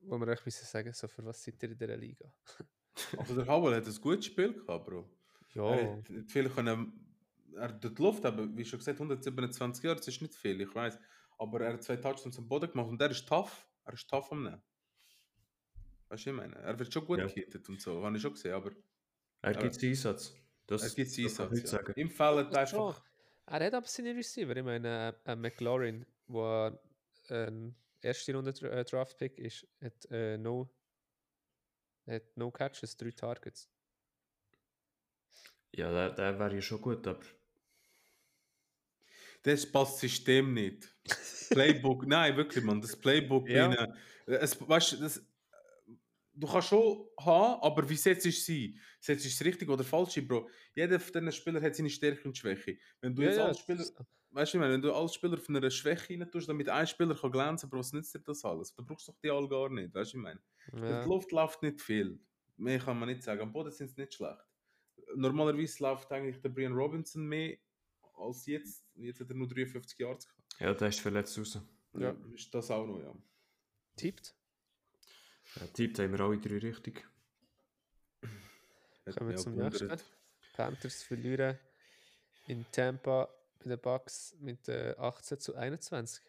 wo 0.00 0.20
wissen 0.20 0.66
sagen, 0.66 0.92
so 0.92 1.08
für 1.08 1.24
was 1.24 1.42
seid 1.42 1.62
ihr 1.62 1.70
in 1.70 1.78
dieser 1.78 1.96
Liga? 1.96 2.32
Also 3.16 3.34
der 3.34 3.46
Howell 3.46 3.74
hat 3.76 3.86
ein 3.86 4.00
gutes 4.02 4.26
Spiel 4.26 4.52
gehabt, 4.52 4.84
Bro. 4.84 5.08
Ja, 5.54 5.74
Er 5.74 5.96
hat 5.96 6.30
viel 6.30 6.50
können, 6.50 7.16
er 7.54 7.62
hat 7.68 7.82
die 7.82 7.88
Luft, 8.02 8.22
aber 8.26 8.54
wie 8.54 8.66
schon 8.66 8.80
gesagt, 8.80 8.98
127 9.00 9.82
Jahre, 9.82 9.96
das 9.96 10.08
ist 10.08 10.20
nicht 10.20 10.34
viel, 10.34 10.60
ich 10.60 10.74
weiß. 10.74 10.98
Aber 11.38 11.62
er 11.62 11.72
hat 11.72 11.82
zwei 11.82 11.96
Touchdowns 11.96 12.36
am 12.38 12.46
Boden 12.46 12.70
gemacht 12.70 12.88
und 12.88 13.00
er 13.00 13.10
ist 13.10 13.26
tough. 13.26 13.66
Er 13.84 13.94
ist 13.94 14.08
tough 14.10 14.30
am 14.30 14.42
Nehmen. 14.42 14.62
Weißt 16.08 16.26
du, 16.26 16.30
ich 16.30 16.36
meine? 16.36 16.54
Er 16.56 16.78
wird 16.78 16.92
schon 16.92 17.06
gut 17.06 17.18
Ja. 17.18 17.26
gehittet 17.26 17.66
und 17.70 17.80
so, 17.80 18.04
habe 18.04 18.14
ich 18.14 18.22
schon 18.22 18.32
gesehen, 18.34 18.52
aber 18.52 18.72
Er 19.40 19.54
gibt 19.54 19.82
Einsatz. 19.82 20.34
Das, 20.66 20.82
er 20.82 20.90
gibt 20.90 21.10
das 21.10 21.18
Einsatz. 21.18 21.50
nicht 21.52 21.64
Ja. 21.64 21.70
sagen. 21.70 21.92
Im 21.96 22.10
Fall 22.10 22.36
hat 22.44 22.54
Das 22.54 22.68
schon. 22.70 22.88
einfach. 22.88 23.02
Er 23.58 23.66
hat 23.66 23.74
aber 23.74 23.86
seine 23.86 24.14
Receiver. 24.14 24.56
Ich 24.56 24.64
meine, 24.64 25.14
äh, 25.24 25.36
McLaurin, 25.36 26.06
der 26.28 26.80
ein 27.28 27.74
erste 28.00 28.34
Runde 28.34 28.50
Dra- 28.52 28.70
äh, 28.70 28.84
Draft-Pick 28.84 29.38
ist, 29.38 29.66
hat, 29.82 30.06
äh, 30.10 30.36
no, 30.38 30.68
hat 32.06 32.36
no 32.36 32.50
Catches, 32.50 32.96
drei 32.96 33.10
Targets. 33.10 33.68
Ja, 35.74 35.90
der, 35.90 36.10
der 36.10 36.38
wäre 36.38 36.54
ja 36.56 36.60
schon 36.62 36.80
gut, 36.80 37.06
aber 37.06 37.20
Das 39.42 39.70
passt 39.70 39.98
System 39.98 40.52
nicht. 40.54 40.94
Playbook, 41.50 42.06
nein, 42.06 42.36
wirklich, 42.36 42.62
man. 42.64 42.80
Das 42.80 42.96
Playbook, 42.96 43.48
Ja. 43.48 43.68
eine- 43.70 43.96
es, 44.26 44.56
weißt, 44.66 44.92
du, 44.92 44.96
das, 44.98 45.22
du 46.34 46.46
kannst 46.46 46.68
schon 46.68 47.06
haben, 47.20 47.62
aber 47.62 47.88
wie 47.88 47.96
setzt 47.96 48.24
du 48.24 48.30
sie? 48.32 48.78
Setzt 49.00 49.24
du 49.24 49.28
es 49.28 49.44
richtig 49.44 49.68
oder 49.68 49.84
falsch, 49.84 50.20
Bro? 50.26 50.48
Jeder 50.74 50.98
von 51.00 51.12
diesen 51.12 51.32
Spielern 51.32 51.62
hat 51.62 51.74
seine 51.76 51.90
Stärke 51.90 52.24
und 52.28 52.36
Schwäche. 52.36 52.78
Wenn 53.00 53.14
du 53.14 53.22
jetzt 53.22 53.38
als 53.38 53.58
Spieler, 53.60 53.84
weißt 54.30 54.54
du, 54.54 54.56
ich 54.58 54.60
meine, 54.60 54.72
wenn 54.74 54.82
du 54.82 54.92
als 54.92 55.14
Spieler 55.14 55.36
von 55.36 55.56
einer 55.56 55.70
Schwäche 55.70 56.14
rein 56.18 56.30
tust, 56.30 56.48
damit 56.48 56.68
ein 56.68 56.86
Spieler 56.86 57.14
kann 57.14 57.30
glänzen, 57.32 57.68
Bro, 57.68 57.78
was 57.80 57.92
nützt 57.92 58.14
dir 58.14 58.20
das 58.20 58.44
alles? 58.44 58.74
Du 58.74 58.84
brauchst 58.84 59.08
doch 59.08 59.16
die 59.22 59.30
alle 59.30 59.48
gar 59.48 59.68
nicht, 59.68 59.94
weißt 59.94 60.12
du, 60.14 60.16
ich 60.18 60.22
meine. 60.22 60.40
ja. 60.74 61.02
Die 61.02 61.08
Luft 61.08 61.30
läuft 61.32 61.62
nicht 61.62 61.80
viel. 61.80 62.18
Mehr 62.56 62.78
kann 62.78 62.98
man 62.98 63.08
nicht 63.08 63.22
sagen. 63.22 63.40
Am 63.40 63.52
Boden 63.52 63.70
sind 63.70 63.88
sie 63.88 64.00
nicht 64.00 64.14
schlecht. 64.14 64.38
Normalerweise 65.14 65.82
läuft 65.82 66.10
eigentlich 66.12 66.40
der 66.40 66.48
Brian 66.50 66.72
Robinson 66.72 67.26
mehr 67.26 67.56
als 68.14 68.46
jetzt. 68.46 68.84
Jetzt 68.94 69.20
hat 69.20 69.28
er 69.30 69.34
nur 69.36 69.48
53 69.48 69.98
Jahre 69.98 70.14
gehabt. 70.18 70.28
ja, 70.60 70.72
der 70.74 70.88
ist 70.88 71.00
verletzt 71.00 71.38
raus. 71.38 71.58
Ja, 71.94 72.00
Ja. 72.00 72.16
ist 72.34 72.54
das 72.54 72.70
auch 72.70 72.86
noch, 72.86 73.00
ja. 73.00 73.14
Tippt. 73.96 74.34
Ja, 75.56 75.66
tippt 75.68 75.98
haben 75.98 76.12
wir 76.12 76.20
alle 76.20 76.38
drei 76.38 76.58
richtig. 76.58 77.04
Kommen 79.14 79.30
wir 79.30 79.38
auch 79.38 79.42
zum 79.42 79.56
gewundert. 79.56 79.82
nächsten. 79.82 80.08
Panthers 80.54 81.02
verlieren 81.02 81.58
in 82.46 82.64
Tampa 82.72 83.28
bei 83.58 83.70
den 83.70 83.80
Bucks 83.80 84.34
mit 84.40 84.68
äh, 84.68 84.94
18 84.98 85.40
zu 85.40 85.54
21. 85.54 86.24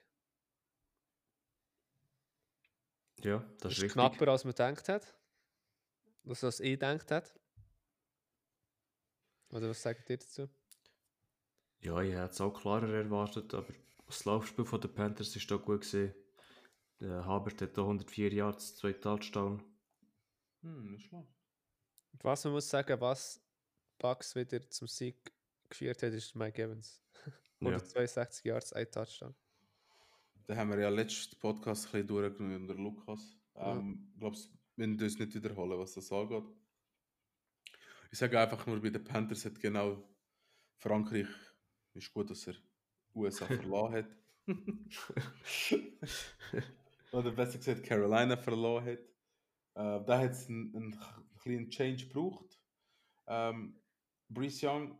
Ja, 3.23 3.39
das, 3.39 3.57
Das 3.59 3.71
ist 3.73 3.77
ist 3.77 3.83
richtig. 3.83 3.93
knapper, 3.93 4.27
als 4.29 4.43
man 4.43 4.51
gedacht 4.53 4.89
hat. 4.89 5.15
Das, 6.23 6.43
was 6.43 6.59
ich 6.59 6.71
gedacht 6.71 7.11
hat. 7.11 7.33
Oder 9.49 9.69
was 9.69 9.81
sagt 9.81 10.09
ihr 10.09 10.17
dazu? 10.17 10.49
Ja, 11.81 12.01
ich 12.01 12.13
hätte 12.13 12.31
es 12.31 12.41
auch 12.41 12.53
klarer 12.59 12.89
erwartet, 12.93 13.53
aber 13.53 13.71
das 14.07 14.25
Laufspiel 14.25 14.65
von 14.65 14.81
den 14.81 14.93
Panthers 14.93 15.35
ist 15.35 15.51
doch 15.51 15.61
gut 15.63 15.81
gesehen. 15.81 16.13
Der 17.03 17.25
Habert 17.25 17.61
hat 17.61 17.77
da 17.77 17.81
104 17.81 18.31
Yards, 18.31 18.77
zwei 18.77 18.93
Touchdown. 18.93 19.61
Hm, 20.61 20.91
nicht 20.91 21.07
schlecht. 21.07 21.27
Was 22.21 22.45
man 22.45 22.53
muss 22.53 22.69
sagen, 22.69 23.01
was 23.01 23.43
Bucks 23.97 24.33
wieder 24.37 24.69
zum 24.69 24.87
Sieg 24.87 25.17
geführt 25.67 26.01
hat, 26.01 26.13
ist 26.13 26.33
Mike 26.35 26.63
Evans. 26.63 27.01
Ja. 27.59 27.69
162 27.69 28.43
Yards, 28.45 28.73
ein 28.73 28.89
Touchdown. 28.91 29.33
Da 30.47 30.55
haben 30.57 30.69
wir 30.69 30.79
ja 30.79 30.89
letzten 30.89 31.39
Podcast 31.39 31.85
ein 31.85 31.91
bisschen 31.91 32.07
durchgenommen 32.07 32.61
unter 32.61 32.73
Lukas. 32.75 33.37
Ja. 33.55 33.77
Ähm, 33.77 34.09
Ich 34.13 34.19
glaube, 34.19 34.37
wir 34.75 34.87
müssen 34.87 35.03
uns 35.03 35.19
nicht 35.19 35.33
wiederholen, 35.33 35.79
was 35.79 35.93
das 35.93 36.11
angeht. 36.11 36.43
Ich 38.11 38.19
sage 38.19 38.37
einfach 38.37 38.65
nur, 38.65 38.81
bei 38.81 38.89
den 38.89 39.01
Panthers 39.03 39.45
hat 39.45 39.59
genau 39.61 40.03
Frankreich, 40.77 41.27
ist 41.93 42.13
gut, 42.13 42.29
dass 42.31 42.47
er 42.47 42.55
USA 43.15 43.45
verloren 43.47 43.93
hat. 43.93 44.07
Oder 47.13 47.31
besser 47.31 47.59
gesagt, 47.59 47.83
Carolina 47.83 48.35
verloren 48.35 48.85
hat. 48.85 48.99
Äh, 49.75 50.05
da 50.05 50.19
hat 50.19 50.31
es 50.31 50.49
einen, 50.49 50.75
einen 50.75 50.99
kleinen 51.39 51.69
Change 51.69 52.07
gebraucht. 52.07 52.59
Ähm, 53.27 53.79
Brees 54.29 54.63
Young 54.63 54.97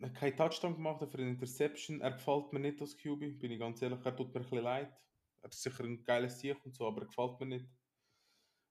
hat 0.00 0.14
keinen 0.14 0.36
Touchdown 0.36 0.74
gemacht, 0.74 1.06
für 1.06 1.18
eine 1.18 1.28
Interception. 1.28 2.00
Er 2.00 2.12
gefällt 2.12 2.50
mir 2.54 2.60
nicht 2.60 2.80
als 2.80 2.96
QB, 2.96 3.38
bin 3.38 3.52
ich 3.52 3.58
ganz 3.58 3.82
ehrlich. 3.82 4.00
Er 4.02 4.16
tut 4.16 4.32
mir 4.32 4.40
ein 4.40 4.42
bisschen 4.42 4.64
leid. 4.64 4.96
Er 5.42 5.50
ist 5.50 5.62
sicher 5.62 5.84
ein 5.84 6.02
geiles 6.02 6.40
Sieg 6.40 6.64
und 6.64 6.74
so, 6.74 6.86
aber 6.86 7.02
er 7.02 7.08
gefällt 7.08 7.38
mir 7.40 7.46
nicht. 7.46 7.66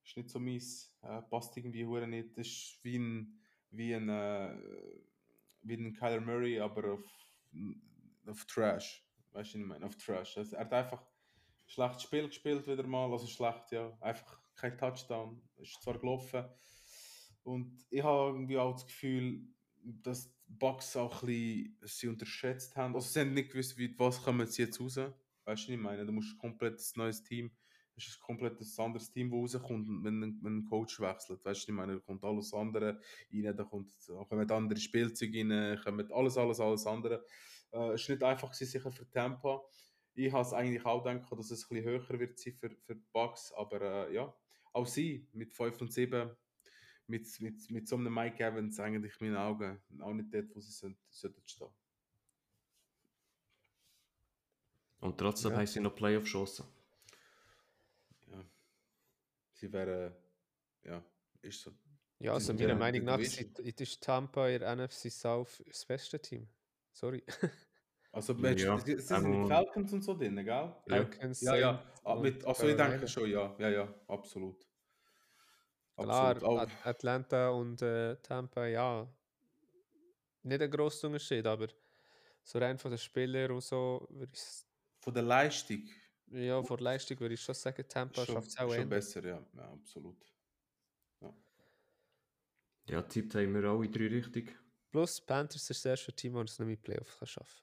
Ist 0.03 0.17
nicht 0.17 0.29
so 0.31 0.39
mies. 0.39 0.97
Äh, 1.03 1.21
passt 1.21 1.55
irgendwie 1.55 1.85
hure 1.85 2.07
nicht. 2.07 2.35
Ist 2.39 2.83
wie 2.83 2.97
ein, 2.97 3.39
wie 3.69 3.93
ein, 3.93 4.09
äh, 4.09 4.57
wie 5.61 5.75
ein 5.75 5.93
Kyler 5.93 6.21
Murray, 6.21 6.59
aber 6.59 6.93
auf, 6.93 7.27
auf 8.25 8.45
Trash. 8.45 9.07
Weißt 9.31 9.53
du, 9.53 9.59
ich 9.59 9.65
meine? 9.65 9.85
Auf 9.85 9.95
Trash. 9.95 10.39
Also, 10.39 10.55
er 10.55 10.65
hat 10.65 10.73
einfach 10.73 11.12
schlechtes 11.65 12.03
Spiel 12.03 12.27
gespielt 12.27 12.67
wieder 12.67 12.85
mal. 12.85 13.11
Also 13.11 13.27
schlecht, 13.27 13.71
ja. 13.71 13.95
Einfach 14.01 14.39
kein 14.55 14.77
Touchdown. 14.77 15.41
Ist 15.57 15.81
zwar 15.81 15.97
gelaufen. 15.97 16.45
Und 17.43 17.85
ich 17.89 18.03
habe 18.03 18.31
irgendwie 18.31 18.57
auch 18.57 18.73
das 18.73 18.85
Gefühl, 18.85 19.41
dass 19.83 20.29
die 20.29 20.53
Bucks 20.53 20.95
auch 20.95 21.23
ein 21.23 21.75
bisschen 21.79 21.87
sie 21.87 22.07
unterschätzt 22.07 22.75
haben. 22.75 22.95
Also 22.95 23.09
sie 23.09 23.19
haben 23.19 23.33
nicht 23.33 23.51
gewusst, 23.51 23.77
wie, 23.77 23.97
was 23.99 24.21
kommen 24.21 24.47
sie 24.47 24.63
jetzt 24.63 24.79
raus. 24.79 24.97
Weißt 24.97 25.07
du, 25.07 25.13
was 25.45 25.69
ich 25.69 25.77
meine? 25.77 26.05
Du 26.05 26.13
musst 26.13 26.35
ein 26.41 26.77
neues 26.95 27.23
Team, 27.23 27.51
es 27.95 28.07
ist 28.07 28.17
ein 28.17 28.25
komplett 28.25 28.57
anderes 28.77 29.11
Team, 29.11 29.29
das 29.29 29.55
rauskommt, 29.55 30.03
wenn, 30.03 30.41
wenn 30.41 30.57
ein 30.59 30.65
Coach 30.65 30.99
wechselt. 30.99 31.43
Weißt 31.43 31.67
du, 31.67 31.71
ich 31.71 31.75
meine? 31.75 31.95
Da 31.95 31.99
kommt 31.99 32.23
alles 32.23 32.53
andere 32.53 32.99
rein, 33.31 33.57
da 33.57 33.63
kommt, 33.63 33.91
kommen 34.29 34.49
andere 34.49 34.79
Spielzeuge 34.79 35.39
rein, 35.39 35.79
kommen 35.83 36.11
alles, 36.11 36.37
alles, 36.37 36.59
alles 36.59 36.87
andere. 36.87 37.25
Äh, 37.71 37.93
es 37.93 38.07
war 38.07 38.15
nicht 38.15 38.23
einfach 38.23 38.51
gewesen, 38.51 38.71
sicher 38.71 38.91
für 38.91 39.09
Tampa. 39.09 39.61
Ich 40.15 40.31
habe 40.31 40.43
es 40.43 40.53
eigentlich 40.53 40.85
auch 40.85 41.03
gedacht, 41.03 41.31
dass 41.31 41.51
es 41.51 41.63
ein 41.63 41.75
bisschen 41.75 41.85
höher 41.85 42.19
wird 42.19 42.37
sein 42.37 42.53
für, 42.53 42.69
für 42.69 42.95
die 42.95 43.05
Bucks, 43.11 43.51
aber 43.53 43.81
äh, 44.09 44.13
ja, 44.13 44.33
auch 44.71 44.85
sie 44.85 45.27
mit 45.33 45.53
5 45.53 45.81
und 45.81 45.91
7 45.91 46.35
mit, 47.07 47.27
mit, 47.41 47.71
mit 47.71 47.87
so 47.87 47.95
einem 47.95 48.13
Mike 48.13 48.43
Evans 48.43 48.79
eigentlich 48.79 49.19
in 49.19 49.27
meinen 49.27 49.37
Augen 49.37 49.81
auch 50.01 50.13
nicht 50.13 50.33
dort, 50.33 50.55
wo 50.55 50.59
sie 50.59 50.71
sind, 50.71 50.97
sollten 51.09 51.41
stehen. 51.45 51.67
Und 54.99 55.17
trotzdem 55.17 55.51
Ja. 55.51 55.57
haben 55.57 55.67
sie 55.67 55.81
noch 55.81 55.95
Playoff-Chancen. 55.95 56.65
Ja. 58.27 58.45
Sie 59.51 59.71
wären, 59.73 60.15
ja, 60.83 61.03
ist 61.41 61.61
so. 61.61 61.73
Ja, 62.19 62.33
also 62.33 62.53
meiner 62.53 62.75
Meinung 62.75 63.01
in 63.01 63.05
nach 63.05 63.19
ist, 63.19 63.37
ist 63.37 64.01
Tampa 64.01 64.47
in 64.47 64.59
der 64.59 64.75
NFC 64.77 65.11
South 65.11 65.61
das 65.67 65.85
beste 65.85 66.21
Team. 66.21 66.47
Sorry. 66.93 67.21
Also, 68.13 68.33
Ja, 68.33 68.51
ja, 68.51 68.77
sie 68.77 68.99
sind 68.99 69.25
ähm, 69.25 69.41
die 69.41 69.47
Falcons 69.47 69.91
und 69.91 70.01
so 70.03 70.13
drin, 70.13 70.35
gell? 70.35 70.45
Ja. 70.45 70.73
Falcons, 70.87 71.41
Ja, 71.41 71.55
ja. 71.55 71.73
Saints 71.73 72.01
Ah, 72.05 72.15
mit, 72.15 72.45
also, 72.45 72.67
ich 72.67 72.75
denke 72.75 73.07
schon, 73.07 73.29
ja, 73.29 73.55
ja, 73.57 73.69
ja, 73.69 73.93
absolut. 74.07 74.67
Klar, 75.97 76.35
Absolut. 76.37 76.69
Atlanta 76.85 77.49
und 77.49 77.81
äh, 77.81 78.15
Tampa, 78.17 78.65
ja. 78.67 79.07
Nicht 80.43 80.61
ein 80.61 80.69
grosser 80.69 81.07
Unterschied, 81.07 81.45
aber 81.47 81.67
so 82.43 82.59
rein 82.59 82.77
von 82.77 82.91
den 82.91 82.97
Spielern 82.97 83.51
und 83.51 83.63
so, 83.63 84.05
würde 84.09 84.31
ich 84.35 84.41
von 84.99 85.13
der 85.13 85.23
Leistung 85.23 85.83
ja, 86.27 86.61
von 86.63 86.77
der 86.77 86.83
Leistung 86.83 87.19
würde 87.19 87.35
ich 87.35 87.41
schon 87.41 87.55
sagen, 87.55 87.83
Tampa 87.87 88.25
schafft 88.25 88.49
es 88.49 88.57
auch 88.57 88.69
schon 88.69 88.79
eher. 88.83 88.85
besser, 88.85 89.23
ja, 89.25 89.45
ja, 89.55 89.71
absolut. 89.71 90.25
Ja, 92.89 93.01
tippt 93.01 93.35
haben 93.35 93.53
wir 93.53 93.63
alle 93.69 93.89
drei 93.89 94.07
richtig. 94.07 94.57
Plus 94.91 95.19
Panthers 95.19 95.69
ist 95.69 95.69
das 95.71 95.85
erste 95.85 96.13
Team, 96.13 96.35
das 96.35 96.51
es 96.53 96.59
noch 96.59 96.65
mit 96.67 96.81
Playoffs 96.81 97.19
kann 97.19 97.27
schaffen 97.27 97.62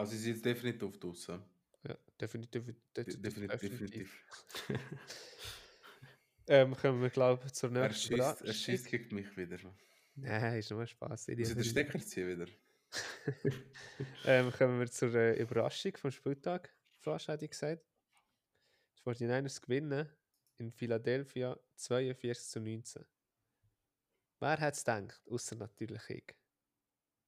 Also, 0.00 0.16
sie 0.16 0.32
sind 0.32 0.44
definitiv 0.44 0.98
draußen. 0.98 1.42
Ja, 1.86 1.96
definitiv. 2.20 2.64
De 2.96 3.04
definitiv, 3.04 3.22
definitiv, 3.22 3.60
definitiv. 3.60 4.24
Ähm, 6.48 6.74
kommen 6.74 7.00
wir, 7.00 7.10
glaube 7.10 7.46
ich, 7.46 7.52
zur 7.52 7.70
nächsten 7.70 8.16
schießt, 8.16 8.42
er 8.42 8.52
schießt 8.52 8.86
gegen 8.86 9.14
mich 9.14 9.36
wieder. 9.36 9.56
Nein, 10.16 10.58
ist 10.58 10.68
nur 10.72 10.84
Spaß. 10.84 11.28
Ich 11.28 11.36
den 11.36 11.62
Stecker 11.62 12.00
ziehen 12.00 12.26
wieder? 12.28 12.50
ähm, 14.24 14.50
kommen 14.50 14.80
wir 14.80 14.90
zur 14.90 15.14
äh, 15.14 15.40
Überraschung 15.40 15.96
vom 15.96 16.10
Spieltag. 16.10 16.74
Flash 16.98 17.28
hätte 17.28 17.44
ich 17.44 17.52
gesagt. 17.52 17.86
Die 18.98 19.02
49ers 19.08 19.60
gewinnen 19.60 20.08
in 20.58 20.72
Philadelphia 20.72 21.56
42 21.76 22.48
zu 22.48 22.58
19. 22.58 23.04
Wer 24.40 24.58
hat 24.58 24.74
es 24.74 24.84
gedacht? 24.84 25.22
Außer 25.30 25.54
natürlich 25.54 26.10
ich. 26.10 26.34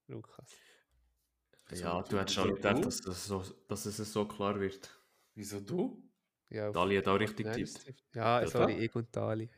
Lukas. 0.08 0.50
Ja, 1.74 2.02
du 2.02 2.18
hättest 2.18 2.38
auch 2.38 2.44
nicht 2.46 2.56
gedacht, 2.56 2.84
dass, 2.84 3.00
das 3.00 3.26
so, 3.26 3.44
dass 3.68 3.86
es 3.86 3.96
so 4.12 4.26
klar 4.26 4.60
wird. 4.60 4.90
Wieso 5.34 5.60
du? 5.60 6.02
Ja, 6.50 6.70
Dali 6.70 6.96
hat 6.96 7.08
auch 7.08 7.18
richtig 7.18 7.46
49ers 7.46 7.54
getippt. 7.54 7.84
tippt. 7.84 8.04
Ja, 8.14 8.46
sorry, 8.46 8.74
ich 8.74 8.94
und 8.94 9.14
Dali. 9.16 9.48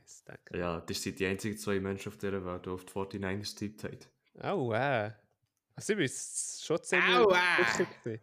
Ja, 0.53 0.81
das 0.81 1.03
sind 1.03 1.19
die 1.19 1.27
einzigen 1.27 1.59
zwei 1.59 1.81
Menschen 1.81 2.11
auf 2.13 2.19
dieser 2.19 2.45
Welt, 2.45 2.67
die 2.67 2.71
auf 2.71 2.85
die 2.85 2.93
49ers 2.93 3.59
getippt 3.59 3.85
haben. 3.85 3.99
Oh, 4.59 4.69
wow. 4.69 5.13
Also 5.75 5.93
ich 5.93 5.99
bin 5.99 6.09
schon 6.09 6.83
ziemlich 6.83 7.17
Aua! 7.17 7.39
sicher 7.67 7.91
gewesen, 8.05 8.23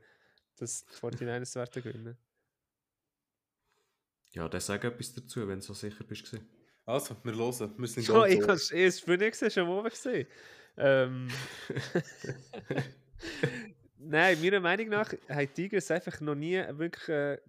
dass 0.55 0.85
die 0.85 0.93
49ers 0.93 1.55
werden 1.55 1.83
gewinnen. 1.83 2.17
Ja, 4.29 4.47
dann 4.47 4.61
sag 4.61 4.85
etwas 4.85 5.13
dazu, 5.13 5.45
wenn 5.47 5.59
du 5.59 5.65
so 5.65 5.73
sicher 5.73 6.05
bist. 6.05 6.23
gewesen. 6.23 6.47
Also, 6.85 7.15
wir 7.23 7.35
hören. 7.35 7.73
Wir 7.77 7.87
sind 7.87 8.07
Ja, 8.07 8.25
ich 8.25 8.41
habe 8.41 8.53
es 8.53 8.71
nicht 8.71 9.05
gesehen, 9.05 9.51
schon 9.51 9.67
oben 9.67 9.89
gesehen. 9.89 10.27
Ähm, 10.77 11.27
Nein, 14.03 14.41
meiner 14.41 14.59
Meinung 14.59 14.89
nach 14.89 15.13
haben 15.29 15.39
die 15.39 15.47
Tigers 15.47 15.91
einfach 15.91 16.19
noch 16.21 16.33
nie 16.33 16.55
wirklich 16.69 17.07
äh, 17.09 17.39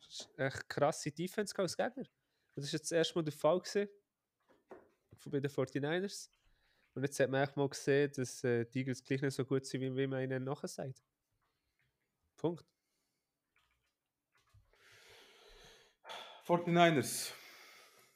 sch- 0.00 0.36
eine 0.36 0.50
krasse 0.50 1.12
Defense 1.12 1.56
als 1.56 1.76
Gegner. 1.76 2.02
Das 2.54 2.64
war 2.64 2.72
jetzt 2.72 2.90
das 2.90 2.90
erste 2.92 3.14
Mal 3.14 3.22
der 3.22 3.32
Fall 3.32 3.60
gewesen, 3.60 3.88
von 5.16 5.30
bei 5.32 5.38
den 5.38 5.50
49ers. 5.50 6.28
Und 6.94 7.04
jetzt 7.04 7.20
hat 7.20 7.30
man 7.30 7.48
auch 7.48 7.54
mal 7.56 7.68
gesehen, 7.68 8.10
dass 8.16 8.42
äh, 8.42 8.64
die 8.64 8.70
Tigers 8.80 9.02
gleich 9.04 9.22
nicht 9.22 9.34
so 9.34 9.44
gut 9.44 9.64
sind, 9.64 9.80
wie, 9.96 10.06
man 10.08 10.22
ihnen 10.24 10.42
nachher 10.42 10.66
sagt. 10.68 11.00
Punkt. 12.36 12.66
49ers. 16.44 17.32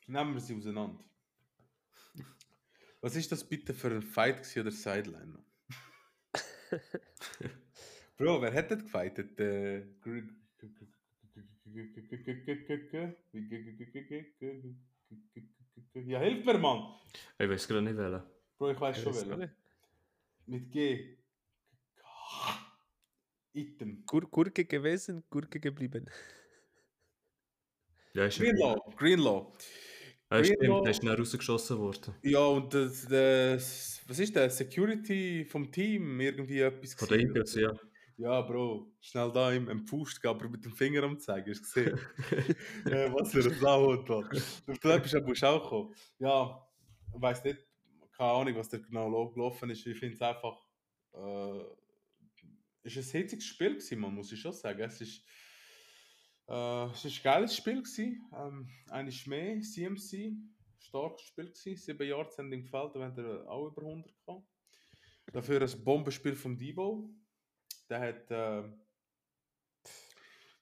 Nehmen 0.08 0.34
wir 0.34 0.40
sie 0.40 0.56
auseinander. 0.56 1.04
Was 3.00 3.14
ist 3.14 3.30
das 3.30 3.48
bitte 3.48 3.72
für 3.72 3.88
ein 3.92 4.02
Fight 4.02 4.56
oder 4.56 4.72
Sideline? 4.72 5.44
Bro, 8.16 8.40
wer 8.42 8.52
hat 8.52 8.70
das 8.70 8.82
gefightet? 8.82 9.38
Äh, 9.38 9.84
Ja, 16.06 16.20
hilf 16.20 16.44
mir, 16.44 16.58
Mann! 16.58 16.94
Ich 17.38 17.48
weiß 17.48 17.66
gerade 17.68 17.82
nicht 17.82 17.96
wählen. 17.96 18.22
Bro, 18.58 18.70
ich 18.70 18.80
weiß 18.80 19.02
schon 19.02 19.38
nicht. 19.38 19.52
Mit 20.46 20.70
G. 20.70 21.16
Item. 23.52 24.04
Gur 24.06 24.22
Gurke 24.30 24.64
gewesen, 24.64 25.24
Gurke 25.30 25.58
geblieben. 25.60 26.06
Ja, 28.12 28.26
ist 28.26 28.38
ja 28.38 28.44
Greenlaw. 28.44 28.76
Greenlaw. 28.96 29.52
Ah, 30.28 30.42
stimmt, 30.44 30.60
Greenlaw- 30.60 30.82
der 30.82 30.90
ist 30.90 31.00
schnell 31.00 31.14
rausgeschossen 31.14 31.78
worden. 31.78 32.14
Ja, 32.22 32.44
und 32.46 32.72
das, 32.74 33.06
das, 33.08 34.02
was 34.06 34.18
ist 34.18 34.36
das? 34.36 34.58
Security 34.58 35.44
vom 35.44 35.70
Team? 35.72 36.20
Irgendwie 36.20 36.60
etwas 36.60 36.94
Von 36.94 37.08
den 37.08 37.32
gewesen. 37.32 37.36
Eagles, 37.36 37.54
ja. 37.54 37.72
Ja, 38.18 38.40
Bro, 38.40 38.90
schnell 38.98 39.30
da 39.30 39.52
im, 39.52 39.68
im 39.68 39.84
Pust 39.84 40.22
gehen, 40.22 40.30
aber 40.30 40.48
mit 40.48 40.64
dem 40.64 40.72
Finger 40.72 41.02
am 41.02 41.18
zeigen, 41.18 41.50
hast 41.50 41.76
du 41.76 41.84
gesehen? 41.84 41.98
äh, 42.86 43.12
was 43.12 43.30
für 43.30 43.44
ein 43.44 43.60
Sauhund, 43.60 44.08
Mann. 44.08 44.24
Auf 44.66 44.78
der 44.78 45.50
auch 45.50 45.68
kommen. 45.68 45.94
Ja, 46.18 46.66
ich 47.14 47.20
weiss 47.20 47.44
nicht, 47.44 47.66
keine 48.16 48.30
Ahnung, 48.30 48.56
was 48.56 48.70
da 48.70 48.78
genau 48.78 49.28
gelaufen 49.28 49.68
ist. 49.68 49.86
Ich 49.86 49.98
finde 49.98 50.14
es 50.14 50.22
einfach, 50.22 50.56
äh, 51.12 51.60
es 52.84 52.96
ist 52.96 53.14
ein 53.14 53.20
hitziges 53.20 53.44
Spiel 53.44 53.74
gewesen, 53.74 54.00
man 54.00 54.14
muss 54.14 54.32
ich 54.32 54.40
schon 54.40 54.54
sagen. 54.54 54.80
Es 54.80 54.98
ist, 55.02 55.22
äh, 56.48 56.84
es 56.86 57.04
ist 57.04 57.18
ein 57.18 57.22
geiles 57.22 57.54
Spiel 57.54 57.82
gewesen. 57.82 58.26
Ähm, 58.34 58.70
eigentlich 58.88 59.26
mehr, 59.26 59.60
CMC, 59.60 60.32
starkes 60.78 61.26
Spiel 61.26 61.46
gewesen. 61.46 61.76
Sieben 61.76 62.08
Jahre 62.08 62.30
sind 62.30 62.50
ihm 62.50 62.62
gefällt, 62.62 62.94
da 62.94 63.00
haben 63.00 63.16
wir 63.16 63.46
auch 63.46 63.66
über 63.66 63.82
100 63.82 64.10
gehabt. 64.24 64.46
Dafür 65.32 65.60
ein 65.60 65.84
Bombenspiel 65.84 66.34
vom 66.34 66.56
Debo. 66.56 67.10
Der 67.88 68.00
hat, 68.00 68.30
äh, 68.30 68.62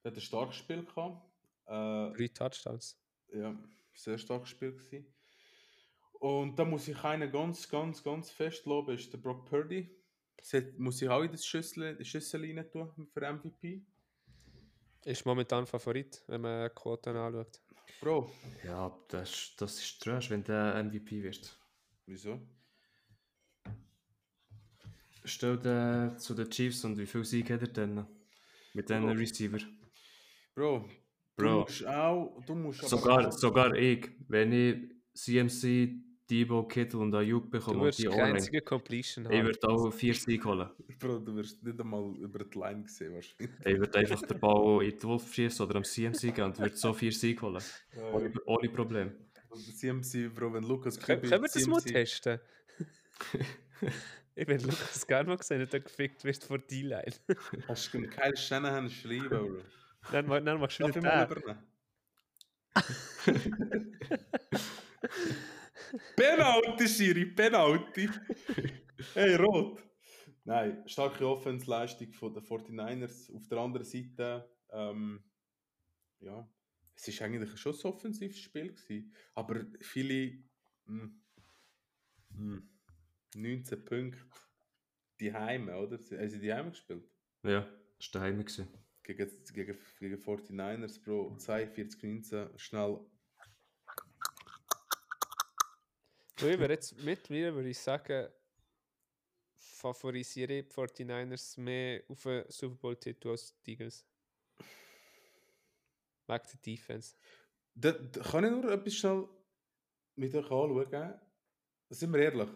der 0.03 0.11
hat 0.11 0.15
ein 0.15 0.21
starkes 0.21 0.57
Spiel 0.57 0.85
gehabt. 0.85 1.23
Äh, 1.67 2.13
Drei 2.17 2.29
Touchdowns. 2.29 2.99
ja, 3.33 3.57
sehr 3.95 4.19
starkes 4.19 4.51
Spiel 4.51 4.73
gewesen. 4.73 5.07
Und 6.21 6.57
da 6.59 6.65
muss 6.65 6.89
ich 6.89 7.03
einen 7.05 7.31
ganz, 7.31 7.69
ganz, 7.69 8.03
ganz 8.03 8.31
fest 8.31 8.67
loben, 8.67 8.95
ist 8.95 9.13
der 9.13 9.19
Brock 9.19 9.45
Purdy. 9.47 9.91
Das 10.37 10.53
hat- 10.53 10.79
muss 10.79 11.01
ich 11.01 11.09
auch 11.09 11.23
in 11.23 11.31
das 11.33 11.47
Schüssel, 11.47 11.97
die 11.97 12.05
Schüssel 12.05 12.43
rein 12.43 12.71
tun 12.71 13.07
für 13.13 13.21
MVP. 13.27 13.83
Ist 15.05 15.25
momentan 15.27 15.67
Favorit, 15.67 16.23
wenn 16.29 16.41
man 16.43 16.75
Quoten 16.75 17.17
anschaut. 17.17 17.61
Bro, 18.01 18.31
Ja, 18.65 18.99
das, 19.09 19.31
ist- 19.31 19.61
das 19.61 19.79
ist 19.79 20.03
Trash, 20.03 20.31
wenn 20.31 20.45
der 20.45 20.75
MVP 20.85 21.23
wird. 21.23 21.59
wieso? 22.07 22.41
Stell 25.25 25.57
den 25.59 26.19
zu 26.19 26.35
den 26.35 26.51
Chiefs 26.51 26.85
und 26.85 26.99
wie 26.99 27.07
viel 27.07 27.25
Sieg 27.25 27.51
hat 27.51 27.63
er 27.63 27.69
denn? 27.69 28.05
Mit 28.75 28.89
diesen. 28.89 29.09
Receiver. 29.09 29.59
Bro, 30.55 30.89
du 31.37 31.43
Bro. 31.43 31.61
musst 31.61 31.87
auch, 31.87 32.43
du 32.47 32.55
musst 32.55 32.89
Sogar, 32.89 33.33
sogar 33.33 33.75
ich, 33.75 34.11
wenn 34.29 34.53
ich 34.53 34.91
CMC, 35.15 36.05
Debo, 36.31 36.65
Kittle 36.67 37.01
und 37.01 37.15
Ayuk 37.15 37.45
Du 37.45 37.51
bekomme 37.51 37.81
und 37.81 37.85
wirst 37.87 37.99
die 37.99 38.05
keine 38.05 38.15
online, 38.17 38.35
einzige 38.35 38.61
Completion 38.63 39.27
ich 39.27 39.31
haben. 39.39 39.47
würde 39.47 39.69
auch 39.69 39.91
vier 39.93 40.15
Siege 40.15 40.45
holen. 40.45 40.71
Bro, 40.99 41.19
du 41.19 41.37
wirst 41.37 41.63
nicht 41.63 41.81
einmal 41.81 42.17
über 42.17 42.45
die 42.45 42.59
Line 42.59 42.83
gesehen 42.83 43.15
wahrscheinlich. 43.15 43.51
Ich 43.65 43.79
würde 43.79 43.99
einfach 43.99 44.23
den 44.23 44.41
Ball 44.41 44.85
in 44.85 44.91
die 44.99 45.03
Wolf 45.03 45.33
schießen 45.33 45.67
oder 45.67 45.77
am 45.77 45.85
CMC 45.85 46.35
gehen 46.35 46.45
und 46.45 46.59
würde 46.59 46.77
so 46.77 46.93
vier 46.93 47.13
Siege 47.13 47.43
holen. 47.43 47.63
Ohne, 48.13 48.33
ohne 48.47 48.69
Problem. 48.71 49.13
CMC, 49.55 50.35
Bro, 50.35 50.55
wenn 50.55 50.65
Lukas 50.65 50.99
Können 50.99 51.23
wir 51.23 51.39
das 51.39 51.67
mal 51.67 51.81
testen? 51.81 52.41
ich 54.35 54.49
will 54.49 54.61
Lukas 54.63 55.07
gerne 55.07 55.29
mal 55.29 55.37
gesehen, 55.37 55.61
dass 55.61 55.73
er 55.73 55.81
gefickt 55.81 56.25
wird 56.25 56.43
vor 56.43 56.59
die 56.59 56.83
Line. 56.83 57.15
Hast 57.69 57.95
du 57.95 58.03
keinen 58.09 58.37
Shanahan 58.37 58.91
schreiben, 58.91 59.29
Bro? 59.29 59.63
dann, 60.11 60.45
dann 60.45 60.61
machst 60.61 60.81
du 60.81 60.89
wieder 60.89 61.01
mal 61.01 61.27
den. 61.27 61.57
Penalty, 66.17 66.89
Schiri, 66.89 67.27
Penalty! 67.27 68.11
hey, 69.15 69.37
rot! 69.37 69.81
Nein, 70.45 70.83
starke 70.87 71.27
Offensleistung 71.27 72.13
von 72.13 72.35
den 72.35 72.43
49ers. 72.43 73.35
Auf 73.35 73.47
der 73.49 73.59
anderen 73.59 73.87
Seite, 73.87 74.51
ähm, 74.71 75.23
ja, 76.21 76.47
es 76.97 77.21
war 77.21 77.27
eigentlich 77.27 77.57
schon 77.59 77.75
ein 77.75 77.85
offensives 77.85 78.39
Spiel. 78.39 78.75
Gewesen, 78.75 79.15
aber 79.35 79.65
viele, 79.81 80.39
mh, 80.85 81.11
mh, 82.31 82.63
19 83.35 83.85
Punkte, 83.85 84.19
die 85.21 85.33
Heime, 85.33 85.77
oder? 85.79 85.99
Haben 85.99 86.31
sie 86.31 86.41
die 86.41 86.53
Heime 86.53 86.71
gespielt? 86.71 87.09
Ja, 87.43 87.61
das 87.99 88.13
war 88.15 88.21
daheim. 88.21 88.39
gewesen. 88.45 88.69
gegen, 89.03 89.45
gegen, 89.53 89.79
gegen 89.99 90.17
49ers, 90.17 91.03
Bro, 91.03 91.37
42, 91.37 92.03
19, 92.03 92.59
schnell. 92.59 93.01
Du, 96.37 96.49
ich 96.49 96.59
würde 96.59 96.75
jetzt 96.75 97.01
mittlerweile 97.05 97.55
würde 97.55 97.69
ich 97.69 97.79
sagen, 97.79 98.29
favorisiere 99.57 100.55
ich 100.55 100.69
die 100.69 100.75
49ers 100.75 101.61
mehr 101.61 102.03
auf 102.09 102.23
den 102.23 102.45
Super 102.49 102.77
Bowl-Titel 102.77 103.29
als 103.29 103.55
die 103.63 103.73
Eagles. 103.73 104.05
Wegen 106.27 106.43
der 106.53 106.61
Defense. 106.65 107.17
Da, 107.75 107.93
da 107.93 108.23
kann 108.23 108.45
ich 108.45 108.51
nur 108.51 108.73
etwas 108.73 108.95
schnell 108.95 109.29
mit 110.17 110.35
euch 110.35 110.51
anschauen? 110.51 111.21
Sind 111.91 112.13
wir 112.13 112.21
ehrlich? 112.21 112.49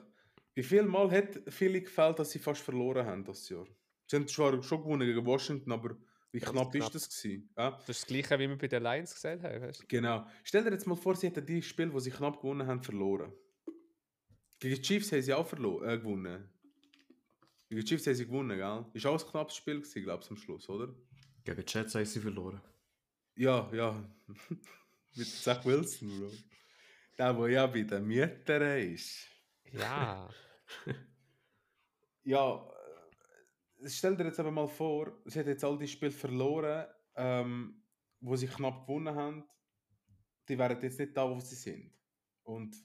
Wie 0.58 0.64
viel 0.64 0.82
Mal 0.82 1.08
hat 1.12 1.40
viele 1.50 1.80
gefällt, 1.80 2.18
dass 2.18 2.32
sie 2.32 2.40
fast 2.40 2.62
verloren 2.62 3.06
haben 3.06 3.22
das 3.24 3.48
Jahr? 3.48 3.64
Sie 4.08 4.16
haben 4.16 4.26
zwar 4.26 4.60
schon 4.60 4.82
gewonnen 4.82 5.06
gegen 5.06 5.24
Washington, 5.24 5.70
aber 5.70 5.96
wie 6.32 6.40
Ganz 6.40 6.50
knapp, 6.52 6.72
knapp. 6.72 6.92
ist 6.92 6.94
das 6.96 7.08
gewesen? 7.22 7.48
Ja? 7.56 7.70
Das 7.70 7.88
ist 7.90 8.00
das 8.02 8.06
gleiche, 8.08 8.36
wie 8.40 8.48
wir 8.48 8.58
bei 8.58 8.66
den 8.66 8.82
Lions 8.82 9.14
gesagt 9.14 9.44
haben. 9.44 9.62
Weißt? 9.62 9.82
du? 9.82 9.86
Genau. 9.86 10.26
Stell 10.42 10.64
dir 10.64 10.72
jetzt 10.72 10.84
mal 10.88 10.96
vor, 10.96 11.14
sie 11.14 11.28
hätten 11.28 11.46
die 11.46 11.62
Spiele, 11.62 11.92
wo 11.92 12.00
sie 12.00 12.10
knapp 12.10 12.40
gewonnen 12.40 12.66
haben, 12.66 12.82
verloren. 12.82 13.32
Gegen 14.58 14.74
die 14.74 14.82
Chiefs 14.82 15.12
haben 15.12 15.22
sie 15.22 15.32
auch 15.32 15.48
verlo- 15.48 15.80
äh, 15.86 15.96
gewonnen. 15.96 16.50
Gegen 17.68 17.80
die 17.80 17.84
Chiefs 17.86 18.08
haben 18.08 18.14
sie 18.16 18.26
gewonnen, 18.26 18.58
gell? 18.58 18.84
Ist 18.94 19.06
auch 19.06 19.22
ein 19.24 19.30
knappes 19.30 19.54
Spiel 19.54 19.76
gewesen, 19.80 20.02
glaube 20.02 20.24
ich, 20.24 20.30
am 20.30 20.36
Schluss, 20.36 20.68
oder? 20.68 20.92
Gegen 21.44 21.64
die 21.64 21.72
Jets 21.72 21.94
haben 21.94 22.04
sie 22.04 22.18
verloren. 22.18 22.60
Ja, 23.36 23.70
ja. 23.72 24.10
Mit 25.14 25.26
Zach 25.28 25.64
Wilson, 25.64 26.08
Bro. 26.18 26.32
Der, 27.16 27.32
der 27.32 27.48
ja 27.48 27.66
bei 27.68 27.82
den 27.82 28.04
Mietern 28.08 28.80
ist. 28.92 29.28
Ja. 29.72 30.28
Ja, 32.24 32.68
äh, 33.80 33.88
stell 33.88 34.14
dir 34.16 34.24
jetzt 34.24 34.38
aber 34.38 34.50
mal 34.50 34.68
vor, 34.68 35.18
sie 35.24 35.38
hat 35.38 35.46
jetzt 35.46 35.64
all 35.64 35.78
die 35.78 35.88
Spiele 35.88 36.10
verloren, 36.10 36.86
ähm, 37.14 37.82
wo 38.20 38.36
sie 38.36 38.46
knapp 38.46 38.86
gewonnen 38.86 39.14
haben. 39.14 39.44
Die 40.46 40.58
wären 40.58 40.78
jetzt 40.82 40.98
nicht 40.98 41.16
da, 41.16 41.30
wo 41.30 41.40
sie 41.40 41.54
sind. 41.54 41.90
Und 42.42 42.76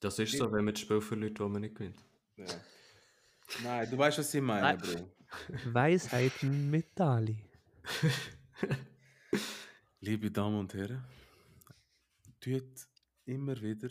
Das 0.00 0.18
ist 0.18 0.38
so, 0.38 0.50
wenn 0.50 0.64
man 0.64 0.72
das 0.72 0.80
Spiel 0.80 1.02
verliert, 1.02 1.38
wo 1.38 1.48
man 1.48 1.60
nicht 1.60 1.74
gewinnt. 1.74 2.02
ja. 2.36 2.46
Nein, 3.62 3.90
du 3.90 3.98
weißt, 3.98 4.18
was 4.18 4.32
ich 4.32 4.40
meine, 4.42 4.60
Nein. 4.62 4.78
Bro. 4.78 5.72
Weisheiten 5.72 6.70
mit 6.70 6.86
Dali. 6.94 7.44
Liebe 10.00 10.30
Damen 10.30 10.60
und 10.60 10.74
Herren, 10.74 11.04
tut 12.40 12.88
immer 13.24 13.60
wieder 13.60 13.88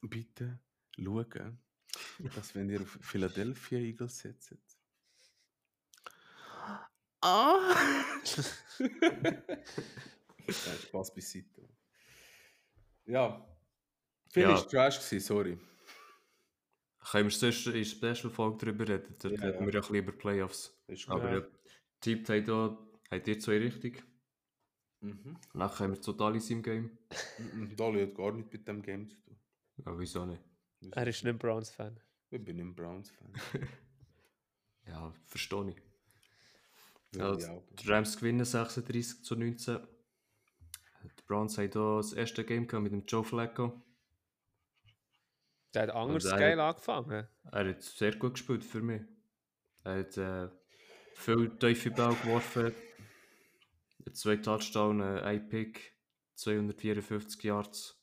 bitte 0.00 0.60
schauen, 0.96 1.58
dass 2.34 2.54
wenn 2.54 2.68
ihr 2.70 2.84
Philadelphia 2.86 3.78
Eagles 3.78 4.18
setzt. 4.18 4.54
Ah! 7.20 7.74
Nein, 8.78 9.42
Spaß 10.46 11.14
beiseite. 11.14 11.68
Ja. 13.06 13.46
Viel 14.30 14.42
Ja. 14.42 14.54
ist 14.56 14.68
Trash 14.70 14.98
gewesen, 14.98 15.20
sorry. 15.24 15.58
Können 17.10 17.28
wir 17.28 17.30
sonst 17.30 17.66
in 17.66 17.72
der 17.74 17.84
Special-Folge 17.84 18.58
darüber 18.66 18.88
reden? 18.88 19.14
Dort 19.20 19.34
Ja, 19.38 19.40
reden 19.46 19.60
ja. 19.60 19.66
wir 19.66 19.72
ja 19.72 19.80
ein 19.80 19.80
bisschen 19.80 19.94
über 19.96 20.12
Playoffs. 20.12 20.82
Ist. 20.86 21.08
Aber 21.08 21.30
Ja. 21.30 21.36
ihr, 21.38 21.50
habt 23.10 23.28
ihr 23.28 23.38
zwei 23.38 23.58
richtig. 23.58 24.02
Mhm. 25.00 25.36
Nachher 25.52 25.84
haben 25.84 25.94
wir 25.94 26.00
total 26.00 26.34
in 26.34 26.40
seinem 26.40 26.62
Game. 26.62 26.98
Mhm. 27.38 27.76
Dali 27.76 28.06
hat 28.06 28.14
gar 28.14 28.32
nichts 28.32 28.52
mit 28.52 28.66
dem 28.66 28.82
Game 28.82 29.08
zu 29.08 29.16
tun. 29.20 29.38
Ja, 29.84 29.98
wieso 29.98 30.24
nicht? 30.24 30.42
Er 30.92 31.06
ist 31.06 31.24
nicht 31.24 31.32
ein 31.34 31.38
Browns-Fan. 31.38 31.98
Ich 32.30 32.44
bin 32.44 32.58
ein 32.60 32.74
Browns-Fan. 32.74 33.32
Ja, 34.86 35.14
verstehe 35.24 35.70
ich. 35.70 37.16
Ja, 37.16 37.30
auch. 37.32 37.62
die 37.70 37.88
Rams 37.88 38.18
gewinnen 38.18 38.44
36 38.44 39.24
zu 39.24 39.34
19. 39.34 39.78
Die 41.04 41.22
Browns 41.26 41.56
haben 41.56 41.70
hier 41.72 41.96
das 41.96 42.12
erste 42.12 42.44
Game 42.44 42.66
gehabt 42.66 42.82
mit 42.82 42.92
dem 42.92 43.02
Joe 43.06 43.24
Flacco. 43.24 43.82
Der 45.72 45.84
hat 45.84 45.90
anders 45.90 46.26
er- 46.26 46.38
geil 46.38 46.60
angefangen. 46.60 47.26
Er 47.50 47.68
hat 47.68 47.82
sehr 47.82 48.14
gut 48.16 48.34
gespielt 48.34 48.62
für 48.62 48.82
mich. 48.82 49.00
Er 49.84 50.00
hat 50.00 50.18
äh, 50.18 50.50
viel 51.14 51.56
tiefe 51.58 51.90
Ball 51.90 52.14
geworfen. 52.16 52.74
Zwei 54.12 54.36
Touchdowns, 54.36 55.02
äh, 55.02 55.20
ein 55.22 55.48
Pick, 55.48 55.94
254 56.34 57.42
Yards. 57.42 57.98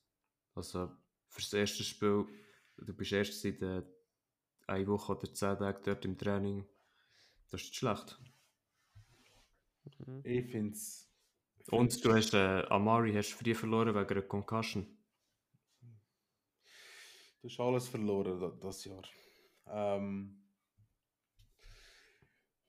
Also 0.56 0.92
für 1.28 1.42
das 1.42 1.54
erste 1.54 1.84
Spiel, 1.84 2.26
du 2.86 2.94
bist 2.94 3.12
erst 3.12 3.42
seit 3.42 3.62
äh, 3.62 3.84
einer 4.68 4.88
Woche 4.88 5.14
oder 5.18 5.34
zehn 5.34 5.58
Tagen 5.58 5.82
dort 5.84 6.06
im 6.06 6.18
Training. 6.18 6.66
Das 7.50 7.62
ist 7.62 7.68
nicht 7.68 7.76
schlecht. 7.76 8.20
Ich 10.24 10.52
finde 10.52 10.72
es. 10.74 11.08
Und 11.70 12.04
du 12.04 12.14
hast 12.14 12.34
äh, 12.34 12.64
Amari 12.70 13.14
hast 13.14 13.34
früh 13.34 13.54
verloren 13.56 13.94
wegen 13.96 14.10
einer 14.10 14.22
Concussion. 14.24 14.86
Du 17.42 17.50
hast 17.50 17.60
alles 17.60 17.88
verloren 17.88 18.40
da- 18.40 18.50
das 18.60 18.86
Jahr. 18.86 19.04
Ähm, 19.68 20.44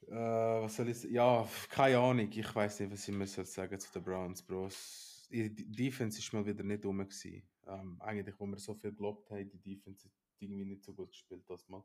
äh, 0.09 0.15
was 0.15 0.77
soll 0.77 0.89
ich 0.89 0.99
sagen? 1.01 1.15
Ja, 1.15 1.49
keine 1.71 1.99
Ahnung. 1.99 2.31
Ich 2.33 2.55
weiß 2.55 2.81
nicht, 2.81 2.93
was 2.93 3.09
ich 3.09 3.15
mir 3.15 3.27
soll 3.27 3.45
sagen 3.47 3.79
zu 3.79 3.93
den 3.93 4.05
Browns, 4.05 4.43
Bros. 4.43 5.29
Die 5.31 5.55
die 5.55 5.71
Defense 5.71 6.19
ist 6.19 6.33
mal 6.33 6.45
wieder 6.45 6.63
nicht 6.65 6.85
rum. 6.85 6.99
gewesen. 6.99 7.43
Ähm, 7.67 8.01
eigentlich, 8.01 8.35
wo 8.39 8.47
wir 8.47 8.59
so 8.59 8.75
viel 8.75 8.93
gelobt 8.93 9.31
haben, 9.31 9.49
die 9.49 9.59
Defense 9.59 10.09
irgendwie 10.39 10.65
nicht 10.65 10.85
so 10.85 10.93
gut 10.93 11.11
gespielt 11.11 11.45
das 11.49 11.69
Mal. 11.69 11.85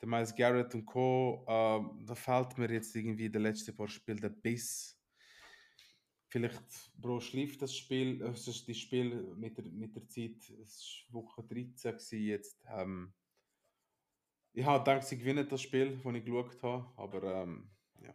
Der 0.00 0.08
Miles 0.08 0.34
Garrett 0.34 0.74
und 0.74 0.84
Co., 0.84 1.44
ähm, 1.48 2.04
da 2.04 2.14
fehlt 2.14 2.58
mir 2.58 2.70
jetzt 2.70 2.94
irgendwie 2.94 3.26
in 3.26 3.32
den 3.32 3.42
letzten 3.42 3.74
paar 3.76 3.88
Spielen 3.88 4.20
der 4.20 4.30
Biss. 4.30 5.00
Vielleicht, 6.28 6.64
Bro, 6.96 7.20
schläft 7.20 7.62
das 7.62 7.74
Spiel, 7.76 8.20
äh, 8.20 8.32
das 8.32 8.76
Spiel 8.76 9.22
mit 9.36 9.56
der, 9.56 9.64
mit 9.66 9.94
der 9.94 10.08
Zeit, 10.08 10.50
es 10.60 11.04
war 11.08 11.22
Woche 11.22 11.44
13 11.44 11.92
gewesen 11.92 12.22
jetzt. 12.26 12.60
Ähm, 12.68 13.14
ich 14.52 14.64
habe 14.64 14.84
gedacht, 14.84 15.06
sie 15.06 15.18
gewinnen 15.18 15.48
das 15.48 15.62
Spiel, 15.62 15.96
das 15.96 16.14
ich 16.14 16.24
geschaut 16.24 16.62
habe, 16.62 16.92
aber 16.96 17.42
ähm, 17.42 17.70
ja. 18.00 18.14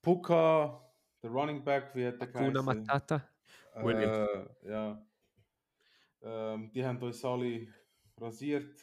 Puka, 0.00 0.92
der 1.22 1.30
Running 1.30 1.62
Back, 1.62 1.94
wie 1.94 2.06
hat 2.06 2.20
der 2.20 2.32
Kuna 2.32 2.50
geheißen? 2.50 2.64
Matata. 2.64 3.28
Williams. 3.76 4.28
Äh, 4.62 4.70
ja. 4.70 5.06
Ähm, 6.22 6.70
die 6.72 6.84
haben 6.84 7.02
uns 7.02 7.24
alle 7.24 7.66
rasiert. 8.16 8.78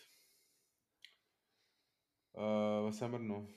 Äh, 2.34 2.40
was 2.40 3.02
haben 3.02 3.14
wir 3.14 3.20
noch? 3.20 3.48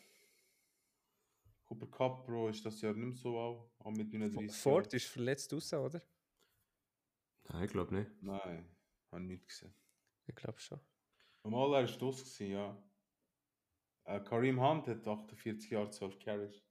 Cooper 1.64 1.86
Cup, 1.86 2.26
Bro, 2.26 2.48
ist 2.48 2.64
das 2.64 2.80
Jahr 2.80 2.92
nicht 2.92 3.06
mehr 3.06 3.16
so 3.16 3.38
auch, 3.38 3.70
auch 3.78 3.90
mit 3.90 4.12
39 4.12 4.52
Ford 4.54 4.92
ist 4.92 5.06
verletzt 5.06 5.52
raus, 5.52 5.72
oder? 5.72 6.02
Nein, 7.44 7.64
ich 7.64 7.70
glaube 7.70 7.94
nicht. 7.94 8.22
Nein, 8.22 8.68
habe 9.10 9.22
nicht 9.22 9.48
gesehen. 9.48 9.74
Ich 10.26 10.34
glaube 10.34 10.60
schon. 10.60 10.80
Normal 11.42 11.70
war 11.70 11.80
er 11.80 11.86
gewesen, 11.86 12.50
ja. 12.50 12.76
Äh, 14.04 14.20
Kareem 14.20 14.60
Hunt 14.60 14.86
hat 14.86 15.06
48 15.06 15.70
Jahre 15.70 15.90
12 15.90 16.18
Carries. 16.18 16.62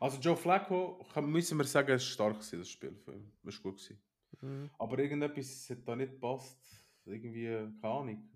Also 0.00 0.18
Joe 0.18 0.36
Flacco, 0.36 1.04
müssen 1.20 1.58
wir 1.58 1.64
sagen, 1.64 1.92
es 1.92 2.02
war 2.02 2.32
stark 2.32 2.34
gewesen, 2.36 2.58
das 2.58 2.68
Spiel 2.68 2.96
für 2.96 3.14
ihn. 3.14 3.32
War 3.42 3.52
gut 3.52 3.76
gewesen. 3.76 4.02
Mhm. 4.40 4.70
Aber 4.78 4.98
irgendetwas 4.98 5.70
hat 5.70 5.86
da 5.86 5.96
nicht 5.96 6.12
gepasst. 6.12 6.58
Irgendwie, 7.04 7.46
keine 7.80 7.94
Ahnung. 7.94 8.28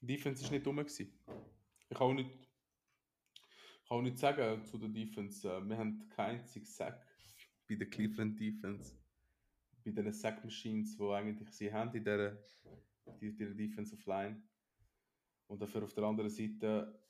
Die 0.00 0.06
Defense 0.06 0.44
war 0.44 0.50
nicht 0.50 0.66
dumm. 0.66 0.78
Ich 0.86 1.96
kann 1.96 2.06
auch 2.06 2.14
nicht, 2.14 2.30
ich 2.30 3.88
kann 3.88 3.98
auch 3.98 4.02
nicht 4.02 4.18
sagen 4.18 4.64
zu 4.64 4.78
der 4.78 4.88
Defense, 4.88 5.48
äh, 5.48 5.60
wir 5.68 5.76
haben 5.76 6.08
keinen 6.10 6.44
Sack 6.44 7.06
bei 7.68 7.74
der 7.74 7.88
Cleveland 7.88 8.38
Defense. 8.38 8.96
Bei 9.84 10.02
den 10.02 10.12
Sack 10.12 10.44
Machines, 10.44 10.98
die 10.98 11.04
eigentlich 11.04 11.50
sie 11.50 11.72
haben 11.72 11.94
in 11.94 12.04
dieser, 12.04 12.32
in 13.06 13.36
dieser 13.36 13.54
Defensive 13.54 14.08
Line. 14.08 14.42
Und 15.46 15.62
dafür 15.62 15.82
auf 15.84 15.94
der 15.94 16.04
anderen 16.04 16.28
Seite 16.28 17.02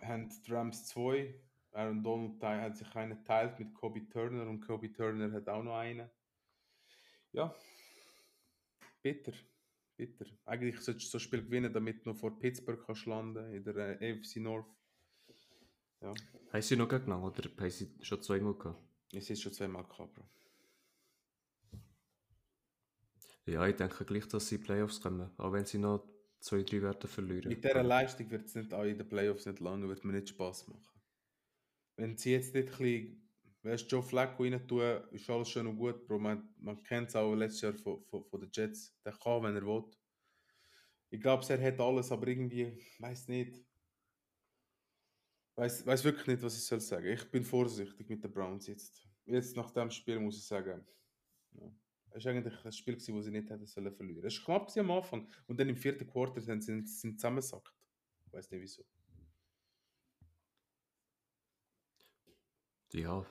haben 0.00 0.28
die 0.28 0.50
Rams 0.50 0.86
zwei. 0.86 1.40
Aaron 1.74 2.02
Donald 2.02 2.40
hat 2.42 2.76
sich 2.76 2.94
einen 2.94 3.18
geteilt 3.18 3.58
mit 3.58 3.74
Kobe 3.74 4.08
Turner 4.08 4.48
und 4.48 4.60
Kobe 4.60 4.92
Turner 4.92 5.32
hat 5.32 5.48
auch 5.48 5.62
noch 5.62 5.76
einen. 5.76 6.08
Ja, 7.32 7.54
bitter. 9.02 9.32
Bitter. 9.96 10.26
Eigentlich 10.44 10.80
solltest 10.80 11.06
du 11.06 11.10
so 11.10 11.18
ein 11.18 11.20
Spiel 11.20 11.44
gewinnen, 11.44 11.72
damit 11.72 12.04
du 12.04 12.10
noch 12.10 12.16
vor 12.16 12.38
Pittsburgh 12.38 12.82
kannst 12.84 13.06
landen 13.06 13.52
in 13.52 13.62
der 13.64 14.00
äh, 14.00 14.12
AFC 14.12 14.36
North. 14.36 14.66
Ja, 16.00 16.12
Haben 16.52 16.62
sie 16.62 16.76
noch 16.76 16.88
gegeneinander 16.88 17.26
oder 17.26 17.50
haben 17.58 17.70
sie 17.70 17.94
schon 18.02 18.22
zweimal 18.22 18.54
gehabt? 18.54 18.82
es 19.12 19.30
ist 19.30 19.42
schon 19.42 19.52
zweimal 19.52 19.84
gehabt, 19.84 20.14
Bro. 20.14 20.28
Ja, 23.46 23.66
ich 23.66 23.76
denke 23.76 24.04
gleich, 24.04 24.26
dass 24.28 24.48
sie 24.48 24.56
in 24.56 24.60
die 24.60 24.66
Playoffs 24.66 25.00
kommen. 25.00 25.30
Auch 25.36 25.52
wenn 25.52 25.64
sie 25.64 25.78
noch 25.78 26.08
zwei, 26.40 26.62
drei 26.62 26.82
Werte 26.82 27.08
verlieren. 27.08 27.48
Mit 27.48 27.62
dieser 27.62 27.82
Leistung 27.82 28.30
wird 28.30 28.46
es 28.46 28.54
nicht 28.54 28.72
auch 28.72 28.84
in 28.84 28.96
den 28.96 29.08
Playoffs 29.08 29.46
nicht 29.46 29.60
lange, 29.60 29.88
wird 29.88 30.04
mir 30.04 30.12
nicht 30.12 30.30
Spaß 30.30 30.68
machen. 30.68 30.93
Wenn 31.96 32.16
sie 32.16 32.32
jetzt 32.32 32.54
nicht 32.54 32.68
ein 32.72 32.78
bisschen, 32.78 33.30
weißt 33.62 33.90
Joe 33.90 34.02
Flacco 34.02 34.42
rein 34.42 34.66
tun, 34.66 35.00
ist 35.12 35.30
alles 35.30 35.48
schön 35.48 35.66
und 35.66 35.76
gut, 35.76 36.06
Bro. 36.06 36.18
Man, 36.18 36.54
man 36.58 36.82
kennt 36.82 37.08
es 37.08 37.16
auch 37.16 37.34
letztes 37.34 37.60
Jahr 37.62 37.74
von, 37.74 38.04
von, 38.04 38.24
von 38.24 38.40
den 38.40 38.50
Jets. 38.52 38.96
Der 39.04 39.12
kann, 39.12 39.42
wenn 39.42 39.54
er 39.54 39.66
will. 39.66 39.84
Ich 41.10 41.20
glaube, 41.20 41.44
er 41.48 41.66
hat 41.66 41.80
alles, 41.80 42.10
aber 42.10 42.26
irgendwie, 42.26 42.76
weiß 42.98 43.28
nicht. 43.28 43.64
Weiß, 45.56 45.86
weiß 45.86 46.02
wirklich 46.02 46.26
nicht, 46.26 46.42
was 46.42 46.56
ich 46.56 46.64
soll 46.64 46.80
sagen. 46.80 47.06
Ich 47.06 47.30
bin 47.30 47.44
vorsichtig 47.44 48.08
mit 48.08 48.24
den 48.24 48.32
Browns 48.32 48.66
jetzt. 48.66 49.06
Jetzt 49.24 49.56
nach 49.56 49.70
dem 49.70 49.90
Spiel 49.90 50.18
muss 50.18 50.36
ich 50.36 50.44
sagen, 50.44 50.84
ja. 51.52 51.72
Es 52.16 52.24
war 52.24 52.32
eigentlich 52.32 52.64
ein 52.64 52.72
Spiel, 52.72 52.94
das 52.94 53.04
sie 53.04 53.12
nicht 53.12 53.50
hätten 53.50 53.66
sollen 53.66 53.92
verlieren. 53.92 54.24
Es 54.24 54.36
war 54.46 54.64
knapp 54.64 54.76
am 54.76 54.90
Anfang 54.92 55.28
und 55.48 55.58
dann 55.58 55.68
im 55.68 55.76
vierten 55.76 56.08
sie 56.40 56.60
sind 56.60 56.88
sie 56.88 57.16
zusammengesackt. 57.16 57.74
Ich 58.26 58.32
weiß 58.32 58.50
nicht 58.52 58.60
wieso. 58.60 58.84
Ja, 62.94 63.26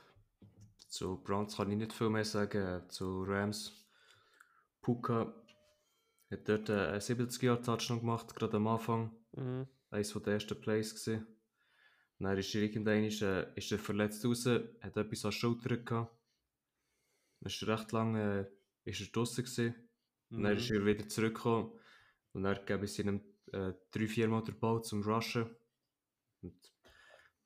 zu 0.90 1.24
Browns 1.24 1.56
kann 1.56 1.72
ich 1.72 1.78
nicht 1.78 1.94
viel 1.94 2.10
mehr 2.10 2.26
sagen. 2.26 2.84
Zu 2.90 3.24
Rams. 3.24 3.72
Puka 4.82 5.34
hat 6.30 6.50
dort 6.50 6.70
einen 6.70 7.00
70-Jahr-Touchdown 7.00 8.02
gemacht, 8.02 8.36
gerade 8.36 8.58
am 8.58 8.68
Anfang. 8.68 9.16
Mhm. 9.32 9.66
Eines 9.90 10.12
der 10.12 10.34
ersten 10.34 10.60
Plays 10.60 10.94
gesehen. 10.94 11.26
Dann 12.20 12.38
ist 12.38 12.54
er 12.56 12.62
irgendwann 12.62 13.04
äh, 13.04 13.54
ist 13.56 13.72
er 13.72 13.80
verletzt 13.80 14.26
raus, 14.26 14.46
hat 14.46 14.98
etwas 14.98 15.24
an 15.24 15.32
der 15.32 15.38
Schulter 15.38 15.78
gehabt. 15.78 16.12
Dann 17.40 17.48
ist 17.48 17.62
er 17.62 17.68
recht 17.70 17.92
lange 17.94 18.50
äh, 18.86 18.90
ist 18.90 19.00
er 19.00 19.24
gewesen. 19.24 19.76
Und 20.30 20.44
dann 20.44 20.58
ist 20.58 20.70
er 20.72 20.86
wieder 20.86 21.08
zurückgekommen. 21.08 21.72
Und 22.34 22.44
dann 22.44 22.66
gab 22.66 22.84
es 22.84 23.00
ihm 23.00 23.22
äh, 23.54 23.72
drei, 23.92 24.08
vier 24.08 24.28
Mal 24.28 24.44
den 24.44 24.60
Ball 24.60 24.82
zum 24.84 25.04
Rushen. 25.04 25.56
Und 26.42 26.73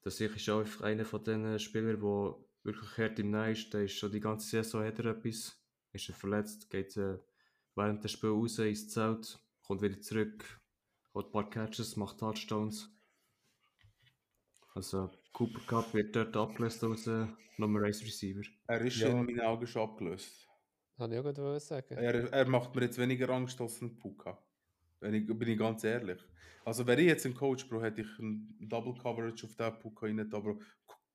das 0.08 0.18
sicher 0.18 0.36
ist 0.38 0.50
auch 0.50 0.82
einer 0.82 1.04
von 1.04 1.22
den 1.24 1.60
Spielern, 1.60 2.00
der 2.00 2.36
wirklich 2.64 2.98
hart 2.98 3.20
im 3.20 3.32
Nein 3.32 3.52
ist. 3.52 3.74
Der 3.74 3.84
ist 3.84 3.98
schon 3.98 4.10
die 4.12 4.22
ganze 4.22 4.48
Saison 4.50 4.86
hat 4.86 5.00
er 5.00 5.08
etwas. 5.08 5.62
Ist 5.92 6.08
er 6.10 6.16
verletzt, 6.16 6.70
geht 6.70 6.96
äh, 6.96 7.18
während 7.76 8.04
des 8.04 8.14
Spiels 8.14 8.34
raus 8.34 8.60
ins 8.60 8.90
Zelt, 8.90 9.40
kommt 9.64 9.82
wieder 9.82 10.00
zurück, 10.00 10.62
hat 11.14 11.26
ein 11.26 11.32
paar 11.32 11.50
Catches, 11.50 11.98
macht 11.98 12.20
Touchdowns. 12.20 12.90
Also 14.76 15.12
Cooper 15.34 15.60
Cup 15.68 15.94
wird 15.94 16.16
dort 16.16 16.38
abgelöst 16.38 16.84
als 16.84 17.08
äh, 17.08 17.26
Nummer 17.58 17.84
1 17.84 18.04
Receiver. 18.04 18.44
Er 18.68 18.82
ist 18.82 18.98
Ja. 19.00 19.10
in 19.10 19.26
meinen 19.26 19.42
Augen 19.42 19.68
schon 19.68 19.82
abgelöst. 19.82 20.48
Habe 20.98 21.14
ich 21.16 21.20
auch 21.20 21.26
wollen 21.26 21.60
sagen. 21.60 21.98
Er, 21.98 22.32
er 22.32 22.48
macht 22.48 22.74
mir 22.76 22.84
jetzt 22.84 22.98
weniger 22.98 23.30
Angst 23.30 23.60
als 23.60 23.82
ein 23.82 23.98
Puka. 23.98 24.38
Wenn 25.00 25.14
ich, 25.14 25.28
bin 25.28 25.48
ich 25.48 25.58
ganz 25.58 25.84
ehrlich. 25.84 26.20
Also 26.66 26.86
wäre 26.86 27.00
ich 27.00 27.08
jetzt 27.08 27.26
ein 27.26 27.34
Coach, 27.34 27.68
Bro, 27.70 27.82
hätte 27.82 28.02
ich 28.02 28.20
ein 28.20 28.58
Double 28.60 28.94
Coverage 28.96 29.46
auf 29.46 29.56
den 29.56 29.80
Puka 29.80 30.06
rein, 30.06 30.34
aber 30.34 30.58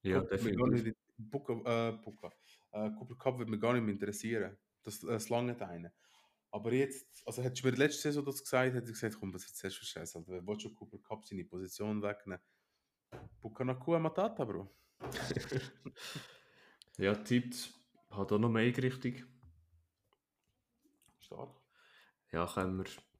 Ja, 0.03 0.21
definitiv. 0.23 0.95
Puka, 1.31 1.53
äh, 1.53 1.93
Puka. 1.99 2.33
Äh, 2.73 2.91
Cooper 2.93 3.17
Cup 3.17 3.39
würde 3.39 3.51
mich 3.51 3.61
gar 3.61 3.75
nicht 3.75 3.83
mehr 3.83 3.93
interessieren. 3.93 4.57
Das, 4.83 5.01
das 5.01 5.29
lange 5.29 5.61
eine. 5.61 5.93
Aber 6.51 6.73
jetzt, 6.73 7.23
also 7.27 7.43
hättest 7.43 7.65
du 7.65 7.69
mir 7.69 7.77
letzte 7.77 8.03
Saison 8.03 8.25
das 8.25 8.43
gesagt, 8.43 8.75
hätte 8.75 8.87
ich 8.87 8.93
gesagt, 8.93 9.17
komm, 9.19 9.33
was 9.33 9.47
du 9.47 9.71
für 9.71 9.85
Scheiße? 9.85 10.19
Also, 10.19 10.33
wer 10.33 10.47
will 10.47 10.61
schon 10.61 10.75
Cooper 10.75 10.99
Cup 10.99 11.25
seine 11.25 11.45
Position 11.45 12.03
wegnehmen? 12.03 12.43
Puka 13.41 13.65
Nakua 13.65 13.99
Matata, 13.99 14.45
Bro. 14.45 14.69
Ja, 16.99 17.15
tippt 17.15 17.73
hat 18.11 18.33
auch 18.33 18.39
noch 18.39 18.51
mehr 18.51 18.77
Richtung. 18.77 19.15
Stark. 21.19 21.51
Ja, 22.31 22.47
kommen 22.47 22.79
wir 22.79 23.12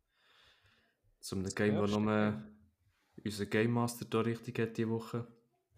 zum 1.23 1.45
Game, 1.45 1.77
Erste 1.77 2.01
nur 2.01 2.43
unser 3.25 3.47
Game 3.47 3.71
Master 3.71 4.05
da 4.05 4.21
richtig 4.21 4.59
hat 4.59 4.77
diese 4.77 4.91
Woche. 4.91 5.27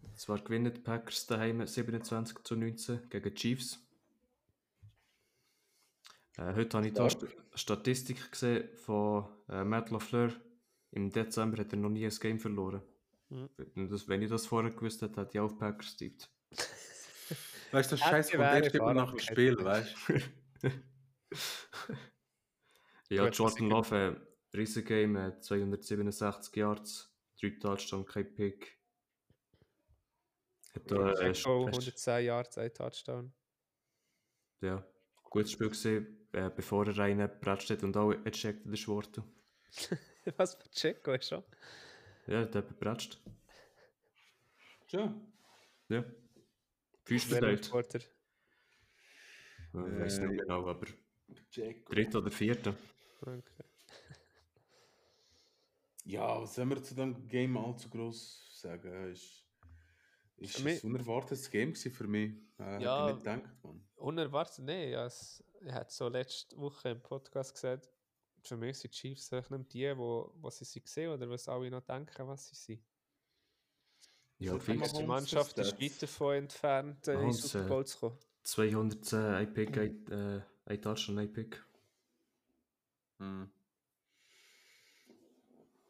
Und 0.03 0.19
zwar 0.19 0.41
gewinnen 0.41 0.73
die 0.73 0.81
Packers 0.81 1.27
daheim 1.27 1.67
27 1.67 2.39
zu 2.43 2.57
19 2.57 3.09
gegen 3.11 3.25
die 3.25 3.35
Chiefs. 3.35 3.79
Äh, 6.37 6.55
heute 6.55 6.77
habe 6.77 6.89
ich 6.89 6.95
da 6.95 7.09
Stark. 7.09 7.31
St 7.31 7.61
Statistik 7.61 8.33
gesehen 8.33 8.69
von 8.77 9.29
äh, 9.49 9.65
Matt 9.65 9.91
LaFleur. 9.91 10.33
Im 10.91 11.11
Dezember 11.11 11.59
hat 11.59 11.73
er 11.73 11.79
noch 11.79 11.91
nie 11.91 12.05
ein 12.05 12.19
Game 12.21 12.41
verloren. 12.41 12.83
Mhm. 13.29 13.89
Das, 13.89 14.09
wenn 14.09 14.23
ich 14.23 14.31
das 14.31 14.47
vorher 14.47 14.71
gewusst 14.71 15.03
hätte, 15.03 15.21
hätte 15.21 15.31
ich 15.35 15.41
auch 15.41 15.45
auf 15.47 15.59
Packers 15.59 15.97
tippt. 15.97 16.31
Weißt 17.73 17.91
du, 17.91 17.97
das 17.97 18.01
Scheiß 18.01 18.31
erst 18.31 18.75
immer 18.75 18.85
fahren 18.85 18.97
nach 18.97 19.11
dem. 19.11 19.19
Spiel, 19.19 19.57
weißt 19.57 19.97
du? 20.63 20.71
Ja, 23.11 23.29
Jordan. 23.29 23.69
Love, 23.69 24.21
äh, 24.55 24.57
Riesengame, 24.57 25.37
äh, 25.37 25.41
267 25.41 26.57
Yards, 26.57 27.11
3 27.41 27.51
Touchdown, 27.61 28.05
kein 28.07 28.35
Pick. 28.35 28.79
Hat 30.75 30.91
da, 30.91 31.13
äh, 31.13 31.29
hast- 31.31 31.47
110 31.47 32.25
Yards, 32.25 32.59
ein 32.59 32.73
Touchdown. 32.73 33.33
ja, 34.61 34.85
gutes 35.25 35.53
Spiel 35.53 35.69
gesehen, 35.69 36.27
äh, 36.33 36.51
bevor 36.51 36.87
er 36.87 36.97
rein 36.99 37.19
gepratscht 37.19 37.71
hat 37.71 37.83
und 37.83 37.97
auch 37.97 38.13
ejected 38.13 38.67
ist 38.73 38.89
worden. 38.89 39.25
Was 40.37 40.55
für 40.55 40.69
Checo 40.71 41.13
ist 41.13 41.29
schon? 41.29 41.45
Ja, 42.27 42.41
hat 42.41 42.55
jemand 42.55 42.69
gepratscht. 42.71 43.21
Tja. 44.89 45.15
Ja. 45.89 46.05
Wer 47.07 47.21
verteilt. 47.21 47.67
Reporter. 47.67 47.99
Ich 47.99 49.75
weiß 49.75 50.19
nicht 50.21 50.33
Äh, 50.33 50.37
genau, 50.37 50.67
aber 50.69 50.87
Jack. 51.51 51.85
dritter 51.87 52.19
oder 52.21 52.31
vierter. 52.31 52.75
Okay. 53.21 53.43
Ja, 56.05 56.41
was 56.43 56.55
soll 56.55 56.67
man 56.67 56.83
zu 56.85 56.95
dem 56.95 57.27
Game 57.29 57.57
allzu 57.57 57.89
groß 57.89 58.61
sagen? 58.61 59.11
Ist, 59.11 59.45
ist 60.37 60.57
Für 60.59 60.69
ein 60.69 60.81
unerwartetes 60.83 61.51
Game 61.51 61.73
gewesen 61.73 61.93
für 61.93 62.07
mich. 62.07 62.35
Äh, 62.59 62.83
Ja. 62.83 63.09
Ich 63.09 63.15
nicht 63.15 63.25
gedacht, 63.25 63.65
Mann. 63.65 63.87
Unerwartet, 63.97 64.65
nein. 64.65 64.91
Ja, 64.91 65.07
ich 65.07 65.73
hatte 65.73 65.93
so 65.95 66.09
letzte 66.09 66.57
Woche 66.59 66.91
im 66.91 67.01
Podcast 67.03 67.55
gesagt, 67.55 67.89
für 68.43 68.57
mich 68.57 68.79
sind 68.79 68.93
die 68.93 68.99
Chiefs 68.99 69.31
nicht 69.31 69.73
die, 69.73 69.97
wo, 69.97 70.31
was 70.37 70.59
sie 70.59 70.81
gesehen 70.83 71.11
oder 71.11 71.29
was 71.31 71.49
alle 71.49 71.71
noch 71.71 71.81
denken, 71.83 72.27
was 72.29 72.49
sie 72.49 72.55
sind. 72.55 72.85
Ja, 74.39 74.59
Die 74.59 74.75
man- 74.75 75.07
Manschaft 75.07 75.57
ist 75.59 75.81
weit 75.81 76.03
davon 76.03 76.35
entfernt, 76.35 77.09
äh, 77.09 77.13
in 77.13 77.19
den 77.19 77.27
Mahomes, 77.29 77.43
Super 77.51 77.65
äh, 77.65 77.69
Bowl 77.69 77.87
zu 77.87 77.99
kommen. 77.99 78.19
210, 78.43 79.19
ein 79.21 79.55
Pick, 79.55 79.79
ein, 79.79 80.07
äh, 80.09 80.43
ein 80.67 81.33
Pick. 81.33 81.65
Hm. 83.21 83.51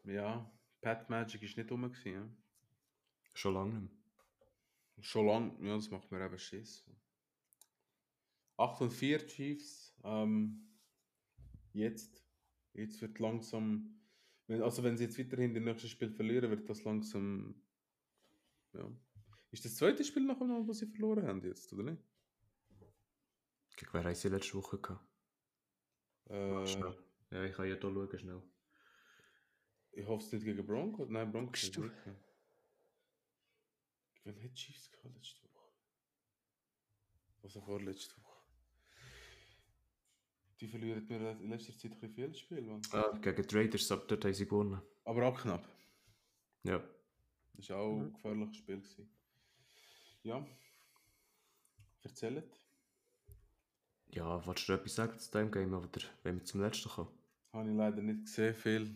Ja, 0.05 0.49
Pat 0.81 1.09
Magic 1.09 1.41
ist 1.43 1.57
nicht 1.57 1.71
rum 1.71 1.83
gewesen, 1.83 2.13
ja? 2.13 2.29
Schon 3.33 3.53
lange 3.53 3.79
nicht 3.79 3.91
mehr. 3.91 5.03
Schon 5.03 5.25
lang, 5.25 5.63
ja, 5.63 5.75
das 5.75 5.91
macht 5.91 6.11
mir 6.11 6.23
eben 6.23 6.37
Schiss. 6.37 6.85
8 8.57 8.81
und 8.81 8.91
4 8.91 9.27
Chiefs. 9.27 9.93
Ähm, 10.03 10.69
jetzt. 11.73 12.23
Jetzt 12.73 13.01
wird 13.01 13.19
langsam. 13.19 13.99
Also, 14.47 14.83
wenn 14.83 14.97
sie 14.97 15.05
jetzt 15.05 15.17
weiterhin 15.19 15.53
das 15.53 15.63
nächste 15.63 15.87
Spiel 15.87 16.11
verlieren, 16.11 16.49
wird 16.49 16.69
das 16.69 16.83
langsam. 16.83 17.61
Ja. 18.73 18.89
Ist 19.51 19.65
das 19.65 19.75
zweite 19.75 20.03
Spiel 20.03 20.25
nacheinander, 20.25 20.67
was 20.67 20.79
sie 20.79 20.87
verloren 20.87 21.25
haben 21.25 21.43
jetzt, 21.43 21.71
oder 21.73 21.83
nicht? 21.83 22.03
Gegen 23.75 23.93
wer 23.93 24.03
haben 24.03 24.15
sie 24.15 24.29
letzte 24.29 24.53
Woche 24.55 24.77
gehabt? 24.77 25.05
Äh, 26.25 26.65
Schnell. 26.67 26.95
Ja, 27.31 27.43
ich 27.43 27.53
kann 27.53 27.67
ja 27.67 27.75
hier 27.75 27.81
schauen, 27.81 28.19
schnell. 28.19 28.43
Ich 29.95 30.05
hoffe 30.05 30.25
es 30.25 30.31
nicht 30.33 30.45
gegen 30.45 30.65
Broncos. 30.65 31.09
Nein, 31.09 31.31
Broncos 31.31 31.63
ist 31.63 31.77
nicht. 31.77 31.93
Wen 34.23 34.43
hat 34.43 34.53
Chiefs 34.53 34.91
gehabt 34.91 35.15
letzte 35.15 35.43
Woche? 35.43 35.71
Was 37.41 37.57
auch 37.57 37.65
vorletzte 37.65 38.15
Woche? 38.21 38.25
Die 40.59 40.67
verlieren 40.67 41.05
mir 41.07 41.31
in 41.31 41.49
letzter 41.49 41.77
Zeit 41.77 42.01
ein 42.01 42.09
viel 42.09 42.33
Spiel. 42.33 42.79
Ah, 42.91 43.17
gegen 43.21 43.47
die 43.47 43.55
Raiders, 43.55 43.91
aber 43.91 44.05
dort 44.05 44.25
haben 44.25 44.33
sie 44.33 44.45
gewonnen. 44.45 44.81
Aber 45.03 45.27
auch 45.27 45.39
knapp. 45.39 45.67
Ja. 46.63 46.83
Das 47.53 47.69
war 47.69 47.77
auch 47.77 47.99
ein 47.99 48.13
gefährliches 48.13 48.57
Spiel. 48.57 48.77
Gewesen. 48.77 49.09
Ja. 50.23 50.45
Erzählt. 52.01 52.59
Ja, 54.07 54.45
wolltest 54.45 54.69
du 54.69 54.73
etwas 54.73 54.95
sagen 54.95 55.19
zu 55.19 55.31
dem 55.31 55.51
Game, 55.51 55.73
oder 55.73 56.01
wenn 56.23 56.37
wir 56.37 56.45
zum 56.45 56.61
letzten 56.61 56.89
kommen? 56.89 57.11
Habe 57.53 57.69
ich 57.69 57.75
leider 57.75 58.01
nicht 58.01 58.25
gesehen, 58.25 58.55
viel. 58.55 58.95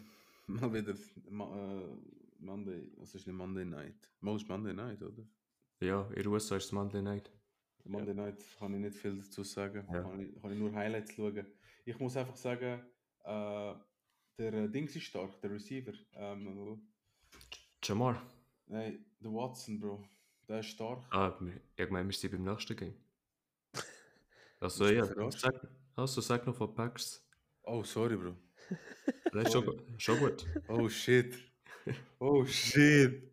Mal 0.62 0.74
wieder 0.74 0.96
Ma 1.30 1.46
äh, 1.56 1.98
Monday, 2.40 2.92
was 2.98 3.14
ist 3.14 3.28
nicht 3.28 3.36
Monday 3.36 3.66
Night? 3.66 4.10
Most 4.22 4.48
Monday 4.50 4.74
Night, 4.74 5.02
oder? 5.04 5.24
Ja, 5.80 6.10
in 6.16 6.26
USA 6.28 6.56
ist 6.56 6.66
es 6.66 6.72
Monday 6.72 7.04
Night. 7.04 7.32
Monday 7.84 8.16
Night 8.16 8.44
kann 8.58 8.74
ich 8.74 8.80
nicht 8.80 8.98
viel 8.98 9.18
dazu 9.18 9.44
sagen. 9.44 9.88
Ja. 9.94 10.02
Kann, 10.02 10.20
ich, 10.20 10.42
kann 10.42 10.52
ich 10.52 10.58
nur 10.58 10.74
Highlights 10.74 11.14
schauen. 11.14 11.46
Ich 11.86 12.00
muss 12.00 12.18
einfach 12.18 12.36
sagen, 12.36 12.82
äh, 13.24 13.74
der 14.40 14.54
äh, 14.54 14.70
Dings 14.70 14.96
ist 14.96 15.04
stark, 15.04 15.40
der 15.42 15.52
Receiver. 15.52 15.94
Ähm, 16.14 16.82
Jamar. 17.84 18.22
nein, 18.66 19.06
der 19.20 19.32
Watson, 19.32 19.80
Bro. 19.80 20.04
Der 20.48 20.62
ist 20.62 20.68
stark. 20.68 21.04
Ah, 21.12 21.38
ich 21.78 21.90
meine, 21.92 22.10
wir 22.10 22.14
sind 22.14 22.32
beim 22.32 22.44
nächsten 22.44 22.76
Game. 22.76 22.96
Also 24.62 24.80
Bist 24.84 24.92
du 24.92 24.96
ja, 24.98 25.06
überrascht? 25.06 25.40
sag, 25.40 25.68
also 25.96 26.22
sag 26.22 26.46
noch 26.46 26.56
von 26.56 26.74
Packers. 26.74 27.26
Oh, 27.64 27.84
sorry, 27.84 28.18
Bro. 28.18 28.36
Das 29.32 29.46
ist 29.46 29.54
schon, 29.54 29.82
schon 29.98 30.20
gut. 30.20 30.46
Oh 30.68 30.88
shit. 30.90 31.36
Oh 32.20 32.46
shit. 32.46 33.32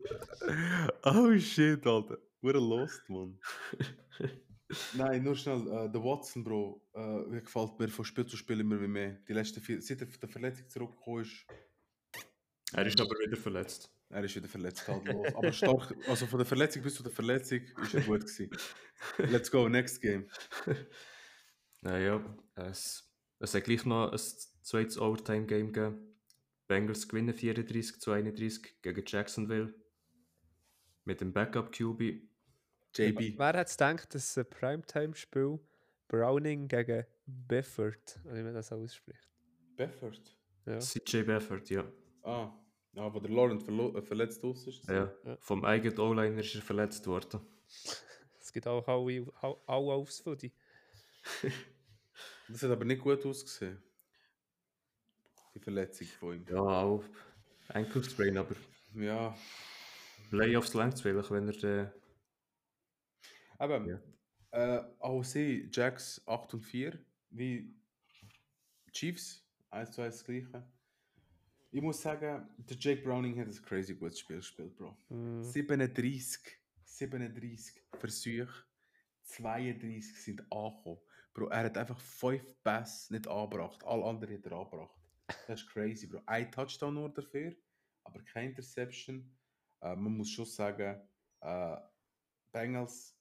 Oh 1.04 1.36
shit, 1.38 1.86
Alter. 1.86 2.18
We're 2.42 2.58
lost, 2.60 3.08
man. 3.08 3.38
Nein, 4.94 5.22
nur 5.22 5.36
schnell. 5.36 5.60
Äh, 5.68 5.90
der 5.90 6.02
Watson, 6.02 6.42
Bro, 6.44 6.82
äh, 6.94 7.40
gefällt 7.40 7.78
mir 7.78 7.88
von 7.88 8.04
Spiel 8.04 8.26
zu 8.26 8.36
Spiel 8.36 8.60
immer 8.60 8.80
wie 8.80 8.88
mehr. 8.88 9.12
Die 9.28 9.32
letzten 9.32 9.60
vier, 9.60 9.80
seit 9.80 10.00
er 10.00 10.06
von 10.06 10.20
der 10.20 10.28
Verletzung 10.28 10.68
zurückgekommen 10.68 11.22
ist, 11.22 11.46
Er 12.72 12.86
ist 12.86 13.00
aber 13.00 13.14
wieder 13.24 13.36
verletzt. 13.36 13.90
er 14.10 14.24
ist 14.24 14.34
wieder 14.36 14.48
verletzt. 14.48 14.86
Halt 14.88 15.06
los. 15.06 15.34
Aber 15.34 15.52
stark, 15.52 15.94
also 16.08 16.26
von 16.26 16.38
der 16.38 16.46
Verletzung 16.46 16.82
bis 16.82 16.94
zu 16.94 17.02
der 17.02 17.12
Verletzung 17.12 17.60
ist 17.82 17.94
er 17.94 18.00
gut 18.02 18.20
gewesen. 18.22 18.50
Let's 19.18 19.50
go, 19.50 19.68
next 19.68 20.00
game. 20.00 20.28
Naja, 21.82 22.20
es, 22.56 23.08
es 23.38 23.54
hat 23.54 23.64
gleich 23.64 23.84
noch 23.84 24.10
ein 24.12 24.18
zweites 24.66 24.98
Overtime-Game 24.98 25.72
gegeben. 25.72 26.14
Bengals 26.66 27.06
gewinnen 27.08 27.32
34 27.32 28.00
zu 28.00 28.10
31 28.10 28.82
gegen 28.82 29.04
Jacksonville. 29.06 29.72
Mit 31.04 31.20
dem 31.20 31.32
Backup-QB. 31.32 32.00
JB. 32.96 33.38
Wer 33.38 33.46
hat 33.52 33.68
es 33.68 33.76
gedacht, 33.76 34.12
dass 34.14 34.36
ein 34.36 34.48
Primetime-Spiel 34.50 35.60
Browning 36.08 36.66
gegen 36.66 37.04
Befford, 37.26 38.18
wenn 38.24 38.44
man 38.44 38.54
das 38.54 38.72
ausspricht? 38.72 39.28
Beffert. 39.76 40.36
Ja. 40.64 40.78
CJ 40.80 41.22
Befford, 41.22 41.68
ja. 41.70 41.84
Ah, 42.22 42.52
ja, 42.94 43.12
wo 43.14 43.20
der 43.20 43.30
Lauren 43.30 43.60
verlo- 43.60 43.96
äh, 43.96 44.02
verletzt 44.02 44.42
aus 44.42 44.66
ist. 44.66 44.88
ja. 44.88 45.12
Ja. 45.24 45.36
Vom 45.40 45.64
eigenen 45.64 45.98
O-Liner 46.00 46.40
ist 46.40 46.54
er 46.54 46.62
verletzt 46.62 47.06
worden. 47.06 47.40
Es 48.40 48.52
gibt 48.52 48.68
auch 48.68 48.86
alle, 48.86 49.26
alle, 49.66 49.92
aufs 49.92 50.20
Footy. 50.20 50.52
Das 52.48 52.62
hat 52.62 52.70
aber 52.70 52.84
nicht 52.84 53.02
gut 53.02 53.26
ausgesehen. 53.26 53.82
Die 55.56 55.60
Verletzung 55.60 56.06
von 56.06 56.34
ihm. 56.36 56.44
Ja, 56.50 56.60
auch 56.60 57.02
Ankle-Sprain, 57.68 58.36
aber 58.36 58.54
Ja, 58.94 59.34
Playoffs 60.28 60.74
längt 60.74 61.00
vielleicht, 61.00 61.30
wenn 61.30 61.48
er 61.48 61.54
den... 61.54 61.90
aber 63.56 63.82
Ja. 63.86 63.98
äh, 64.50 64.84
auch 64.98 65.22
sie, 65.22 65.66
Jacks 65.72 66.20
8 66.26 66.52
und 66.54 66.60
4, 66.60 66.98
wie 67.30 67.74
Chiefs, 68.92 69.42
1 69.70 69.92
zu 69.92 70.02
1 70.02 70.16
das 70.16 70.24
gleiche. 70.24 70.62
Ich 71.72 71.80
muss 71.80 72.02
sagen, 72.02 72.46
der 72.58 72.76
Jake 72.78 73.02
Browning 73.02 73.38
hat 73.40 73.48
ein 73.48 73.62
crazy 73.62 73.94
gutes 73.94 74.20
Spiel 74.20 74.36
gespielt, 74.36 74.76
Bro. 74.76 74.94
Mm, 75.08 75.42
37, 75.42 76.40
37 76.84 77.82
Versuche, 77.98 78.64
32 79.22 80.22
sind 80.22 80.40
angekommen. 80.52 80.98
Bro, 81.32 81.48
er 81.48 81.64
hat 81.64 81.78
einfach 81.78 81.98
5 81.98 82.62
Pässe 82.62 83.14
nicht 83.14 83.26
angebracht, 83.26 83.82
alle 83.84 84.04
anderen 84.04 84.36
hat 84.36 84.44
er 84.44 84.52
angebracht. 84.52 84.94
Das 85.26 85.60
ist 85.60 85.68
crazy, 85.68 86.06
Bro. 86.06 86.22
Ein 86.26 86.50
Touchdown 86.50 86.94
nur 86.94 87.12
dafür, 87.12 87.54
aber 88.04 88.22
keine 88.22 88.50
Interception. 88.50 89.36
Äh, 89.80 89.96
man 89.96 90.16
muss 90.16 90.30
schon 90.30 90.46
sagen, 90.46 91.00
äh, 91.40 91.76
Bengals 92.52 93.16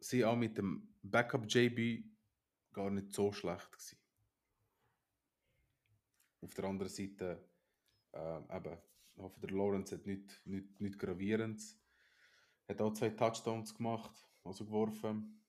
sind 0.00 0.24
auch 0.24 0.36
mit 0.36 0.58
dem 0.58 0.94
Backup 1.02 1.46
JB 1.48 2.04
gar 2.72 2.90
nicht 2.90 3.12
so 3.12 3.32
schlecht 3.32 3.72
gewesen. 3.72 3.98
Auf 6.42 6.54
der 6.54 6.64
anderen 6.64 6.92
Seite, 6.92 7.48
äh, 8.12 8.56
eben, 8.56 8.78
ich 9.14 9.22
hoffe, 9.22 9.40
der 9.40 9.50
Lawrence 9.50 9.94
hat 9.94 10.06
nichts 10.06 10.40
nicht, 10.44 10.80
nicht 10.80 10.98
Gravierendes. 10.98 11.80
Hat 12.68 12.80
auch 12.80 12.92
zwei 12.92 13.10
Touchdowns 13.10 13.74
gemacht, 13.74 14.12
also 14.44 14.64
geworfen. 14.64 15.42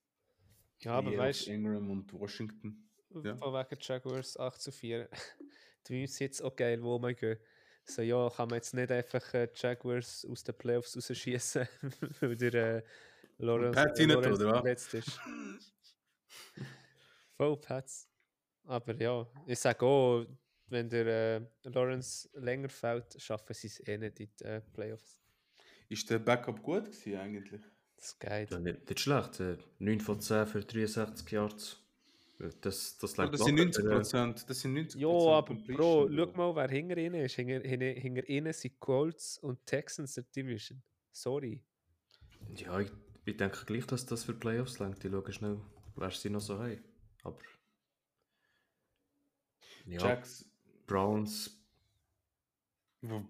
ja, 0.79 0.93
aber 0.93 1.17
weißt 1.17 1.47
du, 1.47 1.51
Ingram 1.51 1.89
und 1.89 2.13
Washington. 2.13 2.89
ja. 3.23 3.35
von 3.35 3.53
wegen 3.53 3.81
Jaguars 3.81 4.39
8 4.39 4.61
zu 4.61 4.71
4, 4.71 5.09
die 5.87 5.93
Memes 5.93 6.19
jetzt 6.19 6.41
auch 6.41 6.55
geil, 6.55 6.81
wo 6.81 6.99
man 6.99 7.15
gehen. 7.15 7.37
So, 7.85 8.01
ja, 8.01 8.29
kann 8.29 8.49
man 8.49 8.57
jetzt 8.57 8.73
nicht 8.73 8.91
einfach 8.91 9.33
äh, 9.33 9.47
Jaguars 9.55 10.25
aus 10.29 10.43
den 10.43 10.55
Playoffs 10.57 10.95
rausschießen, 10.97 11.67
weil 12.19 12.35
der 12.35 12.53
äh, 12.53 12.83
Lawrence, 13.37 13.81
Pats 13.81 13.99
äh, 13.99 14.05
Lawrence 14.05 14.45
oder 14.45 14.53
verletzt 14.55 14.93
ist. 14.93 15.19
Voll 17.37 17.57
Pats. 17.57 18.09
Aber 18.65 18.93
ja, 18.95 19.25
ich 19.45 19.59
sage 19.59 19.85
auch, 19.85 20.25
wenn 20.67 20.89
der 20.89 21.07
äh, 21.07 21.41
Lawrence 21.69 22.29
länger 22.33 22.69
fällt, 22.69 23.21
schaffen 23.21 23.53
sie 23.53 23.67
es 23.67 23.87
eh 23.87 23.97
nicht 23.97 24.19
in 24.19 24.29
die 24.39 24.43
äh, 24.43 24.61
Playoffs. 24.73 25.17
Ist 25.87 26.09
der 26.09 26.19
Backup 26.19 26.61
gut 26.61 26.85
gewesen 26.85 27.15
eigentlich? 27.17 27.61
Das 27.95 28.19
geht. 28.19 28.51
Ja, 28.51 28.59
nicht, 28.59 28.89
nicht 28.89 28.99
schlecht. 28.99 29.39
äh, 29.39 29.57
9 29.79 30.01
von 30.01 30.19
10 30.19 30.47
für 30.47 30.59
63 30.59 31.31
Yards. 31.31 31.81
Das, 32.39 32.97
das 32.99 33.17
längt 33.17 33.33
das 33.33 33.43
sind 33.43 33.55
locker 33.55 33.65
90 33.65 33.83
für, 33.83 33.89
äh, 33.89 33.95
Prozent. 33.95 34.49
Das 34.49 34.59
sind 34.61 34.77
90% 34.77 34.97
Ja, 34.97 35.37
aber 35.37 35.55
Bro, 35.55 36.09
schau 36.09 36.31
mal, 36.33 36.55
wer 36.55 36.69
hinter 36.69 36.97
ihnen 36.97 37.25
ist. 37.25 37.35
Hinter, 37.35 37.67
hinter, 37.67 37.99
hinter 37.99 38.29
ihnen 38.29 38.53
sind 38.53 38.79
Colts 38.79 39.39
und 39.39 39.65
Texans 39.65 40.13
der 40.13 40.23
Division. 40.23 40.81
Sorry. 41.11 41.63
Ja, 42.55 42.79
ich, 42.79 42.91
ich 43.25 43.37
denke 43.37 43.65
gleich, 43.65 43.87
dass 43.87 44.05
das 44.05 44.23
für 44.23 44.35
Playoffs 44.35 44.77
längt. 44.77 45.03
Ich 45.03 45.11
schaue 45.11 45.33
schnell, 45.33 45.59
wer 45.95 46.11
sie 46.11 46.29
noch 46.29 46.41
so 46.41 46.59
haben. 46.59 46.83
Aber. 47.23 47.39
Ja, 49.87 50.01
Jacks. 50.01 50.45
Browns. 50.85 51.57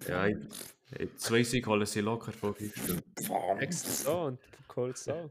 Ja, 0.08 0.28
ich, 0.28 0.38
ich, 0.98 1.16
zwei 1.18 1.44
Siege 1.44 1.70
holen 1.70 1.86
sie 1.86 2.02
locker 2.02 2.32
von 2.34 2.56
Texans 2.56 4.06
auch 4.06 4.28
und 4.28 4.40
Colts 4.68 5.08
auch. 5.08 5.30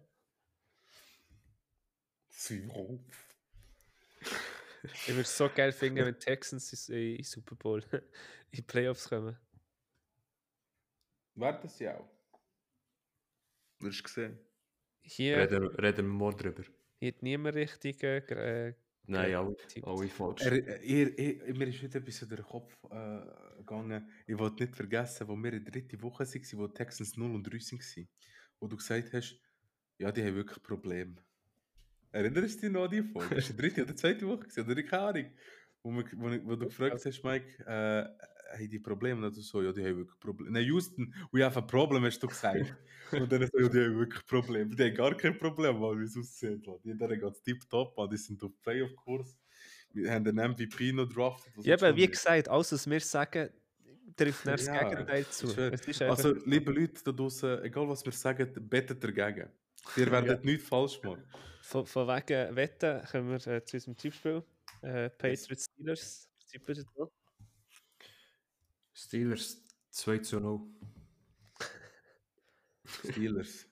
Ich 4.93 5.09
würde 5.09 5.21
es 5.23 5.37
so 5.37 5.49
geil 5.49 5.73
finden, 5.73 6.05
wenn 6.05 6.19
Texans 6.19 6.89
in, 6.89 6.95
in, 6.95 7.17
in 7.17 7.25
Super 7.25 7.55
Bowl 7.57 7.83
in 7.93 8.57
die 8.57 8.63
Playoffs 8.63 9.09
kommen. 9.09 9.37
Werden 11.35 11.69
sie 11.69 11.89
auch. 11.89 12.09
Wirst 13.81 14.05
du 14.05 14.09
sehen. 14.09 14.39
Hier, 15.03 15.37
Reden, 15.37 15.67
reden 15.77 16.07
wir 16.07 16.13
morgen 16.13 16.39
drüber. 16.39 16.65
hier 16.99 17.13
hat 17.13 17.23
niemand 17.23 17.55
richtig 17.55 18.03
äh, 18.03 18.19
äh, 18.19 18.75
Nein, 19.09 19.35
alle, 19.35 19.57
alle 19.83 20.09
falsch. 20.09 20.43
Er, 20.43 20.83
er, 20.83 21.19
er, 21.19 21.55
mir 21.55 21.69
ist 21.69 21.81
wieder 21.81 22.01
etwas 22.01 22.19
durch 22.19 22.31
den 22.31 22.45
Kopf 22.45 22.77
äh, 22.91 23.21
gegangen. 23.59 24.11
Ich 24.27 24.37
wollte 24.37 24.65
nicht 24.65 24.75
vergessen, 24.75 25.29
wo 25.29 25.37
wir 25.37 25.53
in 25.53 25.65
der 25.65 25.73
dritten 25.73 26.03
Woche 26.03 26.25
waren, 26.25 26.59
wo 26.59 26.67
die 26.67 26.75
Texans 26.75 27.17
0 27.17 27.35
und 27.35 27.45
3 27.45 27.53
waren. 27.53 28.09
Wo 28.59 28.67
du 28.67 28.77
gesagt 28.77 29.13
hast, 29.13 29.41
ja, 29.99 30.11
die 30.11 30.25
haben 30.25 30.35
wirklich 30.35 30.61
Probleme. 30.63 31.15
Erinnerst 32.17 32.57
du 32.57 32.61
dich 32.63 32.71
noch 32.71 32.85
an 32.85 32.91
die 32.91 33.03
Folge? 33.03 33.35
Das 33.35 33.49
war 33.49 33.57
die 33.57 33.63
dritte 33.63 33.83
oder 33.83 33.97
zweite 33.97 34.27
Woche, 34.27 34.41
gewesen, 34.49 34.71
oder 34.71 34.83
keine 34.83 35.03
Ahnung. 35.03 35.31
Wo, 35.83 35.91
wir, 35.93 36.05
wo, 36.17 36.29
ich- 36.31 36.45
wo 36.45 36.57
du 36.57 36.67
gefragt 36.67 37.05
hast, 37.05 37.23
Mike, 37.25 37.63
äh, 37.67 38.57
haben 38.57 38.71
die 38.71 38.79
Probleme? 38.79 39.27
Und 39.27 39.37
du 39.37 39.41
so, 39.41 39.63
ja, 39.63 39.73
die 39.73 39.85
haben 39.85 39.97
wirklich 39.99 40.19
Probleme. 40.19 40.53
Nein, 40.53 40.65
Houston, 40.65 41.13
we 41.33 41.45
have 41.45 41.59
a 41.59 41.63
problem, 41.63 42.05
hast 42.05 42.23
du 42.23 42.27
gesagt. 42.29 42.75
Und 43.13 43.31
dann 43.31 43.47
so, 43.47 43.59
ja, 43.59 43.69
die 43.69 43.81
haben 43.85 43.99
wirklich 43.99 44.25
Probleme. 44.27 44.75
Die 44.75 44.83
haben 44.83 44.95
gar 44.95 45.17
kein 45.17 45.37
Problem, 45.39 45.81
weil 45.81 46.01
wie 46.01 46.05
es 46.05 46.17
aussieht. 46.17 46.67
Die 46.85 46.93
geht 46.97 47.23
es 47.23 47.43
tipptopp, 47.43 48.11
die 48.11 48.17
sind 48.17 48.43
auf 48.43 48.53
Playoff-Kurs. 48.63 49.39
Wir 49.93 50.11
haben 50.11 50.25
den 50.25 50.37
MVP 50.37 50.93
noch 50.93 51.09
drafted. 51.09 51.53
Ja, 51.65 51.75
aber 51.77 51.95
wie 51.97 52.07
gesagt, 52.09 52.49
alles, 52.49 52.73
was 52.73 52.89
wir 52.91 53.01
sagen, 53.01 53.51
trifft 54.17 54.45
nicht 54.47 54.59
das 54.59 54.67
Ja, 54.67 54.89
Gegenteil 54.89 55.27
zu. 55.27 55.47
Also, 56.05 56.35
liebe 56.45 56.73
Leute 56.73 57.03
da 57.05 57.13
draußen, 57.13 57.63
egal 57.63 57.89
was 57.89 58.05
wir 58.05 58.13
sagen, 58.13 58.53
bettet 58.69 59.03
dagegen. 59.05 59.49
Ihr 59.97 60.11
werdet 60.11 60.45
nichts 60.45 60.69
falsch 60.69 61.01
machen. 61.03 61.23
von, 61.63 61.87
von 61.87 62.09
wegen 62.09 62.57
Wetten 62.57 63.05
kommen 63.11 63.29
wir 63.31 63.47
äh, 63.55 63.65
zu 63.65 63.77
unserem 63.77 63.97
Tippspiel. 63.97 64.43
Äh, 64.83 65.11
Patriots 65.11 65.65
Steelers. 65.73 66.29
Steelers 68.93 69.63
2 69.91 70.19
zu 70.19 70.41
0. 70.41 70.61
Steelers. 73.11 73.67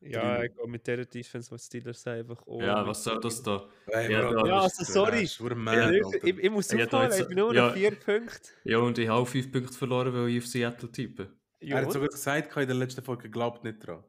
Ja, 0.00 0.42
ich 0.42 0.54
gehe 0.54 0.66
mit 0.68 0.86
der 0.86 1.04
Defense, 1.06 1.50
was 1.50 1.66
die 1.68 1.78
Steelers 1.80 2.06
einfach 2.06 2.42
oh, 2.44 2.60
Ja, 2.60 2.86
was 2.86 3.02
soll 3.04 3.18
das 3.20 3.42
da? 3.42 3.66
Hey, 3.86 4.12
Ja, 4.12 4.30
da- 4.30 4.46
Ja, 4.46 4.60
also 4.60 4.84
sorry. 4.84 5.24
Ja, 5.24 5.90
ich, 5.90 6.02
ich, 6.24 6.38
ich 6.38 6.50
muss 6.50 6.70
Ja, 6.70 6.78
jetzt- 6.80 7.20
ich 7.20 7.26
bin 7.28 7.38
nur 7.38 7.54
ja. 7.54 7.68
noch 7.68 7.74
vier 7.74 7.92
Punkte. 7.92 8.50
Ja, 8.64 8.78
und 8.78 8.98
ich 8.98 9.08
habe 9.08 9.20
auch 9.22 9.28
5 9.28 9.50
Punkte 9.50 9.72
verloren, 9.72 10.12
weil 10.12 10.28
ich 10.28 10.42
auf 10.42 10.46
Seattle 10.46 10.92
tippe. 10.92 11.32
Ja, 11.60 11.78
Er 11.78 11.86
hat 11.86 11.92
sogar 11.92 12.08
gesagt 12.08 12.54
in 12.54 12.66
der 12.66 12.76
letzten 12.76 13.02
Folge, 13.02 13.30
glaubt 13.30 13.64
nicht 13.64 13.86
dran. 13.86 14.04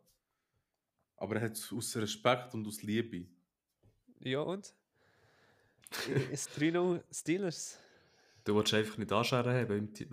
Aber 1.25 1.37
er 1.37 1.41
hat 1.41 1.53
es 1.53 1.73
aus 1.73 1.97
Respekt 1.97 2.53
und 2.53 2.67
aus 2.67 2.83
Liebe. 2.83 3.25
ja 4.19 4.41
und? 4.41 4.75
Ist 6.31 6.51
3-0 6.51 7.01
Steelers. 7.11 7.79
Du 8.43 8.55
willst 8.55 8.75
einfach 8.75 8.99
nicht 8.99 9.11
anscheren 9.11 9.51
haben 9.55 9.69
wegen, 9.69 10.11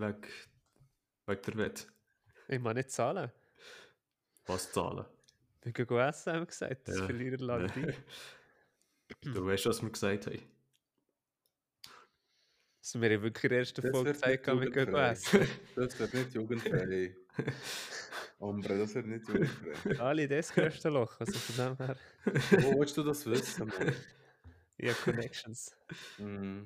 wegen 1.26 1.42
der 1.42 1.54
Wette. 1.56 1.86
Ich 2.48 2.58
muss 2.60 2.72
nicht 2.72 2.90
zahlen. 2.90 3.30
Was 4.46 4.72
zahlen? 4.72 5.04
Wir 5.60 5.72
gehen 5.72 5.98
essen, 5.98 6.32
haben 6.32 6.40
wir 6.40 6.46
gesagt. 6.46 6.88
Das 6.88 6.96
Ja. 6.98 7.04
verlieren 7.04 7.40
laden 7.40 7.70
die. 7.76 9.28
Du 9.34 9.44
weißt, 9.44 9.66
was 9.66 9.82
wir 9.82 9.90
gesagt 9.90 10.26
haben. 10.28 10.40
Das 12.80 12.94
haben 12.94 13.02
wir 13.02 13.22
wirklich 13.22 13.44
in 13.44 13.50
der 13.50 13.58
ersten 13.58 13.82
Das 13.82 13.90
Folge 13.90 14.06
wird 14.06 14.14
gezeigt, 14.22 14.46
nicht 14.46 14.60
wir 14.62 14.70
gehen 14.70 14.94
essen. 14.94 15.48
Das 15.76 15.98
wird 15.98 16.14
nicht 16.14 16.32
jugendfrei. 16.34 17.14
Ombre, 18.38 18.78
das 18.78 18.94
wird 18.94 19.06
nicht 19.06 19.28
jugendfrei. 19.28 20.00
Alle 20.00 20.28
das 20.28 20.52
größte 20.52 20.88
Loch, 20.88 21.18
also 21.20 21.38
von 21.38 21.76
dem 21.76 21.76
her. 21.76 21.96
Wo 22.62 22.80
willst 22.80 22.96
du 22.96 23.02
das 23.02 23.24
wissen, 23.26 23.68
Mann? 23.68 23.94
Ja, 24.78 24.94
Connections. 24.94 25.76
Mm. 26.18 26.62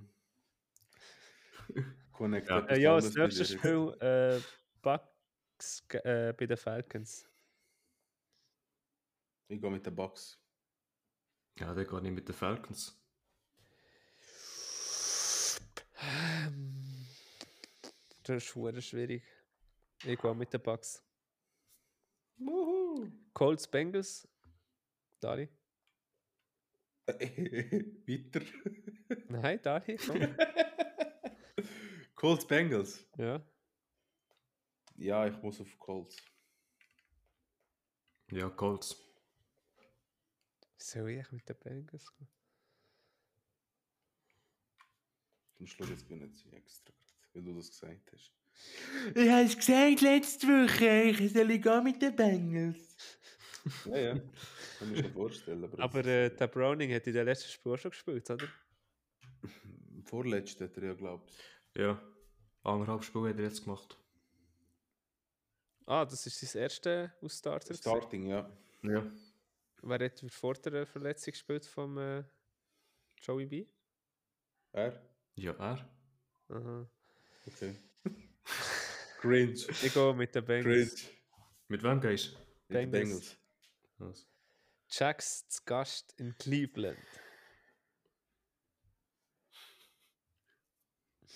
Connect 2.12 2.48
Ja. 2.48 2.60
Äh, 2.66 2.80
ja, 2.80 2.94
das 2.94 3.14
nächste 3.14 3.44
Spiel 3.44 3.94
äh, 4.00 4.40
Bucks 4.80 5.84
äh, 5.90 6.32
bei 6.32 6.46
den 6.46 6.56
Falcons. 6.56 7.28
Ich 9.48 9.60
gehe 9.60 9.70
mit 9.70 9.84
den 9.84 9.94
Bucks. 9.94 10.40
Ja, 11.58 11.74
der 11.74 11.84
geht 11.84 12.02
nicht 12.02 12.14
mit 12.14 12.26
den 12.26 12.34
Falcons. 12.34 12.98
Das 18.22 18.44
ist 18.44 18.84
schwierig. 18.86 19.22
Ich 20.04 20.18
gehe 20.18 20.34
mit 20.34 20.52
den 20.52 20.62
Bucks. 20.62 21.02
Wuhu. 22.36 23.10
Colts 23.32 23.66
Bengals. 23.68 24.28
Dali. 25.20 25.48
Weiter. 27.06 28.40
Nein, 29.28 29.60
Dali, 29.62 29.96
komm. 29.96 30.20
Colts 32.14 32.46
Bengals. 32.46 33.06
ja. 33.16 33.44
Ja, 34.98 35.26
ich 35.26 35.36
muss 35.42 35.60
auf 35.60 35.78
Colts. 35.78 36.16
Ja, 38.30 38.48
Colts. 38.48 38.96
Soll 40.78 41.10
ich 41.10 41.30
mit 41.32 41.46
den 41.48 41.56
Bengals 41.58 42.10
gehen? 42.16 42.28
Zum 45.56 45.66
Schluss 45.66 45.90
jetzt 45.90 46.06
sie 46.08 46.52
extra, 46.52 46.92
weil 47.32 47.42
du 47.42 47.54
das 47.54 47.70
gesagt 47.70 48.12
hast. 48.12 48.32
Ich 49.14 49.28
habe 49.30 49.44
es 49.44 49.56
gesagt 49.56 50.00
letzte 50.00 50.46
Woche, 50.46 51.02
ich 51.02 51.32
soll 51.32 51.50
ich 51.50 51.62
gehen 51.62 51.84
mit 51.84 52.02
den 52.02 52.16
Bengals. 52.16 52.96
Ja, 53.84 53.98
ja. 53.98 54.14
Kann 54.78 54.94
ich 54.94 55.02
mir 55.02 55.10
vorstellen. 55.10 55.64
Aber, 55.64 55.82
Aber 55.82 56.04
äh, 56.04 56.30
der 56.34 56.46
Browning 56.46 56.92
hat 56.94 57.06
in 57.06 57.12
der 57.12 57.24
letzten 57.24 57.48
Spiel 57.50 57.72
auch 57.72 57.78
schon 57.78 57.90
gespielt, 57.90 58.28
oder? 58.30 58.46
Vorletzte 60.04 60.64
hat 60.64 60.76
er 60.76 60.84
ja 60.84 60.94
glaubt. 60.94 61.32
Ja. 61.74 62.00
Anderthalb 62.62 63.04
Spiele 63.04 63.30
hat 63.30 63.38
er 63.38 63.44
jetzt 63.44 63.64
gemacht. 63.64 63.96
Ah, 65.86 66.04
das 66.04 66.26
ist 66.26 66.40
sein 66.40 66.62
erste 66.62 67.12
aus 67.20 67.38
Starter. 67.38 67.68
gewesen. 67.74 67.82
Starting, 67.82 68.26
ja. 68.26 68.50
Ja. 68.82 69.06
Wer 69.82 70.04
hat 70.04 70.24
vor 70.30 70.54
der 70.54 70.84
Verletzung 70.86 71.32
gespielt 71.32 71.64
vom 71.64 71.96
äh, 71.98 72.24
Joey 73.22 73.46
B? 73.46 73.66
Er? 74.72 75.00
Ja, 75.36 75.52
er. 75.52 75.88
Aha. 76.48 76.90
Okay. 77.46 77.76
Cringe. 79.18 79.52
Ich 79.52 79.92
gehe 79.92 80.14
mit 80.14 80.34
den 80.34 80.44
Bengals. 80.44 80.94
Cringe. 80.94 81.16
Mit 81.68 81.82
wem 81.82 82.00
gehst 82.00 82.32
du? 82.32 82.38
Mit 82.68 82.82
den 82.82 82.90
Bengals. 82.90 83.36
Also. 83.98 84.26
Jacks 84.88 85.48
zu 85.48 85.62
Gast 85.64 86.14
in 86.18 86.36
Cleveland. 86.38 86.98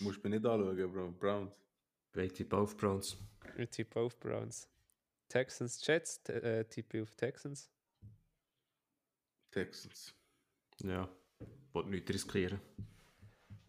Musst 0.00 0.24
du 0.24 0.28
mir 0.28 0.36
nicht 0.36 0.46
anschauen, 0.46 0.92
Bro. 0.92 1.10
Browns. 1.12 1.52
Ich 2.16 2.32
tippe 2.32 2.56
auf 2.56 2.76
Browns. 2.76 3.16
Ich 3.56 3.70
tippe 3.70 4.00
auf 4.00 4.18
Browns. 4.18 4.68
Texans 5.28 5.86
Jets, 5.86 6.18
äh, 6.28 6.64
tippe 6.64 7.02
auf 7.02 7.14
Texans. 7.14 7.70
Texans. 9.50 10.14
Ja. 10.78 11.08
Wollte 11.72 11.90
nichts 11.90 12.10
riskieren. 12.12 12.60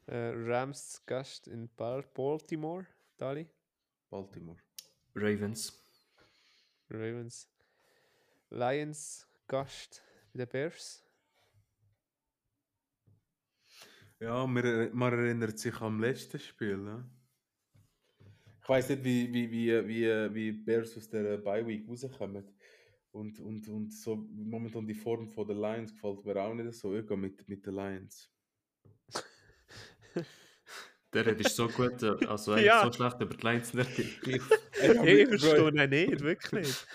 Äh, 0.08 0.34
Rams 0.36 0.90
zu 0.90 1.02
Gast 1.06 1.48
in 1.48 1.70
Bal 1.76 2.04
Baltimore. 2.14 2.88
Dali. 3.18 3.48
Baltimore. 4.12 4.58
Ravens. 5.16 5.74
Ravens. 6.90 7.48
Lions 8.50 9.26
Gast 9.48 10.04
bei 10.34 10.40
den 10.46 10.50
Bears. 10.50 11.04
Ja, 14.20 14.46
man, 14.46 14.64
er- 14.66 14.94
man 14.94 15.14
erinnert 15.14 15.58
sich 15.58 15.80
am 15.82 16.00
letzten 16.00 16.40
Spiel. 16.40 16.78
Ne? 16.78 17.10
Ich 18.62 18.70
weiß 18.70 18.90
nicht, 18.90 19.04
wie, 19.04 19.34
wie, 19.34 19.50
wie, 19.50 19.88
wie, 19.88 20.36
wie 20.36 20.52
Bears 20.52 20.96
aus 20.98 21.10
der 21.10 21.38
Bye 21.38 21.66
Week 21.66 21.88
rauskommen. 21.88 22.46
Und, 23.12 23.40
und, 23.40 23.68
und 23.68 23.92
so 23.92 24.16
momentan 24.16 24.86
die 24.86 24.94
Form 24.94 25.28
von 25.30 25.48
der 25.48 25.56
Lions 25.56 25.92
gefällt 25.94 26.24
mir 26.26 26.36
auch 26.42 26.54
nicht 26.54 26.74
so. 26.74 26.96
Ich 26.96 27.10
mit, 27.10 27.48
mit 27.48 27.66
den 27.66 27.76
Lions. 27.76 28.30
Der 31.14 31.26
Red 31.26 31.42
ist 31.42 31.56
so 31.56 31.68
gut, 31.68 32.02
äh, 32.04 32.16
also 32.28 32.54
eigentlich 32.54 32.66
Ja. 32.68 32.86
so 32.86 32.92
schlecht, 32.94 33.16
aber 33.22 33.36
die 33.36 33.46
Lions 33.46 33.74
nicht. 33.74 34.00
Ich, 34.00 34.22
Ich 34.28 34.42
verstehe 35.28 35.68
ihn 35.70 35.90
nicht, 35.90 36.22
wirklich 36.22 36.52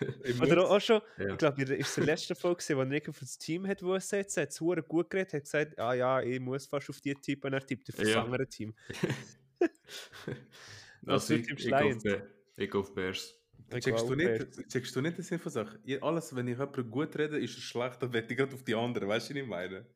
nicht. 0.00 0.40
Oder 0.40 0.68
auch 0.70 0.80
schon, 0.80 1.00
Ja. 1.18 1.28
ich 1.32 1.38
glaube, 1.38 1.62
in 1.62 1.68
der 1.68 2.04
letzten 2.04 2.34
Folge, 2.34 2.64
wo 2.76 2.80
er 2.80 2.86
nicht 2.86 3.08
auf 3.08 3.18
das 3.20 3.36
Team 3.38 3.66
hat 3.66 3.82
wollen 3.82 4.00
setzen, 4.00 4.40
hat 4.42 4.48
es 4.50 4.58
verdammt 4.58 4.88
gut 4.88 5.10
geredet, 5.10 5.34
hat 5.34 5.42
gesagt, 5.44 5.78
ah 5.78 5.94
ja, 5.94 6.20
ich 6.22 6.40
muss 6.40 6.66
fast 6.66 6.88
auf 6.90 7.00
die 7.00 7.14
tippen, 7.14 7.48
und 7.48 7.52
er 7.54 7.66
tippt 7.66 7.88
auf 7.90 7.96
das 7.96 8.08
Ja. 8.08 8.24
andere 8.24 8.46
Team. 8.48 8.74
Also 11.06 11.34
du 11.34 11.40
ich, 11.40 11.50
ich, 11.50 11.56
gehe 11.58 11.74
auf, 11.74 11.80
Lions? 11.82 12.02
Be- 12.04 12.30
ich 12.56 12.70
gehe 12.70 12.80
auf 12.80 12.94
Bears. 12.94 13.38
Checkst 13.70 14.08
du, 14.08 14.14
nicht, 14.14 14.68
checkst 14.68 14.94
du 14.94 15.00
nicht 15.00 15.16
den 15.16 15.24
Sinn 15.24 15.38
von 15.38 15.50
Sachen? 15.50 15.78
Alles, 16.02 16.34
wenn 16.36 16.46
ich 16.46 16.58
jemanden 16.58 16.90
gut 16.90 17.16
rede, 17.16 17.38
ist 17.38 17.56
er 17.56 17.62
schlecht, 17.62 18.02
dann 18.02 18.12
wette 18.12 18.32
ich 18.32 18.38
gerade 18.38 18.54
auf 18.54 18.62
die 18.64 18.74
anderen. 18.74 19.08
Weißt 19.08 19.30
du, 19.30 19.34
was 19.34 19.40
ich 19.42 19.46
meine? 19.48 19.86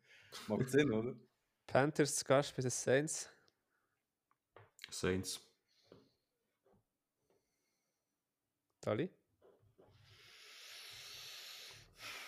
Macht 0.48 0.68
Sinn, 0.70 0.90
oder? 0.92 1.14
Panthers 1.66 2.16
zu 2.16 2.24
Gast 2.24 2.56
bei 2.56 2.62
den 2.62 2.70
Saints. 2.70 3.28
Saints. 4.90 5.40
Dali. 8.80 9.10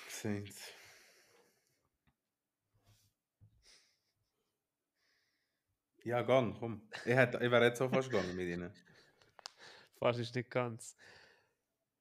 Saints. 0.09 0.72
Ja, 6.04 6.22
gang, 6.22 6.59
komm. 6.59 6.88
Ich, 7.04 7.14
hätte, 7.14 7.36
ich 7.36 7.50
wäre 7.50 7.66
jetzt 7.66 7.80
auch 7.82 7.90
fast 7.90 8.11
gegangen 8.11 8.34
mit 8.34 8.48
ihnen. 8.48 8.72
Fast 9.98 10.18
ist 10.18 10.34
nicht 10.34 10.50
ganz. 10.50 10.96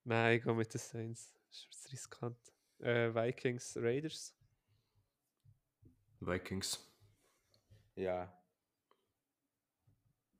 Nein, 0.04 0.38
ich 0.38 0.44
gehe 0.44 0.54
mit 0.54 0.74
den 0.74 0.80
Saints. 0.80 1.34
Das 1.50 1.68
ist 1.70 1.92
riskant. 1.92 2.38
Äh, 2.80 3.14
Vikings, 3.14 3.76
Raiders. 3.78 4.34
Vikings. 6.20 6.80
Ja. 7.96 8.37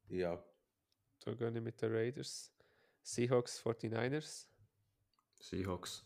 Ja. 0.10 0.44
Da 1.20 1.34
gehe 1.34 1.50
ich 1.50 1.62
mit 1.62 1.82
den 1.82 1.94
Raiders. 1.94 2.52
Seahawks, 3.04 3.62
49ers. 3.62 4.48
Seahawks. 5.40 6.06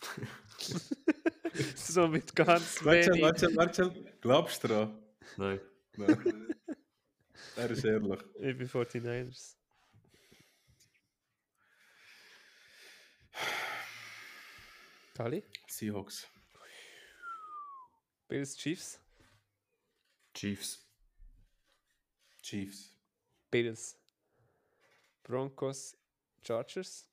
so 1.76 2.08
mit 2.08 2.34
ganz 2.34 2.84
Warte, 2.84 3.10
wenig. 3.10 3.22
warte, 3.22 3.56
warte. 3.56 4.14
Glaubst 4.20 4.64
du 4.64 4.68
dran? 4.68 5.02
Nein. 5.36 5.60
Nein. 5.96 6.54
er 7.56 7.70
ist 7.70 7.84
ehrlich. 7.84 8.20
Ich 8.34 8.56
bin 8.58 8.68
49ers. 8.68 9.56
Dali. 15.14 15.44
Seahawks. 15.68 16.26
Bills, 18.28 18.56
Chiefs. 18.56 18.98
Chiefs. 20.34 20.91
Chiefs. 22.42 22.96
Bills. 23.50 23.96
Broncos, 25.22 25.96
Chargers. 26.42 27.06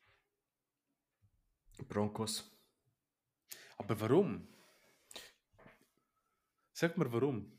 Broncos. 1.87 2.51
Aber 3.77 3.99
warum? 4.01 4.47
Sag 6.73 6.97
mir 6.97 7.11
warum. 7.11 7.51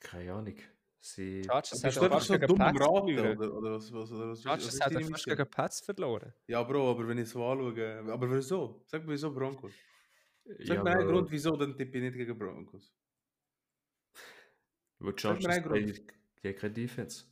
Keine 0.00 0.32
Ahnung. 0.32 0.56
Sie. 1.00 1.42
Chargers 1.44 1.84
hat 1.84 1.96
du 1.96 2.00
einfach 2.02 2.20
so 2.22 2.34
gegen 2.34 2.46
dumm 2.46 2.60
am 2.62 2.74
Pats 2.74 2.88
Raten? 2.88 3.14
verloren. 3.14 3.38
Oder, 3.38 3.54
oder 3.54 3.70
was, 3.72 3.92
was, 3.92 4.12
oder 4.12 4.28
was, 4.28 4.38
was 4.38 4.42
Chargers 4.42 4.74
ist 4.74 4.84
hat 4.84 4.92
Mission? 4.94 5.36
gegen 5.36 5.50
Pats 5.50 5.80
verloren. 5.80 6.32
Ja, 6.46 6.62
Bro, 6.62 6.90
aber 6.90 7.08
wenn 7.08 7.18
ich 7.18 7.28
so 7.28 7.44
anschaue. 7.44 8.12
Aber 8.12 8.30
wieso? 8.30 8.82
Sag 8.86 9.04
mir 9.04 9.12
wieso 9.12 9.34
Broncos. 9.34 9.72
Sag 10.44 10.76
ja, 10.76 10.82
mir 10.82 10.90
einen 10.90 11.08
Grund, 11.08 11.30
wieso, 11.30 11.56
dann 11.56 11.76
tippe 11.76 11.98
ich 11.98 12.04
nicht 12.04 12.16
gegen 12.16 12.38
Broncos. 12.38 12.94
Mir 14.98 15.18
Chargers 15.18 15.46
einen 15.46 15.64
Grund. 15.64 16.02
Haben 16.48 16.56
keine 16.56 16.74
Defense. 16.74 17.24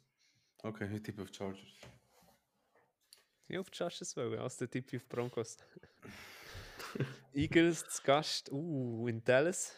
Okay, 0.63 0.89
ich 0.95 1.03
tippe 1.03 1.23
auf 1.23 1.29
Chargers. 1.33 1.61
Ich 3.49 3.59
auf 3.59 3.71
die 3.71 3.77
Chargers 3.77 4.17
wollen, 4.17 4.39
als 4.39 4.57
der 4.57 4.71
Typ 4.71 4.93
auf 4.95 5.09
Broncos. 5.09 5.57
Eagles 7.35 7.89
zu 7.89 8.03
Gast, 8.03 8.51
uh, 8.53 9.09
in 9.09 9.23
Dallas. 9.25 9.75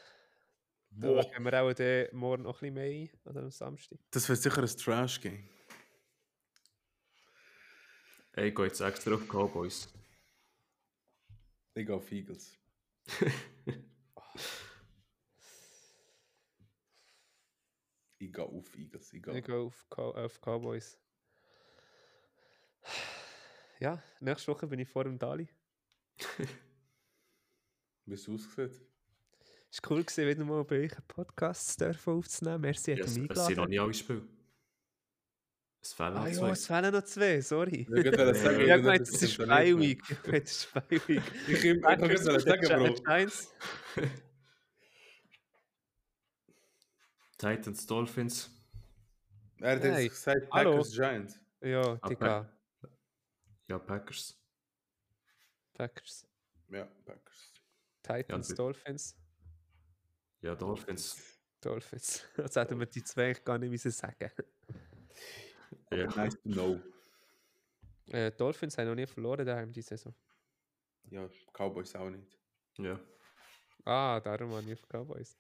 Da 0.91 1.09
Boah. 1.09 1.29
gehen 1.29 1.45
wir 1.45 1.63
auch 1.63 1.73
den 1.73 2.09
morgen 2.17 2.43
noch 2.45 2.63
ein 2.63 2.73
bisschen 2.73 2.75
mehr 2.75 3.11
ein, 3.11 3.11
oder 3.25 3.43
am 3.43 3.51
Samstag. 3.51 3.99
Das 4.11 4.29
wird 4.29 4.41
sicher 4.41 4.63
ein 4.63 4.69
Trash-Game. 4.69 5.49
Ey, 8.33 8.49
Ich 8.49 8.55
gehe 8.55 8.67
jetzt 8.67 8.81
extra 8.81 9.15
auf 9.15 9.27
Cowboys. 9.29 9.89
Ich 11.75 11.87
gehe 11.87 11.95
auf 11.95 12.11
Eagles. 12.13 12.57
ich 18.27 18.33
gehe 18.33 18.45
auf 18.45 18.77
Eagles. 18.77 19.13
Ich 19.13 19.23
gehe 19.23 19.39
Ich 19.39 19.45
gehe 19.45 19.57
auf, 19.57 19.87
auf 19.91 20.41
Cowboys. 20.41 20.99
Ja, 23.81 24.03
nächste 24.21 24.53
Woche 24.53 24.67
bin 24.67 24.79
ich 24.81 24.89
vor 24.89 25.05
dem 25.05 25.19
Dali. 25.19 25.49
Wie 28.07 28.15
es 28.15 28.29
aussieht. 28.29 28.59
Es 29.71 29.83
war 29.83 29.91
cool, 29.91 30.05
gewesen, 30.05 30.29
wieder 30.29 30.45
mal 30.45 30.63
bei 30.65 30.85
euch 30.85 30.93
einen 30.93 31.07
Podcast 31.09 31.81
dürfen 31.81 32.15
aufzunehmen. 32.15 32.61
Merci, 32.61 32.93
Ja, 32.93 32.99
hat 32.99 33.07
es, 33.07 33.19
mich 33.19 33.31
es 33.31 33.47
sind 33.47 33.57
noch 33.57 33.65
eingeladen. 33.65 33.71
nie 33.71 33.79
alle 33.81 33.95
Spiele. 33.95 34.29
Es 35.81 35.93
fehlen 35.93 36.17
Ah 36.17 36.21
noch 36.21 36.27
ja, 36.29 36.33
zwei. 36.35 36.51
es 36.51 36.67
fehlen 36.67 36.93
noch 36.93 37.03
zwei, 37.05 37.41
sorry. 37.41 37.81
Ich 37.81 37.89
wollte 37.91 38.35
sagen, 38.35 38.61
Ich 38.61 38.71
habe 38.71 38.83
gemeint, 38.83 39.01
das 39.03 39.09
es 39.11 39.15
ist 39.23 39.39
nicht 39.39 39.49
Spy-Week. 39.49 40.03
Ich 40.11 40.27
meine, 40.27 40.43
es 40.45 40.51
ist 40.53 40.63
Spy-Week. 40.63 41.23
Ich 41.49 41.65
ich 41.65 41.83
wollte 41.83 42.09
gerade 42.09 42.41
sagen, 42.41 42.69
Bro. 42.87 42.95
Giants. 43.05 43.55
Titans, 47.39 47.87
Dolphins. 47.87 48.51
Er 49.61 49.77
hat 49.77 49.83
Hey, 49.83 50.05
jetzt 50.05 50.15
gesagt 50.15 50.47
hallo. 50.53 50.71
Packers 50.73 50.93
Giants. 50.93 51.39
Ja, 51.61 51.99
Ah, 52.01 52.09
Digga. 52.09 52.51
Ja, 53.69 53.79
Packers. 53.79 54.37
Packers. 55.73 56.27
Ja, 56.69 56.85
Packers. 57.05 57.53
Titans, 58.03 58.49
Ja, 58.51 58.55
Dolphins. 58.55 59.17
Ja, 60.43 60.55
Dolphins. 60.55 61.23
Dolphins. 61.61 62.25
Das 62.37 62.57
hätten 62.57 62.79
wir 62.79 62.87
die 62.87 63.03
zwei 63.03 63.27
eigentlich 63.27 63.45
gar 63.45 63.59
nicht 63.59 63.71
müssen 63.71 63.91
sagen. 63.91 64.31
Ja. 65.91 66.07
Nice 66.15 66.35
to 66.43 66.49
know. 66.51 66.81
Äh, 68.09 68.31
Dolphins 68.33 68.77
haben 68.77 68.89
noch 68.89 68.95
nie 68.95 69.07
verloren 69.07 69.47
daheim 69.47 69.73
diese 69.73 69.89
Saison. 69.97 70.15
Ja, 71.11 71.29
Cowboys 71.53 71.95
auch 71.95 72.11
nicht. 72.11 72.39
ja. 72.79 73.01
Ah, 73.87 74.19
darum 74.21 74.51
habe 74.53 74.63
ich 74.71 74.73
auf 74.81 74.87
Cowboys. 74.89 75.37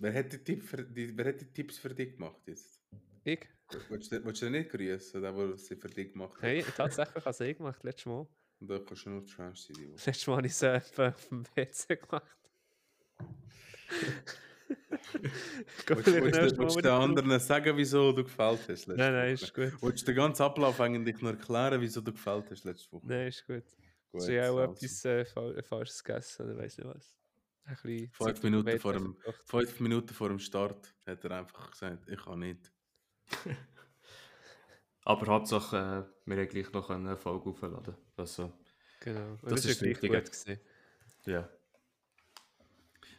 Wer 0.00 0.14
hat 0.14 0.32
die, 0.32 0.38
Tipp 0.38 0.62
für, 0.62 0.84
die, 0.84 1.16
wer 1.16 1.24
hat 1.26 1.40
die 1.40 1.52
Tipps 1.52 1.78
für 1.78 1.92
dich 1.92 2.14
gemacht 2.14 2.40
jetzt? 2.46 2.80
Ich? 3.24 3.40
Willst 3.88 4.12
du, 4.12 4.24
willst 4.24 4.42
du 4.42 4.48
nicht 4.48 4.70
grüßen, 4.70 5.20
der, 5.20 5.32
der 5.32 5.58
sie 5.58 5.74
für 5.74 5.88
dich 5.88 6.12
gemacht 6.12 6.36
hat? 6.36 6.42
Hey, 6.42 6.62
tatsächlich 6.62 7.24
habe 7.24 7.46
ich 7.46 7.56
gemacht, 7.56 7.82
letztes 7.82 8.06
Mal. 8.06 8.28
Und 8.60 8.70
da 8.70 8.78
kannst 8.78 9.06
du 9.06 9.10
nur 9.10 9.26
Trash 9.26 9.62
sein. 9.62 9.76
die. 9.76 9.86
Letztes 9.86 10.26
Mal 10.28 10.36
habe 10.36 10.46
ich 10.46 10.52
es 10.52 10.62
äh, 10.62 10.80
auf 10.96 11.28
dem 11.28 11.42
PC 11.42 12.00
gemacht. 12.00 12.38
Willst 15.88 16.76
du 16.76 16.80
den 16.80 16.90
anderen 16.92 17.40
sagen, 17.40 17.76
wieso 17.76 18.12
du 18.12 18.22
gefällt 18.22 18.60
hast? 18.68 18.86
letzte 18.86 18.94
Nein, 18.94 19.12
nein, 19.12 19.34
ist 19.34 19.52
gut. 19.52 19.72
Willst 19.82 20.02
du 20.02 20.06
den 20.12 20.16
ganzen 20.16 20.42
Ablauf 20.42 20.80
eigentlich 20.80 21.20
nur 21.20 21.32
erklären, 21.32 21.80
wieso 21.80 22.00
du 22.00 22.12
gefällt 22.12 22.50
hast 22.50 22.64
letzte 22.64 22.92
Woche? 22.92 23.06
Nein, 23.06 23.28
ist 23.28 23.46
gut. 23.46 23.64
Gut, 24.12 24.22
Sie 24.22 24.40
haben 24.40 24.54
auch 24.54 24.58
also. 24.68 24.72
etwas 24.74 25.04
äh, 25.04 25.24
Fal- 25.24 25.62
Falsches 25.62 26.04
gegessen 26.04 26.46
oder 26.46 26.56
weiß 26.58 26.78
nicht 26.78 26.88
was. 26.88 27.16
Ein 27.68 27.74
bisschen 27.74 28.10
Fünf 28.12 28.42
Minuten 28.42 28.80
vor 28.80 28.92
dem-. 28.94 29.16
Fünf 29.44 29.80
Minuten 29.80 30.14
vor 30.14 30.28
dem 30.30 30.38
Start 30.38 30.94
hat 31.06 31.22
er 31.24 31.30
einfach 31.32 31.70
gesagt, 31.70 32.08
ich 32.08 32.24
kann 32.24 32.38
nicht. 32.38 32.72
Aber 35.04 35.26
Hauptsache, 35.26 35.76
äh, 35.76 36.30
wir 36.30 36.36
haben 36.38 36.48
gleich 36.48 36.72
noch 36.72 36.88
eine 36.90 37.16
Folge 37.16 37.50
aufladen. 37.50 37.94
Also, 38.16 38.52
Genau. 39.00 39.36
Das 39.42 39.62
das, 39.62 39.64
ist 39.66 39.80
ja 39.80 39.92
gleich 39.92 40.00
gut 40.00 40.24
gewesen. 40.24 40.60
ja. 41.26 41.48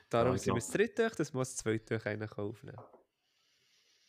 Darum 0.09 0.33
Ja, 0.33 0.37
sind 0.39 0.53
wir 0.55 0.59
das 0.59 0.71
dritte 0.71 1.11
das 1.15 1.33
muss 1.33 1.49
das 1.49 1.57
zweite 1.57 2.03
einen 2.05 2.27
aufnehmen. 2.29 2.81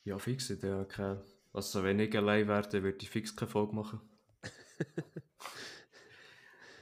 Ja, 0.05 0.18
fix. 0.18 0.49
Ich 0.51 0.62
ja 0.62 0.84
keine... 0.84 1.22
Also, 1.53 1.82
wenn 1.84 2.01
ich 2.01 2.16
allein 2.16 2.49
wäre, 2.49 2.66
dann 2.68 2.82
würde 2.82 2.99
ich 3.03 3.11
fix 3.11 3.36
keine 3.36 3.51
Folge 3.51 3.74
machen. 3.74 4.01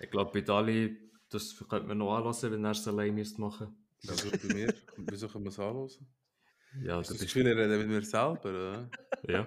ich 0.01 0.11
glaube, 0.11 0.31
bei 0.33 0.41
Dali, 0.43 1.08
das 1.31 1.57
könnte 1.69 1.87
man 1.89 1.99
noch 1.99 2.17
anlassen, 2.17 2.51
wenn 2.53 2.65
er 2.65 2.71
es 2.73 2.87
allein 2.89 3.15
müsste 3.15 3.41
machen. 3.41 3.77
Also 4.09 4.31
bei 4.31 4.55
mir, 4.55 4.75
wieso 4.97 5.29
können 5.29 5.45
wir 5.45 5.51
es 5.51 5.59
anhören? 5.59 5.89
Ja, 6.83 6.99
Das 6.99 7.09
du 7.09 7.15
ist 7.15 7.21
bist... 7.21 7.33
viele 7.33 7.57
reden 7.57 7.79
mit 7.79 7.89
mir 7.89 8.03
selber, 8.03 8.41
oder? 8.51 8.91
Ja. 9.27 9.47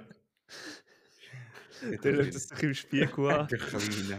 Der 2.03 2.15
schaut 2.15 2.35
das 2.35 2.47
sich 2.49 2.63
im 2.63 2.73
Spiegel 2.73 3.29
an. 3.31 3.47
Ich 3.51 3.59
kann 3.61 3.79
mich 3.87 3.97
nicht 3.97 4.09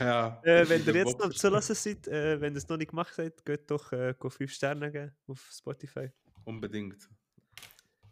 Ja. 0.00 0.40
Äh, 0.44 0.68
wenn 0.68 0.84
ihr 0.86 0.94
jetzt 0.94 1.18
noch 1.18 1.30
zulassen 1.32 1.74
seid, 1.74 2.06
äh, 2.08 2.40
wenn 2.40 2.54
ihr 2.54 2.58
es 2.58 2.68
noch 2.68 2.76
nicht 2.76 2.90
gemacht 2.90 3.14
habt, 3.18 3.44
geht 3.44 3.70
doch 3.70 3.92
äh, 3.92 4.14
5 4.14 4.50
Sterne 4.52 4.90
geben 4.90 5.12
auf 5.26 5.50
Spotify. 5.52 6.10
Unbedingt. 6.44 7.08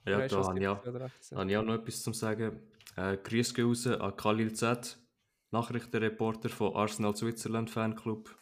Ja, 0.07 0.27
da 0.27 0.45
habe 0.45 0.59
ich, 0.59 0.67
auch- 0.69 0.87
oder 0.87 1.03
18? 1.07 1.39
habe 1.39 1.51
ich 1.51 1.57
auch 1.57 1.63
noch 1.65 1.75
etwas 1.75 2.03
zu 2.03 2.13
sagen. 2.13 2.61
Äh, 2.97 3.17
Grüße 3.19 3.55
gehen 3.55 3.67
raus 3.67 3.87
an 3.87 4.17
Khalil 4.17 4.53
Z, 4.53 4.99
Nachrichtenreporter 5.51 6.49
von 6.49 6.77
Arsenal 6.77 7.17
Switzerland 7.17 7.71
Fanclub. 7.71 8.37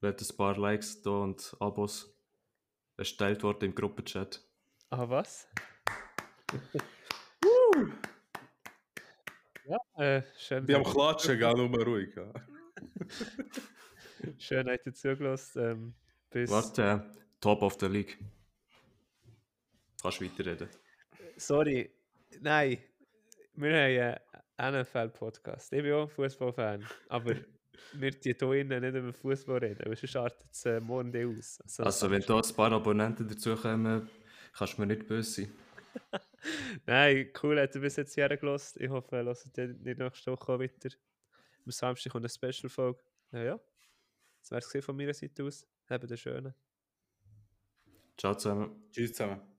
Wird 0.00 0.20
ein 0.20 0.36
paar 0.36 0.58
Likes 0.58 1.00
da 1.02 1.10
und 1.10 1.56
Abos 1.60 2.12
erstellt 2.96 3.42
worden 3.42 3.66
im 3.66 3.74
Gruppenchat. 3.74 4.42
Ah, 4.90 5.08
was? 5.08 5.48
ja, 9.64 9.78
äh, 9.96 10.22
schön. 10.36 10.66
Die 10.66 10.74
am 10.74 10.82
Klatschen, 10.82 11.38
gell, 11.38 11.54
nur 11.54 11.84
ruhig. 11.84 12.14
Ja. 12.16 12.32
Schön, 14.38 14.68
habt 14.68 14.86
ihr 14.86 14.94
zugelassen. 14.94 15.62
Ähm, 15.62 15.94
bis. 16.30 16.50
Warte, 16.50 16.82
äh, 16.82 17.00
Top 17.40 17.62
of 17.62 17.76
the 17.80 17.86
League. 17.86 18.18
Kannst 20.00 20.20
weiterreden. 20.20 20.68
Sorry, 21.36 21.90
nein. 22.40 22.78
Wir 23.54 23.76
haben 23.76 24.16
NFL-Podcast. 24.60 25.72
Ich 25.72 25.82
bin 25.82 25.92
auch 25.92 26.02
ein 26.02 26.08
Fußballfan. 26.08 26.86
Aber 27.08 27.34
wir 27.94 28.10
die 28.10 28.34
hier 28.38 28.52
innen 28.52 28.80
nicht 28.82 28.94
über 28.94 29.12
Fußball 29.12 29.58
reden, 29.58 29.82
weil 29.86 29.96
sonst 29.96 30.16
artet 30.16 30.50
es 30.50 30.64
äh, 30.66 30.80
morgen 30.80 31.14
aus. 31.38 31.60
Also, 31.60 31.84
Also, 31.84 32.10
wenn 32.10 32.22
da 32.22 32.36
ein 32.36 32.54
paar 32.54 32.72
Abonnenten 32.72 33.28
dazukommen, 33.28 34.08
kannst 34.52 34.76
du 34.76 34.80
mir 34.82 34.86
nicht 34.86 35.06
böse 35.06 35.42
sein. 35.42 35.52
Nein, 36.86 37.30
cool, 37.42 37.60
hat 37.60 37.74
ihr 37.74 37.80
bis 37.80 37.96
jetzt 37.96 38.14
hier 38.14 38.28
gelassen. 38.28 38.82
Ich 38.82 38.88
hoffe, 38.90 39.16
ihr 39.16 39.24
hört 39.24 39.56
die 39.56 39.94
nächste 39.94 40.32
Woche 40.32 40.58
wieder. 40.58 40.90
Am 41.64 41.70
Samstag 41.70 42.12
kommt 42.12 42.24
eine 42.24 42.28
Special-Folge. 42.28 43.00
Ja, 43.32 43.42
ja. 43.42 43.60
Das 44.40 44.50
wäre 44.50 44.78
es 44.78 44.84
von 44.84 44.96
meiner 44.96 45.14
Seite 45.14 45.44
aus. 45.44 45.66
Habt 45.88 46.04
einen 46.04 46.16
schönen. 46.16 46.54
Ciao 48.16 48.34
zusammen. 48.34 48.88
Tschüss 48.90 49.12
zusammen. 49.12 49.51